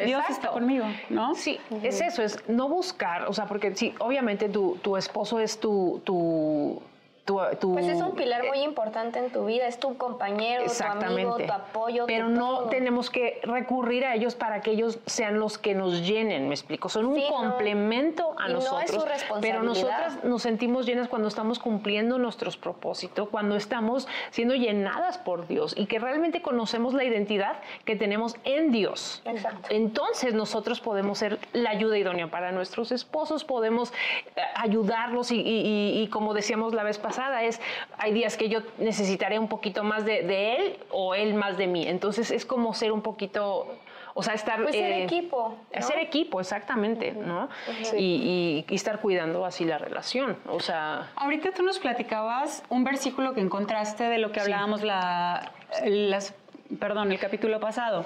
Dios 0.05 0.21
está 0.29 0.49
conmigo, 0.49 0.85
¿no? 1.09 1.33
Sí, 1.33 1.57
es 1.81 2.01
eso, 2.01 2.21
es 2.21 2.37
no 2.49 2.67
buscar, 2.67 3.23
o 3.29 3.33
sea, 3.33 3.45
porque 3.45 3.73
sí, 3.73 3.95
obviamente 3.99 4.49
tu, 4.49 4.75
tu 4.81 4.97
esposo 4.97 5.39
es 5.39 5.61
tu, 5.61 6.01
tu 6.03 6.81
pues 7.25 7.87
es 7.87 8.01
un 8.01 8.15
pilar 8.15 8.45
muy 8.45 8.59
importante 8.59 9.17
en 9.17 9.31
tu 9.31 9.45
vida, 9.45 9.65
es 9.65 9.79
tu 9.79 9.95
compañero, 9.95 10.65
tu 10.65 11.05
amigo, 11.05 11.37
tu 11.37 11.51
apoyo. 11.51 12.05
Pero 12.05 12.27
no 12.27 12.63
tenemos 12.63 13.09
que 13.09 13.39
recurrir 13.43 14.03
a 14.03 14.15
ellos 14.15 14.35
para 14.35 14.59
que 14.61 14.71
ellos 14.71 14.99
sean 15.05 15.39
los 15.39 15.57
que 15.57 15.73
nos 15.73 16.05
llenen, 16.05 16.49
me 16.49 16.53
explico. 16.53 16.89
Son 16.89 17.05
un 17.05 17.21
complemento 17.29 18.35
a 18.37 18.49
nosotros. 18.49 19.05
pero 19.39 19.63
nosotras 19.63 20.21
nos 20.25 20.41
sentimos 20.41 20.85
llenas 20.85 21.07
cuando 21.07 21.29
estamos 21.29 21.59
cumpliendo 21.59 22.17
nuestros 22.17 22.57
propósitos, 22.57 23.29
cuando 23.29 23.55
estamos 23.55 24.07
siendo 24.31 24.55
llenadas 24.55 25.17
por 25.17 25.47
Dios 25.47 25.73
y 25.77 25.85
que 25.85 25.99
realmente 25.99 26.41
conocemos 26.41 26.93
la 26.93 27.05
identidad 27.05 27.59
que 27.85 27.95
tenemos 27.95 28.35
en 28.43 28.71
Dios. 28.71 29.21
Exacto. 29.23 29.69
Entonces 29.69 30.33
nosotros 30.33 30.81
podemos 30.81 31.19
ser 31.19 31.39
la 31.53 31.69
ayuda 31.69 31.97
idónea 31.97 32.29
para 32.29 32.51
nuestros 32.51 32.91
esposos, 32.91 33.45
podemos 33.45 33.93
eh, 34.35 34.41
ayudarlos 34.55 35.31
y 35.31 36.09
como 36.11 36.33
decíamos 36.33 36.73
la 36.73 36.83
vez 36.83 36.97
pasada, 36.97 37.12
es, 37.43 37.59
hay 37.97 38.13
días 38.13 38.37
que 38.37 38.49
yo 38.49 38.61
necesitaré 38.77 39.39
un 39.39 39.47
poquito 39.47 39.83
más 39.83 40.05
de, 40.05 40.55
él 40.55 40.77
o 40.91 41.15
él 41.15 41.33
más 41.33 41.57
de 41.57 41.67
mí. 41.67 41.87
Entonces 41.87 42.31
es 42.31 42.45
como 42.45 42.73
ser 42.73 42.91
un 42.91 43.01
poquito... 43.01 43.75
O 44.15 44.21
sea, 44.21 44.35
estar... 44.35 44.61
Pues 44.61 44.75
ser 44.75 44.91
eh, 44.91 45.03
equipo. 45.05 45.57
Ser 45.79 45.97
equipo, 45.97 46.39
exactamente, 46.39 47.13
¿no? 47.13 47.49
Y, 47.97 48.63
estar 48.69 48.99
cuidando 48.99 49.43
así 49.45 49.65
la 49.65 49.79
relación, 49.79 50.37
o 50.47 50.59
sea... 50.59 51.11
Ahorita 51.15 51.51
tú 51.51 51.63
nos 51.63 51.79
platicabas 51.79 52.63
un 52.69 52.83
versículo 52.83 53.33
que 53.33 53.41
encontraste 53.41 54.03
de 54.03 54.19
lo 54.19 54.31
que 54.31 54.39
hablábamos 54.39 54.83
la, 54.83 55.51
las 55.83 56.35
perdón, 56.79 57.11
el 57.11 57.19
capítulo 57.19 57.59
pasado. 57.59 58.05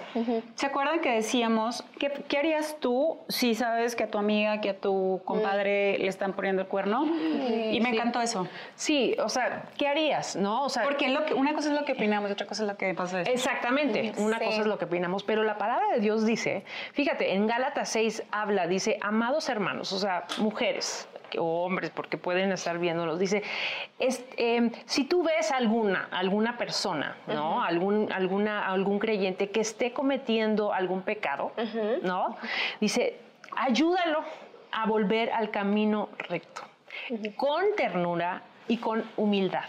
¿Se 0.55 0.65
acuerdan 0.65 0.99
que 0.99 1.11
decíamos, 1.11 1.83
¿qué, 1.99 2.11
¿qué, 2.27 2.37
harías 2.37 2.77
tú 2.79 3.17
si 3.27 3.55
sabes 3.55 3.95
que 3.95 4.03
a 4.03 4.11
tu 4.11 4.17
amiga, 4.17 4.61
que 4.61 4.69
a 4.69 4.77
tu 4.77 5.21
compadre 5.25 5.97
le 5.97 6.07
están 6.07 6.33
poniendo 6.33 6.61
el 6.61 6.67
cuerno? 6.67 7.05
y 7.05 7.79
me 7.81 7.89
encantó 7.89 8.21
eso. 8.21 8.47
Sí, 8.75 9.15
o 9.23 9.29
sea, 9.29 9.65
¿qué 9.77 9.87
harías? 9.87 10.35
¿No? 10.35 10.63
O 10.63 10.69
sea, 10.69 10.83
Porque 10.83 11.09
lo 11.09 11.25
que, 11.25 11.33
una 11.33 11.53
cosa 11.53 11.69
es 11.69 11.79
lo 11.79 11.85
que 11.85 11.93
opinamos 11.93 12.29
y 12.29 12.33
otra 12.33 12.47
cosa 12.47 12.63
es 12.63 12.69
lo 12.69 12.77
que 12.77 12.93
pasa. 12.93 13.21
Exactamente, 13.21 14.13
una 14.17 14.39
cosa 14.39 14.61
es 14.61 14.67
lo 14.67 14.77
que 14.77 14.85
opinamos, 14.85 15.23
pero 15.23 15.43
la 15.43 15.57
palabra 15.57 15.87
de 15.93 15.99
Dios 15.99 16.25
dice, 16.25 16.63
fíjate, 16.93 17.33
en 17.33 17.47
Gálatas 17.47 17.89
6 17.89 18.23
habla, 18.31 18.67
dice, 18.67 18.97
amados 19.01 19.49
hermanos, 19.49 19.91
o 19.93 19.99
sea, 19.99 20.25
mujeres, 20.39 21.07
o 21.37 21.65
hombres, 21.65 21.91
porque 21.91 22.17
pueden 22.17 22.51
estar 22.51 22.79
viéndolos, 22.79 23.19
dice, 23.19 23.43
em, 24.37 24.71
si 24.85 25.03
tú 25.05 25.23
ves 25.23 25.51
alguna, 25.51 26.07
alguna 26.11 26.57
persona, 26.57 27.17
¿no? 27.27 27.63
algún, 27.63 28.11
alguna, 28.11 28.67
algún 28.67 28.99
creyente 28.99 29.49
que 29.49 29.61
esté 29.61 29.93
cometiendo 29.93 30.73
algún 30.73 31.01
pecado, 31.01 31.51
¿no? 32.03 32.37
Dice, 32.79 33.19
ayúdalo 33.55 34.23
a 34.71 34.85
volver 34.85 35.31
al 35.31 35.49
camino 35.49 36.09
recto, 36.29 36.61
con 37.35 37.75
ternura 37.75 38.41
y 38.67 38.77
con 38.77 39.03
humildad. 39.17 39.65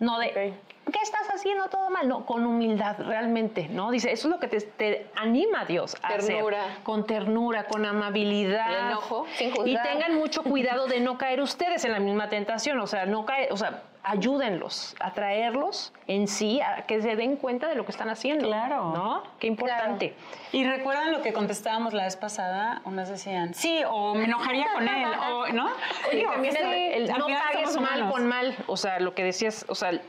No 0.00 0.18
de, 0.18 0.54
¿qué 0.92 0.98
estás 1.02 1.28
haciendo 1.34 1.68
todo 1.68 1.90
mal? 1.90 2.08
No, 2.08 2.24
con 2.26 2.44
humildad, 2.46 2.96
realmente, 2.98 3.68
¿no? 3.68 3.90
Dice, 3.90 4.12
eso 4.12 4.28
es 4.28 4.34
lo 4.34 4.40
que 4.40 4.48
te, 4.48 5.06
anima 5.14 5.62
a 5.62 5.64
Dios 5.64 5.96
a 6.02 6.08
ternura. 6.16 6.64
hacer. 6.64 6.82
Con 6.82 7.06
ternura, 7.06 7.64
con 7.64 7.84
amabilidad. 7.84 8.90
enojo, 8.90 9.26
Y 9.64 9.76
tengan 9.82 10.14
mucho 10.14 10.42
cuidado 10.42 10.86
de 10.86 11.00
no 11.00 11.18
caer 11.18 11.40
ustedes 11.40 11.84
en 11.84 11.92
la 11.92 12.00
misma 12.00 12.28
tentación, 12.28 12.78
o 12.80 12.86
sea, 12.86 13.06
no 13.06 13.24
caer, 13.24 13.52
o 13.52 13.56
sea, 13.56 13.82
ayúdenlos 14.08 14.96
a 15.00 15.12
traerlos 15.12 15.92
en 16.06 16.28
sí, 16.28 16.60
a 16.62 16.86
que 16.86 17.02
se 17.02 17.14
den 17.14 17.36
cuenta 17.36 17.68
de 17.68 17.74
lo 17.74 17.84
que 17.84 17.92
están 17.92 18.08
haciendo. 18.08 18.46
Claro. 18.46 18.92
¿No? 18.94 19.22
Qué 19.38 19.46
importante. 19.46 20.14
Y 20.50 20.64
recuerdan 20.64 21.12
lo 21.12 21.20
que 21.20 21.34
contestábamos 21.34 21.92
la 21.92 22.04
vez 22.04 22.16
pasada, 22.16 22.80
unas 22.86 23.10
decían, 23.10 23.52
sí, 23.52 23.82
o 23.86 24.14
me 24.14 24.24
enojaría 24.24 24.66
con 24.72 24.88
él, 24.88 25.08
o, 25.30 25.48
¿no? 25.48 25.68
Oye, 26.10 26.24
también 26.24 26.56
el, 26.56 27.08
no 27.08 27.26
pagues 27.26 27.78
mal 27.78 28.10
con 28.10 28.26
mal, 28.26 28.56
o 28.66 28.78
sea, 28.78 28.98
lo 28.98 29.14
que 29.14 29.24
decías, 29.24 29.66
o 29.68 29.74
sea, 29.74 29.90
el, 29.90 30.00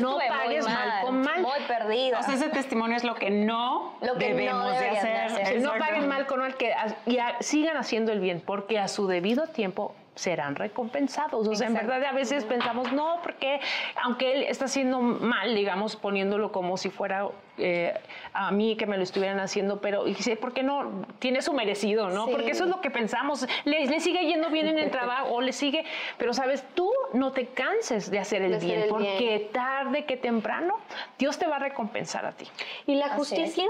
no 0.00 0.16
pagues 0.16 0.64
mal, 0.64 1.00
con 1.02 1.20
mal. 1.22 1.40
Muy 1.42 1.60
perdida. 1.66 2.20
O 2.20 2.22
sea, 2.22 2.34
ese 2.34 2.50
testimonio 2.50 2.96
es 2.96 3.04
lo 3.04 3.16
que 3.16 3.30
no 3.30 3.98
debemos 4.16 4.78
de 4.78 4.90
hacer. 4.90 5.60
No 5.60 5.72
paguen 5.78 6.06
mal 6.06 6.26
con 6.26 6.38
mal, 6.38 6.54
que 6.56 6.72
y 7.06 7.18
sigan 7.40 7.76
haciendo 7.76 8.12
el 8.12 8.20
bien, 8.20 8.40
porque 8.44 8.78
a 8.78 8.86
su 8.86 9.08
debido 9.08 9.48
tiempo 9.48 9.94
serán 10.14 10.54
recompensados. 10.54 11.46
O 11.46 11.54
sea, 11.54 11.66
en 11.66 11.74
verdad 11.74 12.02
a 12.04 12.12
veces 12.12 12.44
pensamos, 12.44 12.92
no, 12.92 13.18
porque 13.22 13.60
aunque 14.02 14.32
él 14.32 14.42
está 14.44 14.66
haciendo 14.66 15.00
mal, 15.00 15.54
digamos, 15.54 15.96
poniéndolo 15.96 16.52
como 16.52 16.76
si 16.76 16.90
fuera 16.90 17.28
eh, 17.58 17.94
a 18.32 18.50
mí 18.50 18.76
que 18.76 18.86
me 18.86 18.96
lo 18.96 19.02
estuvieran 19.02 19.40
haciendo, 19.40 19.80
pero 19.80 20.04
dice, 20.04 20.36
¿por 20.36 20.52
qué 20.52 20.62
no? 20.62 21.06
Tiene 21.18 21.42
su 21.42 21.52
merecido, 21.52 22.10
¿no? 22.10 22.26
Porque 22.26 22.50
eso 22.50 22.64
es 22.64 22.70
lo 22.70 22.80
que 22.80 22.90
pensamos. 22.90 23.46
Le, 23.64 24.00
sigue 24.00 24.26
yendo 24.26 24.50
bien 24.50 24.66
en 24.66 24.78
el 24.78 24.90
trabajo 24.90 25.34
o 25.34 25.40
le 25.40 25.52
sigue, 25.52 25.84
pero 26.18 26.32
sabes, 26.32 26.64
tú 26.74 26.90
no 27.12 27.32
te 27.32 27.46
canses 27.46 28.10
de 28.10 28.18
hacer 28.18 28.42
el 28.42 28.58
bien, 28.58 28.86
porque 28.88 29.50
tarde 29.52 30.04
que 30.04 30.16
temprano 30.16 30.78
Dios 31.18 31.38
te 31.38 31.46
va 31.46 31.56
a 31.56 31.60
recompensar 31.60 32.24
a 32.26 32.32
ti. 32.32 32.46
¿Y 32.86 32.94
la 32.96 33.10
justicia? 33.10 33.66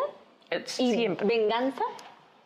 Eh, 0.51 0.63
siempre. 0.67 1.27
¿Venganza? 1.27 1.85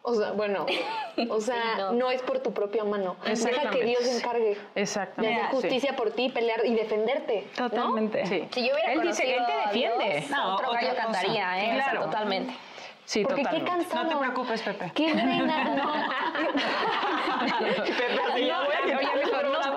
O 0.08 0.14
sea, 0.14 0.32
bueno, 0.32 0.64
o 1.28 1.40
sea, 1.40 1.90
no. 1.92 2.10
es 2.10 2.22
por 2.22 2.38
tu 2.38 2.54
propia 2.54 2.82
mano. 2.82 3.16
Deja 3.24 3.70
que 3.70 3.84
Dios 3.84 4.02
se 4.02 4.16
encargue 4.16 4.56
Exactamente. 4.74 5.36
de 5.36 5.42
hacer 5.42 5.54
justicia 5.54 5.96
por 5.96 6.12
ti, 6.12 6.30
pelear 6.30 6.64
y 6.64 6.74
defenderte. 6.74 7.46
Totalmente. 7.54 8.24
Sí. 8.24 8.48
Si 8.50 8.66
yo 8.66 8.72
hubiera 8.72 8.94
él 8.94 9.02
dice, 9.02 9.36
él 9.36 9.44
te 9.44 9.68
defiende. 9.68 10.24
no, 10.30 10.54
otro 10.54 10.72
gallo 10.72 10.94
cantaría, 10.96 11.62
¿eh? 11.62 11.74
Claro. 11.74 12.04
totalmente. 12.04 12.54
Sí, 13.04 13.22
Porque 13.22 13.42
qué 13.42 13.64
cansado. 13.64 14.04
No 14.04 14.10
te 14.10 14.16
preocupes, 14.16 14.62
Pepe. 14.62 14.92
Qué 14.94 15.14
drena. 15.14 15.74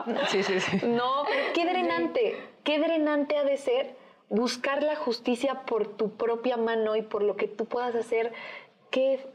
no. 0.05 0.25
Sí, 0.27 0.43
sí, 0.43 0.59
sí. 0.59 0.79
No, 0.83 1.23
pero 1.29 1.53
qué 1.53 1.65
drenante. 1.65 2.37
Qué 2.63 2.79
drenante 2.79 3.37
ha 3.37 3.43
de 3.43 3.57
ser 3.57 3.95
buscar 4.29 4.83
la 4.83 4.95
justicia 4.95 5.61
por 5.65 5.87
tu 5.87 6.15
propia 6.15 6.57
mano 6.57 6.95
y 6.95 7.01
por 7.01 7.21
lo 7.21 7.35
que 7.35 7.47
tú 7.47 7.65
puedas 7.65 7.95
hacer. 7.95 8.31
Qué 8.89 9.25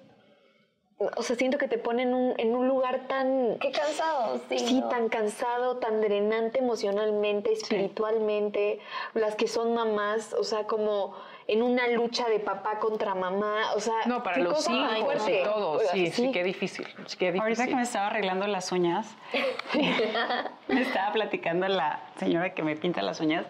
o 0.98 1.22
sea, 1.22 1.36
siento 1.36 1.58
que 1.58 1.68
te 1.68 1.76
ponen 1.76 2.34
en 2.38 2.56
un 2.56 2.68
lugar 2.68 3.06
tan... 3.06 3.58
Qué 3.58 3.70
cansado, 3.70 4.40
sí. 4.48 4.58
Sí, 4.58 4.82
tan 4.88 5.10
cansado, 5.10 5.76
tan 5.76 6.00
drenante 6.00 6.60
emocionalmente, 6.60 7.52
espiritualmente. 7.52 8.80
Las 9.12 9.34
que 9.34 9.46
son 9.46 9.74
mamás, 9.74 10.32
o 10.32 10.42
sea, 10.42 10.64
como 10.64 11.14
en 11.48 11.62
una 11.62 11.86
lucha 11.88 12.28
de 12.28 12.40
papá 12.40 12.78
contra 12.78 13.14
mamá, 13.14 13.74
o 13.74 13.80
sea... 13.80 13.94
No, 14.06 14.22
para 14.22 14.38
los 14.38 14.68
hijos 14.68 15.28
y 15.28 15.44
todo, 15.44 15.80
sí, 15.92 16.10
sí, 16.10 16.32
qué 16.32 16.42
difícil, 16.42 16.86
qué 17.18 17.32
difícil. 17.32 17.40
Ahorita 17.40 17.66
que 17.66 17.76
me 17.76 17.82
estaba 17.82 18.06
arreglando 18.06 18.46
las 18.46 18.72
uñas, 18.72 19.06
me 20.68 20.80
estaba 20.80 21.12
platicando 21.12 21.68
la 21.68 22.00
señora 22.18 22.54
que 22.54 22.62
me 22.62 22.74
pinta 22.74 23.02
las 23.02 23.20
uñas, 23.20 23.46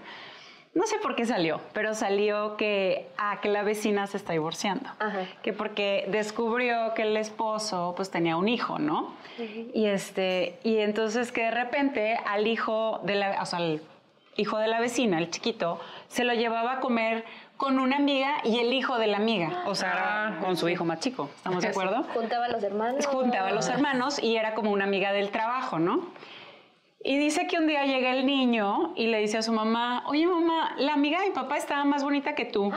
no 0.77 0.87
sé 0.87 0.99
por 0.99 1.17
qué 1.17 1.25
salió, 1.25 1.59
pero 1.73 1.95
salió 1.95 2.59
que, 2.59 3.09
ah, 3.17 3.39
que 3.41 3.49
la 3.49 3.63
vecina 3.63 4.07
se 4.07 4.19
está 4.19 4.35
divorciando. 4.35 4.91
Que 5.43 5.55
porque 5.55 6.05
descubrió 6.09 6.93
que 6.95 7.03
el 7.03 7.17
esposo 7.17 7.95
pues 7.97 8.11
tenía 8.11 8.37
un 8.37 8.47
hijo, 8.47 8.79
¿no? 8.79 9.15
Y 9.73 9.87
este, 9.87 10.59
y 10.65 10.77
entonces 10.79 11.33
que 11.33 11.45
de 11.45 11.51
repente 11.51 12.21
al 12.27 12.47
hijo 12.47 13.01
de 13.05 13.15
la, 13.15 13.41
o 13.41 13.47
sea, 13.47 13.61
al 13.61 13.81
hijo 14.37 14.59
de 14.59 14.69
la 14.69 14.79
vecina, 14.79 15.19
el 15.19 15.31
chiquito, 15.31 15.81
se 16.09 16.25
lo 16.25 16.35
llevaba 16.35 16.75
a 16.75 16.81
comer 16.81 17.25
con 17.57 17.79
una 17.79 17.97
amiga 17.97 18.35
y 18.45 18.59
el 18.59 18.75
hijo 18.75 18.99
de 18.99 19.07
la 19.07 19.17
amiga, 19.17 19.63
o 19.65 19.75
sea, 19.75 19.95
ah, 19.97 20.41
con 20.45 20.59
su 20.59 20.69
hijo 20.69 20.85
más 20.85 21.01
chico, 21.01 21.31
¿estamos 21.37 21.63
de 21.63 21.69
acuerdo? 21.69 22.03
Juntaba 22.13 22.45
a 22.45 22.49
los 22.51 22.63
hermanos. 22.63 23.07
Juntaba 23.07 23.49
a 23.49 23.53
los 23.53 23.69
hermanos 23.71 24.23
y 24.23 24.37
era 24.37 24.53
como 24.53 24.73
una 24.73 24.85
amiga 24.85 25.13
del 25.13 25.31
trabajo, 25.31 25.79
¿no? 25.79 26.09
Y 27.05 27.19
dice 27.19 27.47
que 27.47 27.59
un 27.59 27.67
día 27.67 27.85
llega 27.85 28.13
el 28.13 28.27
niño 28.27 28.93
y 28.97 29.07
le 29.07 29.19
dice 29.19 29.39
a 29.39 29.43
su 29.43 29.53
mamá, 29.53 30.03
oye 30.07 30.27
mamá, 30.27 30.75
la 30.79 30.95
amiga 30.95 31.21
de 31.21 31.29
mi 31.29 31.35
papá 31.35 31.57
estaba 31.57 31.85
más 31.85 32.03
bonita 32.03 32.35
que 32.35 32.47
tú. 32.47 32.71
no, 32.71 32.77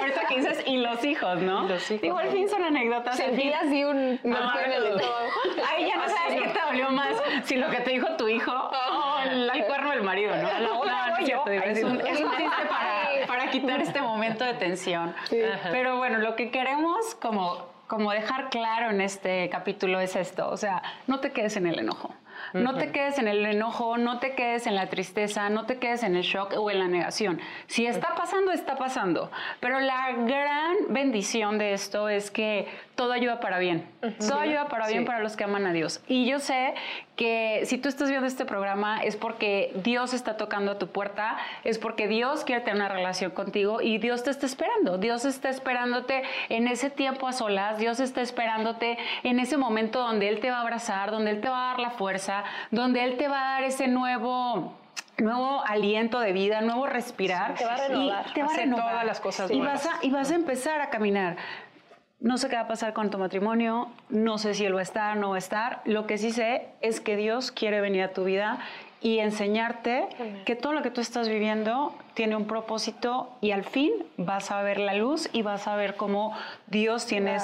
Ahorita 0.00 0.20
que 0.28 0.36
dices, 0.36 0.64
y 0.66 0.78
los 0.78 1.04
hijos, 1.04 1.42
¿no? 1.42 1.68
Los 1.68 1.90
hijos. 1.90 2.02
Digo, 2.02 2.18
al 2.18 2.28
fin 2.28 2.48
son 2.48 2.64
anécdotas. 2.64 3.16
Sentí 3.16 3.52
así 3.52 3.84
un... 3.84 4.18
Ahí 5.68 5.86
ya 5.88 5.96
no 5.96 6.08
sabes 6.08 6.42
qué 6.42 6.48
te 6.48 6.60
dolió 6.66 6.90
más, 6.90 7.16
si 7.44 7.56
lo 7.56 7.68
que 7.70 7.80
te 7.80 7.90
dijo 7.90 8.16
tu 8.16 8.28
hijo 8.28 8.52
o 8.52 9.18
el 9.20 9.64
cuerno 9.66 9.90
del 9.90 10.02
marido, 10.02 10.34
¿no? 10.36 10.48
es 11.64 11.84
un, 11.84 12.00
es 12.00 12.20
un 12.20 12.30
chiste 12.30 12.48
para, 12.68 13.26
para 13.26 13.50
quitar 13.50 13.80
este 13.80 14.00
momento 14.00 14.44
de 14.44 14.54
tensión. 14.54 15.14
Pero 15.70 15.96
bueno, 15.98 16.18
lo 16.18 16.36
que 16.36 16.50
queremos 16.50 17.14
como 17.16 17.75
como 17.86 18.10
dejar 18.12 18.50
claro 18.50 18.90
en 18.90 19.00
este 19.00 19.48
capítulo 19.50 20.00
es 20.00 20.16
esto, 20.16 20.48
o 20.50 20.56
sea, 20.56 20.82
no 21.06 21.20
te 21.20 21.32
quedes 21.32 21.56
en 21.56 21.66
el 21.66 21.78
enojo. 21.78 22.14
No 22.52 22.74
te 22.74 22.92
quedes 22.92 23.18
en 23.18 23.28
el 23.28 23.44
enojo, 23.44 23.96
no 23.96 24.18
te 24.18 24.34
quedes 24.34 24.66
en 24.66 24.74
la 24.74 24.88
tristeza, 24.88 25.48
no 25.48 25.66
te 25.66 25.78
quedes 25.78 26.02
en 26.02 26.16
el 26.16 26.22
shock 26.22 26.54
o 26.56 26.70
en 26.70 26.78
la 26.78 26.86
negación. 26.86 27.40
Si 27.66 27.86
está 27.86 28.14
pasando, 28.14 28.52
está 28.52 28.76
pasando. 28.76 29.30
Pero 29.60 29.80
la 29.80 30.12
gran 30.12 30.76
bendición 30.90 31.58
de 31.58 31.72
esto 31.72 32.08
es 32.08 32.30
que 32.30 32.68
todo 32.96 33.12
ayuda 33.12 33.40
para 33.40 33.58
bien. 33.58 33.86
Todo 34.18 34.40
ayuda 34.40 34.68
para 34.68 34.88
bien 34.88 35.04
para 35.04 35.20
los 35.20 35.36
que 35.36 35.44
aman 35.44 35.66
a 35.66 35.72
Dios. 35.72 36.00
Y 36.08 36.26
yo 36.26 36.40
sé 36.40 36.74
que 37.14 37.62
si 37.64 37.78
tú 37.78 37.88
estás 37.88 38.08
viendo 38.08 38.26
este 38.26 38.44
programa 38.44 39.02
es 39.04 39.16
porque 39.16 39.72
Dios 39.84 40.14
está 40.14 40.36
tocando 40.36 40.72
a 40.72 40.78
tu 40.78 40.88
puerta, 40.88 41.36
es 41.62 41.78
porque 41.78 42.08
Dios 42.08 42.44
quiere 42.44 42.62
tener 42.62 42.76
una 42.76 42.88
relación 42.88 43.30
contigo 43.30 43.80
y 43.80 43.98
Dios 43.98 44.24
te 44.24 44.30
está 44.30 44.46
esperando. 44.46 44.98
Dios 44.98 45.24
está 45.24 45.50
esperándote 45.50 46.22
en 46.48 46.66
ese 46.68 46.90
tiempo 46.90 47.28
a 47.28 47.32
solas, 47.32 47.78
Dios 47.78 48.00
está 48.00 48.22
esperándote 48.22 48.98
en 49.22 49.38
ese 49.40 49.56
momento 49.56 50.00
donde 50.00 50.28
Él 50.28 50.40
te 50.40 50.50
va 50.50 50.58
a 50.58 50.62
abrazar, 50.62 51.10
donde 51.10 51.30
Él 51.30 51.40
te 51.40 51.48
va 51.48 51.66
a 51.66 51.68
dar 51.72 51.80
la 51.80 51.90
fuerza, 51.90 52.44
donde 52.70 53.04
Él 53.04 53.18
te 53.18 53.28
va 53.28 53.40
a 53.40 53.52
dar 53.52 53.64
ese 53.64 53.88
nuevo 53.88 54.74
nuevo 55.18 55.62
aliento 55.66 56.20
de 56.20 56.32
vida, 56.32 56.60
nuevo 56.60 56.86
respirar. 56.86 57.54
te 57.54 57.64
va 57.64 57.74
a 57.74 57.88
renovar. 57.88 58.26
Y 58.28 58.32
te 58.32 58.42
va 58.42 58.52
a 58.52 58.56
renovar. 58.56 58.90
todas 58.90 59.06
las 59.06 59.20
cosas 59.20 59.50
y 59.50 59.60
vas, 59.60 59.86
a, 59.86 59.98
y 60.02 60.10
vas 60.10 60.30
a 60.30 60.34
empezar 60.34 60.80
a 60.80 60.90
caminar. 60.90 61.36
No 62.20 62.38
sé 62.38 62.48
qué 62.48 62.56
va 62.56 62.62
a 62.62 62.68
pasar 62.68 62.94
con 62.94 63.10
tu 63.10 63.18
matrimonio, 63.18 63.88
no 64.08 64.38
sé 64.38 64.54
si 64.54 64.64
él 64.64 64.74
va 64.74 64.80
a 64.80 64.82
estar, 64.82 65.16
no 65.18 65.30
va 65.30 65.36
a 65.36 65.38
estar. 65.38 65.82
Lo 65.84 66.06
que 66.06 66.16
sí 66.16 66.32
sé 66.32 66.66
es 66.80 67.00
que 67.00 67.14
Dios 67.14 67.52
quiere 67.52 67.80
venir 67.82 68.02
a 68.02 68.12
tu 68.12 68.24
vida 68.24 68.58
y 69.02 69.18
enseñarte 69.18 70.08
que 70.46 70.56
todo 70.56 70.72
lo 70.72 70.82
que 70.82 70.90
tú 70.90 71.02
estás 71.02 71.28
viviendo 71.28 71.94
tiene 72.14 72.34
un 72.34 72.46
propósito 72.46 73.30
y 73.42 73.50
al 73.50 73.64
fin 73.64 73.92
vas 74.16 74.50
a 74.50 74.62
ver 74.62 74.80
la 74.80 74.94
luz 74.94 75.28
y 75.32 75.42
vas 75.42 75.68
a 75.68 75.76
ver 75.76 75.96
cómo 75.96 76.32
Dios 76.68 77.04
tiene 77.06 77.36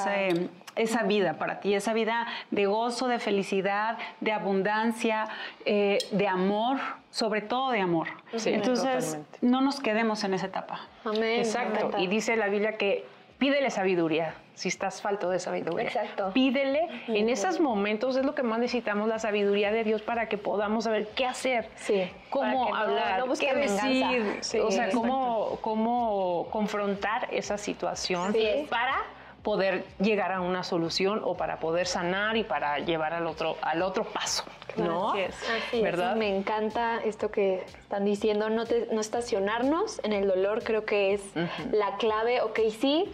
esa 0.75 1.03
vida 1.03 1.35
para 1.35 1.61
ti, 1.61 1.75
esa 1.75 1.93
vida 1.93 2.27
de 2.51 2.64
gozo, 2.64 3.09
de 3.09 3.18
felicidad, 3.18 3.99
de 4.20 4.33
abundancia, 4.33 5.29
eh, 5.66 5.99
de 6.12 6.27
amor, 6.27 6.79
sobre 7.11 7.43
todo 7.43 7.70
de 7.70 7.81
amor. 7.81 8.09
Entonces, 8.47 9.18
no 9.43 9.61
nos 9.61 9.81
quedemos 9.81 10.25
en 10.25 10.33
esa 10.33 10.47
etapa. 10.47 10.81
Amén. 11.05 11.41
Exacto. 11.41 11.99
Y 11.99 12.07
dice 12.07 12.37
la 12.37 12.49
Biblia 12.49 12.79
que 12.79 13.05
pídele 13.39 13.70
sabiduría 13.70 14.35
si 14.55 14.68
estás 14.68 15.00
falto 15.00 15.30
de 15.30 15.38
sabiduría. 15.38 15.88
Exacto. 15.88 16.30
Pídele, 16.32 16.88
en 17.09 17.28
esos 17.28 17.61
momentos 17.61 18.16
es 18.16 18.24
lo 18.24 18.34
que 18.34 18.42
más 18.42 18.59
necesitamos, 18.59 19.09
la 19.09 19.18
sabiduría 19.18 19.72
de 19.72 19.84
Dios 19.84 20.03
para 20.03 20.28
que 20.28 20.38
podamos 20.38 20.84
saber 20.84 21.09
qué 21.14 21.26
hacer, 21.26 21.68
sí. 21.76 22.11
cómo 22.30 22.74
hablar, 22.74 23.24
qué 23.38 23.55
decir, 23.55 24.61
o 24.62 24.70
sea, 24.70 24.90
cómo, 24.90 25.59
cómo 25.61 26.48
confrontar 26.50 27.28
esa 27.32 27.57
situación 27.59 28.34
para 28.68 29.03
poder 29.42 29.84
llegar 29.98 30.30
a 30.30 30.40
una 30.40 30.62
solución 30.62 31.20
o 31.24 31.36
para 31.36 31.59
poder 31.59 31.86
sanar 31.86 32.36
y 32.36 32.44
para 32.44 32.78
llevar 32.78 33.12
al 33.12 33.26
otro 33.26 33.57
al 33.61 33.82
otro 33.82 34.05
paso, 34.05 34.44
¿no? 34.76 35.11
Así 35.11 35.20
es. 35.72 35.82
¿Verdad? 35.82 36.14
Me 36.14 36.34
encanta 36.36 37.00
esto 37.05 37.30
que 37.30 37.64
están 37.80 38.05
diciendo, 38.05 38.50
no, 38.50 38.64
no 38.92 39.00
estacionarnos 39.00 40.00
en 40.05 40.12
el 40.12 40.28
dolor, 40.28 40.62
creo 40.62 40.84
que 40.84 41.14
es 41.14 41.22
la 41.72 41.96
clave, 41.96 42.40
ok, 42.42 42.61
sí, 42.78 43.12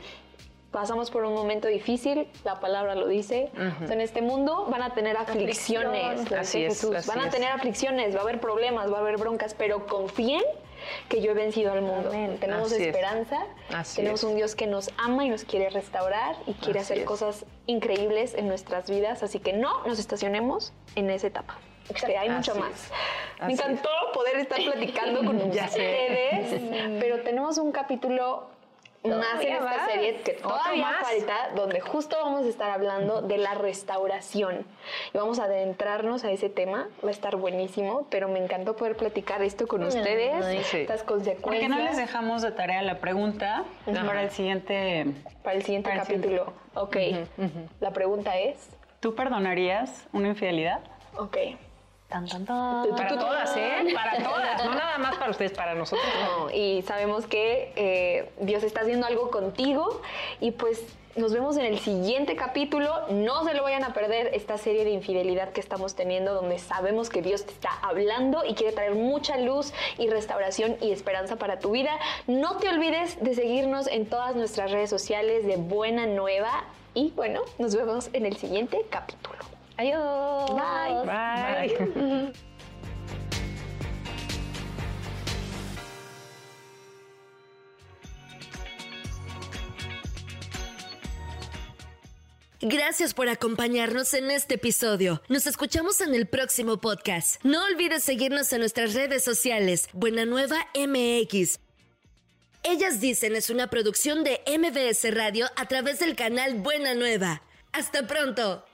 pasamos 0.78 1.10
por 1.10 1.24
un 1.24 1.34
momento 1.34 1.66
difícil, 1.66 2.28
la 2.44 2.60
palabra 2.60 2.94
lo 2.94 3.08
dice. 3.08 3.50
en 3.80 4.00
este 4.00 4.22
mundo 4.22 4.68
van 4.70 4.82
a 4.82 4.94
tener 4.94 5.16
aflicciones, 5.16 6.30
así 6.30 6.62
es, 6.62 6.80
Jesús. 6.80 7.04
van 7.04 7.20
a 7.20 7.30
tener 7.30 7.50
aflicciones, 7.50 8.14
va 8.14 8.20
a 8.20 8.22
haber 8.22 8.38
problemas, 8.38 8.92
va 8.92 8.98
a 8.98 9.00
haber 9.00 9.16
broncas, 9.16 9.54
pero 9.54 9.88
confíen 9.88 10.44
que 11.08 11.20
yo 11.20 11.32
he 11.32 11.34
vencido 11.34 11.72
al 11.72 11.82
mundo. 11.82 12.10
Tenemos 12.38 12.70
esperanza, 12.70 13.44
tenemos 13.96 14.22
un 14.22 14.36
Dios 14.36 14.54
que 14.54 14.68
nos 14.68 14.90
ama 14.98 15.24
y 15.24 15.30
nos 15.30 15.42
quiere 15.42 15.68
restaurar 15.68 16.36
y 16.46 16.54
quiere 16.54 16.78
hacer 16.78 17.04
cosas 17.04 17.44
increíbles 17.66 18.34
en 18.34 18.46
nuestras 18.46 18.88
vidas, 18.88 19.24
así 19.24 19.40
que 19.40 19.54
no 19.54 19.84
nos 19.84 19.98
estacionemos 19.98 20.72
en 20.94 21.10
esa 21.10 21.26
etapa. 21.26 21.58
hay 22.20 22.30
mucho 22.30 22.54
más. 22.54 22.92
Me 23.44 23.54
encantó 23.54 23.90
poder 24.14 24.36
estar 24.36 24.60
platicando 24.62 25.24
con 25.24 25.36
ustedes, 25.50 26.60
pero 27.00 27.22
tenemos 27.22 27.58
un 27.58 27.72
capítulo 27.72 28.57
más 29.04 29.40
en 29.40 29.52
esta 29.54 29.86
serie 29.86 30.16
que 30.22 30.32
todavía 30.32 30.98
falta, 31.00 31.50
donde 31.54 31.80
justo 31.80 32.16
vamos 32.22 32.44
a 32.44 32.48
estar 32.48 32.70
hablando 32.70 33.22
de 33.22 33.38
la 33.38 33.54
restauración. 33.54 34.66
Y 35.14 35.18
vamos 35.18 35.38
a 35.38 35.44
adentrarnos 35.44 36.24
a 36.24 36.30
ese 36.30 36.48
tema, 36.48 36.88
va 37.04 37.08
a 37.08 37.12
estar 37.12 37.36
buenísimo, 37.36 38.06
pero 38.10 38.28
me 38.28 38.42
encantó 38.42 38.76
poder 38.76 38.96
platicar 38.96 39.42
esto 39.42 39.66
con 39.66 39.84
ustedes, 39.84 40.74
estas 40.74 41.02
consecuencias. 41.02 41.42
¿Por 41.42 41.58
qué 41.58 41.68
no 41.68 41.78
les 41.78 41.96
dejamos 41.96 42.42
de 42.42 42.50
tarea 42.52 42.82
la 42.82 42.98
pregunta 42.98 43.64
para 43.84 44.22
el 44.22 44.30
siguiente, 44.30 45.06
para 45.42 45.56
el 45.56 45.62
siguiente 45.62 45.90
capítulo? 45.94 46.52
Ok, 46.74 46.96
la 47.80 47.92
pregunta 47.92 48.36
es... 48.38 48.70
¿Tú 49.00 49.14
perdonarías 49.14 50.08
una 50.12 50.28
infidelidad? 50.28 50.80
Ok. 51.16 51.36
Tan, 52.08 52.26
tan, 52.26 52.46
tan. 52.46 52.88
Para 52.96 53.18
todas, 53.18 53.54
¿eh? 53.54 53.92
Para 53.94 54.16
todas, 54.22 54.64
no 54.64 54.74
nada 54.74 54.96
más 54.96 55.16
para 55.16 55.30
ustedes, 55.30 55.52
para 55.52 55.74
nosotros. 55.74 56.08
No, 56.22 56.50
y 56.50 56.80
sabemos 56.82 57.26
que 57.26 57.72
eh, 57.76 58.30
Dios 58.40 58.62
está 58.62 58.80
haciendo 58.80 59.06
algo 59.06 59.30
contigo 59.30 60.00
y 60.40 60.52
pues 60.52 60.82
nos 61.16 61.34
vemos 61.34 61.58
en 61.58 61.66
el 61.66 61.78
siguiente 61.78 62.34
capítulo. 62.34 63.06
No 63.10 63.44
se 63.44 63.52
lo 63.52 63.62
vayan 63.62 63.84
a 63.84 63.92
perder 63.92 64.30
esta 64.32 64.56
serie 64.56 64.84
de 64.84 64.90
infidelidad 64.90 65.52
que 65.52 65.60
estamos 65.60 65.96
teniendo, 65.96 66.32
donde 66.32 66.58
sabemos 66.58 67.10
que 67.10 67.20
Dios 67.20 67.44
te 67.44 67.52
está 67.52 67.72
hablando 67.82 68.42
y 68.42 68.54
quiere 68.54 68.72
traer 68.72 68.94
mucha 68.94 69.36
luz 69.36 69.74
y 69.98 70.08
restauración 70.08 70.78
y 70.80 70.92
esperanza 70.92 71.36
para 71.36 71.58
tu 71.58 71.72
vida. 71.72 71.90
No 72.26 72.56
te 72.56 72.70
olvides 72.70 73.22
de 73.22 73.34
seguirnos 73.34 73.86
en 73.86 74.06
todas 74.06 74.34
nuestras 74.34 74.70
redes 74.70 74.88
sociales 74.88 75.46
de 75.46 75.56
Buena 75.56 76.06
Nueva. 76.06 76.64
Y 76.94 77.10
bueno, 77.10 77.42
nos 77.58 77.76
vemos 77.76 78.08
en 78.14 78.24
el 78.24 78.38
siguiente 78.38 78.86
capítulo. 78.88 79.57
Adiós. 79.78 80.50
Bye. 80.50 81.06
Bye. 81.06 82.32
Gracias 92.60 93.14
por 93.14 93.28
acompañarnos 93.28 94.12
en 94.14 94.32
este 94.32 94.56
episodio. 94.56 95.22
Nos 95.28 95.46
escuchamos 95.46 96.00
en 96.00 96.12
el 96.12 96.26
próximo 96.26 96.80
podcast. 96.80 97.40
No 97.44 97.64
olvides 97.64 98.02
seguirnos 98.02 98.52
en 98.52 98.58
nuestras 98.58 98.94
redes 98.94 99.22
sociales. 99.22 99.88
Buena 99.92 100.24
Nueva 100.24 100.66
MX. 100.74 101.60
Ellas 102.64 103.00
dicen 103.00 103.36
es 103.36 103.48
una 103.48 103.70
producción 103.70 104.24
de 104.24 104.40
MBS 104.44 105.14
Radio 105.14 105.46
a 105.54 105.66
través 105.66 106.00
del 106.00 106.16
canal 106.16 106.54
Buena 106.54 106.96
Nueva. 106.96 107.42
Hasta 107.72 108.08
pronto. 108.08 108.64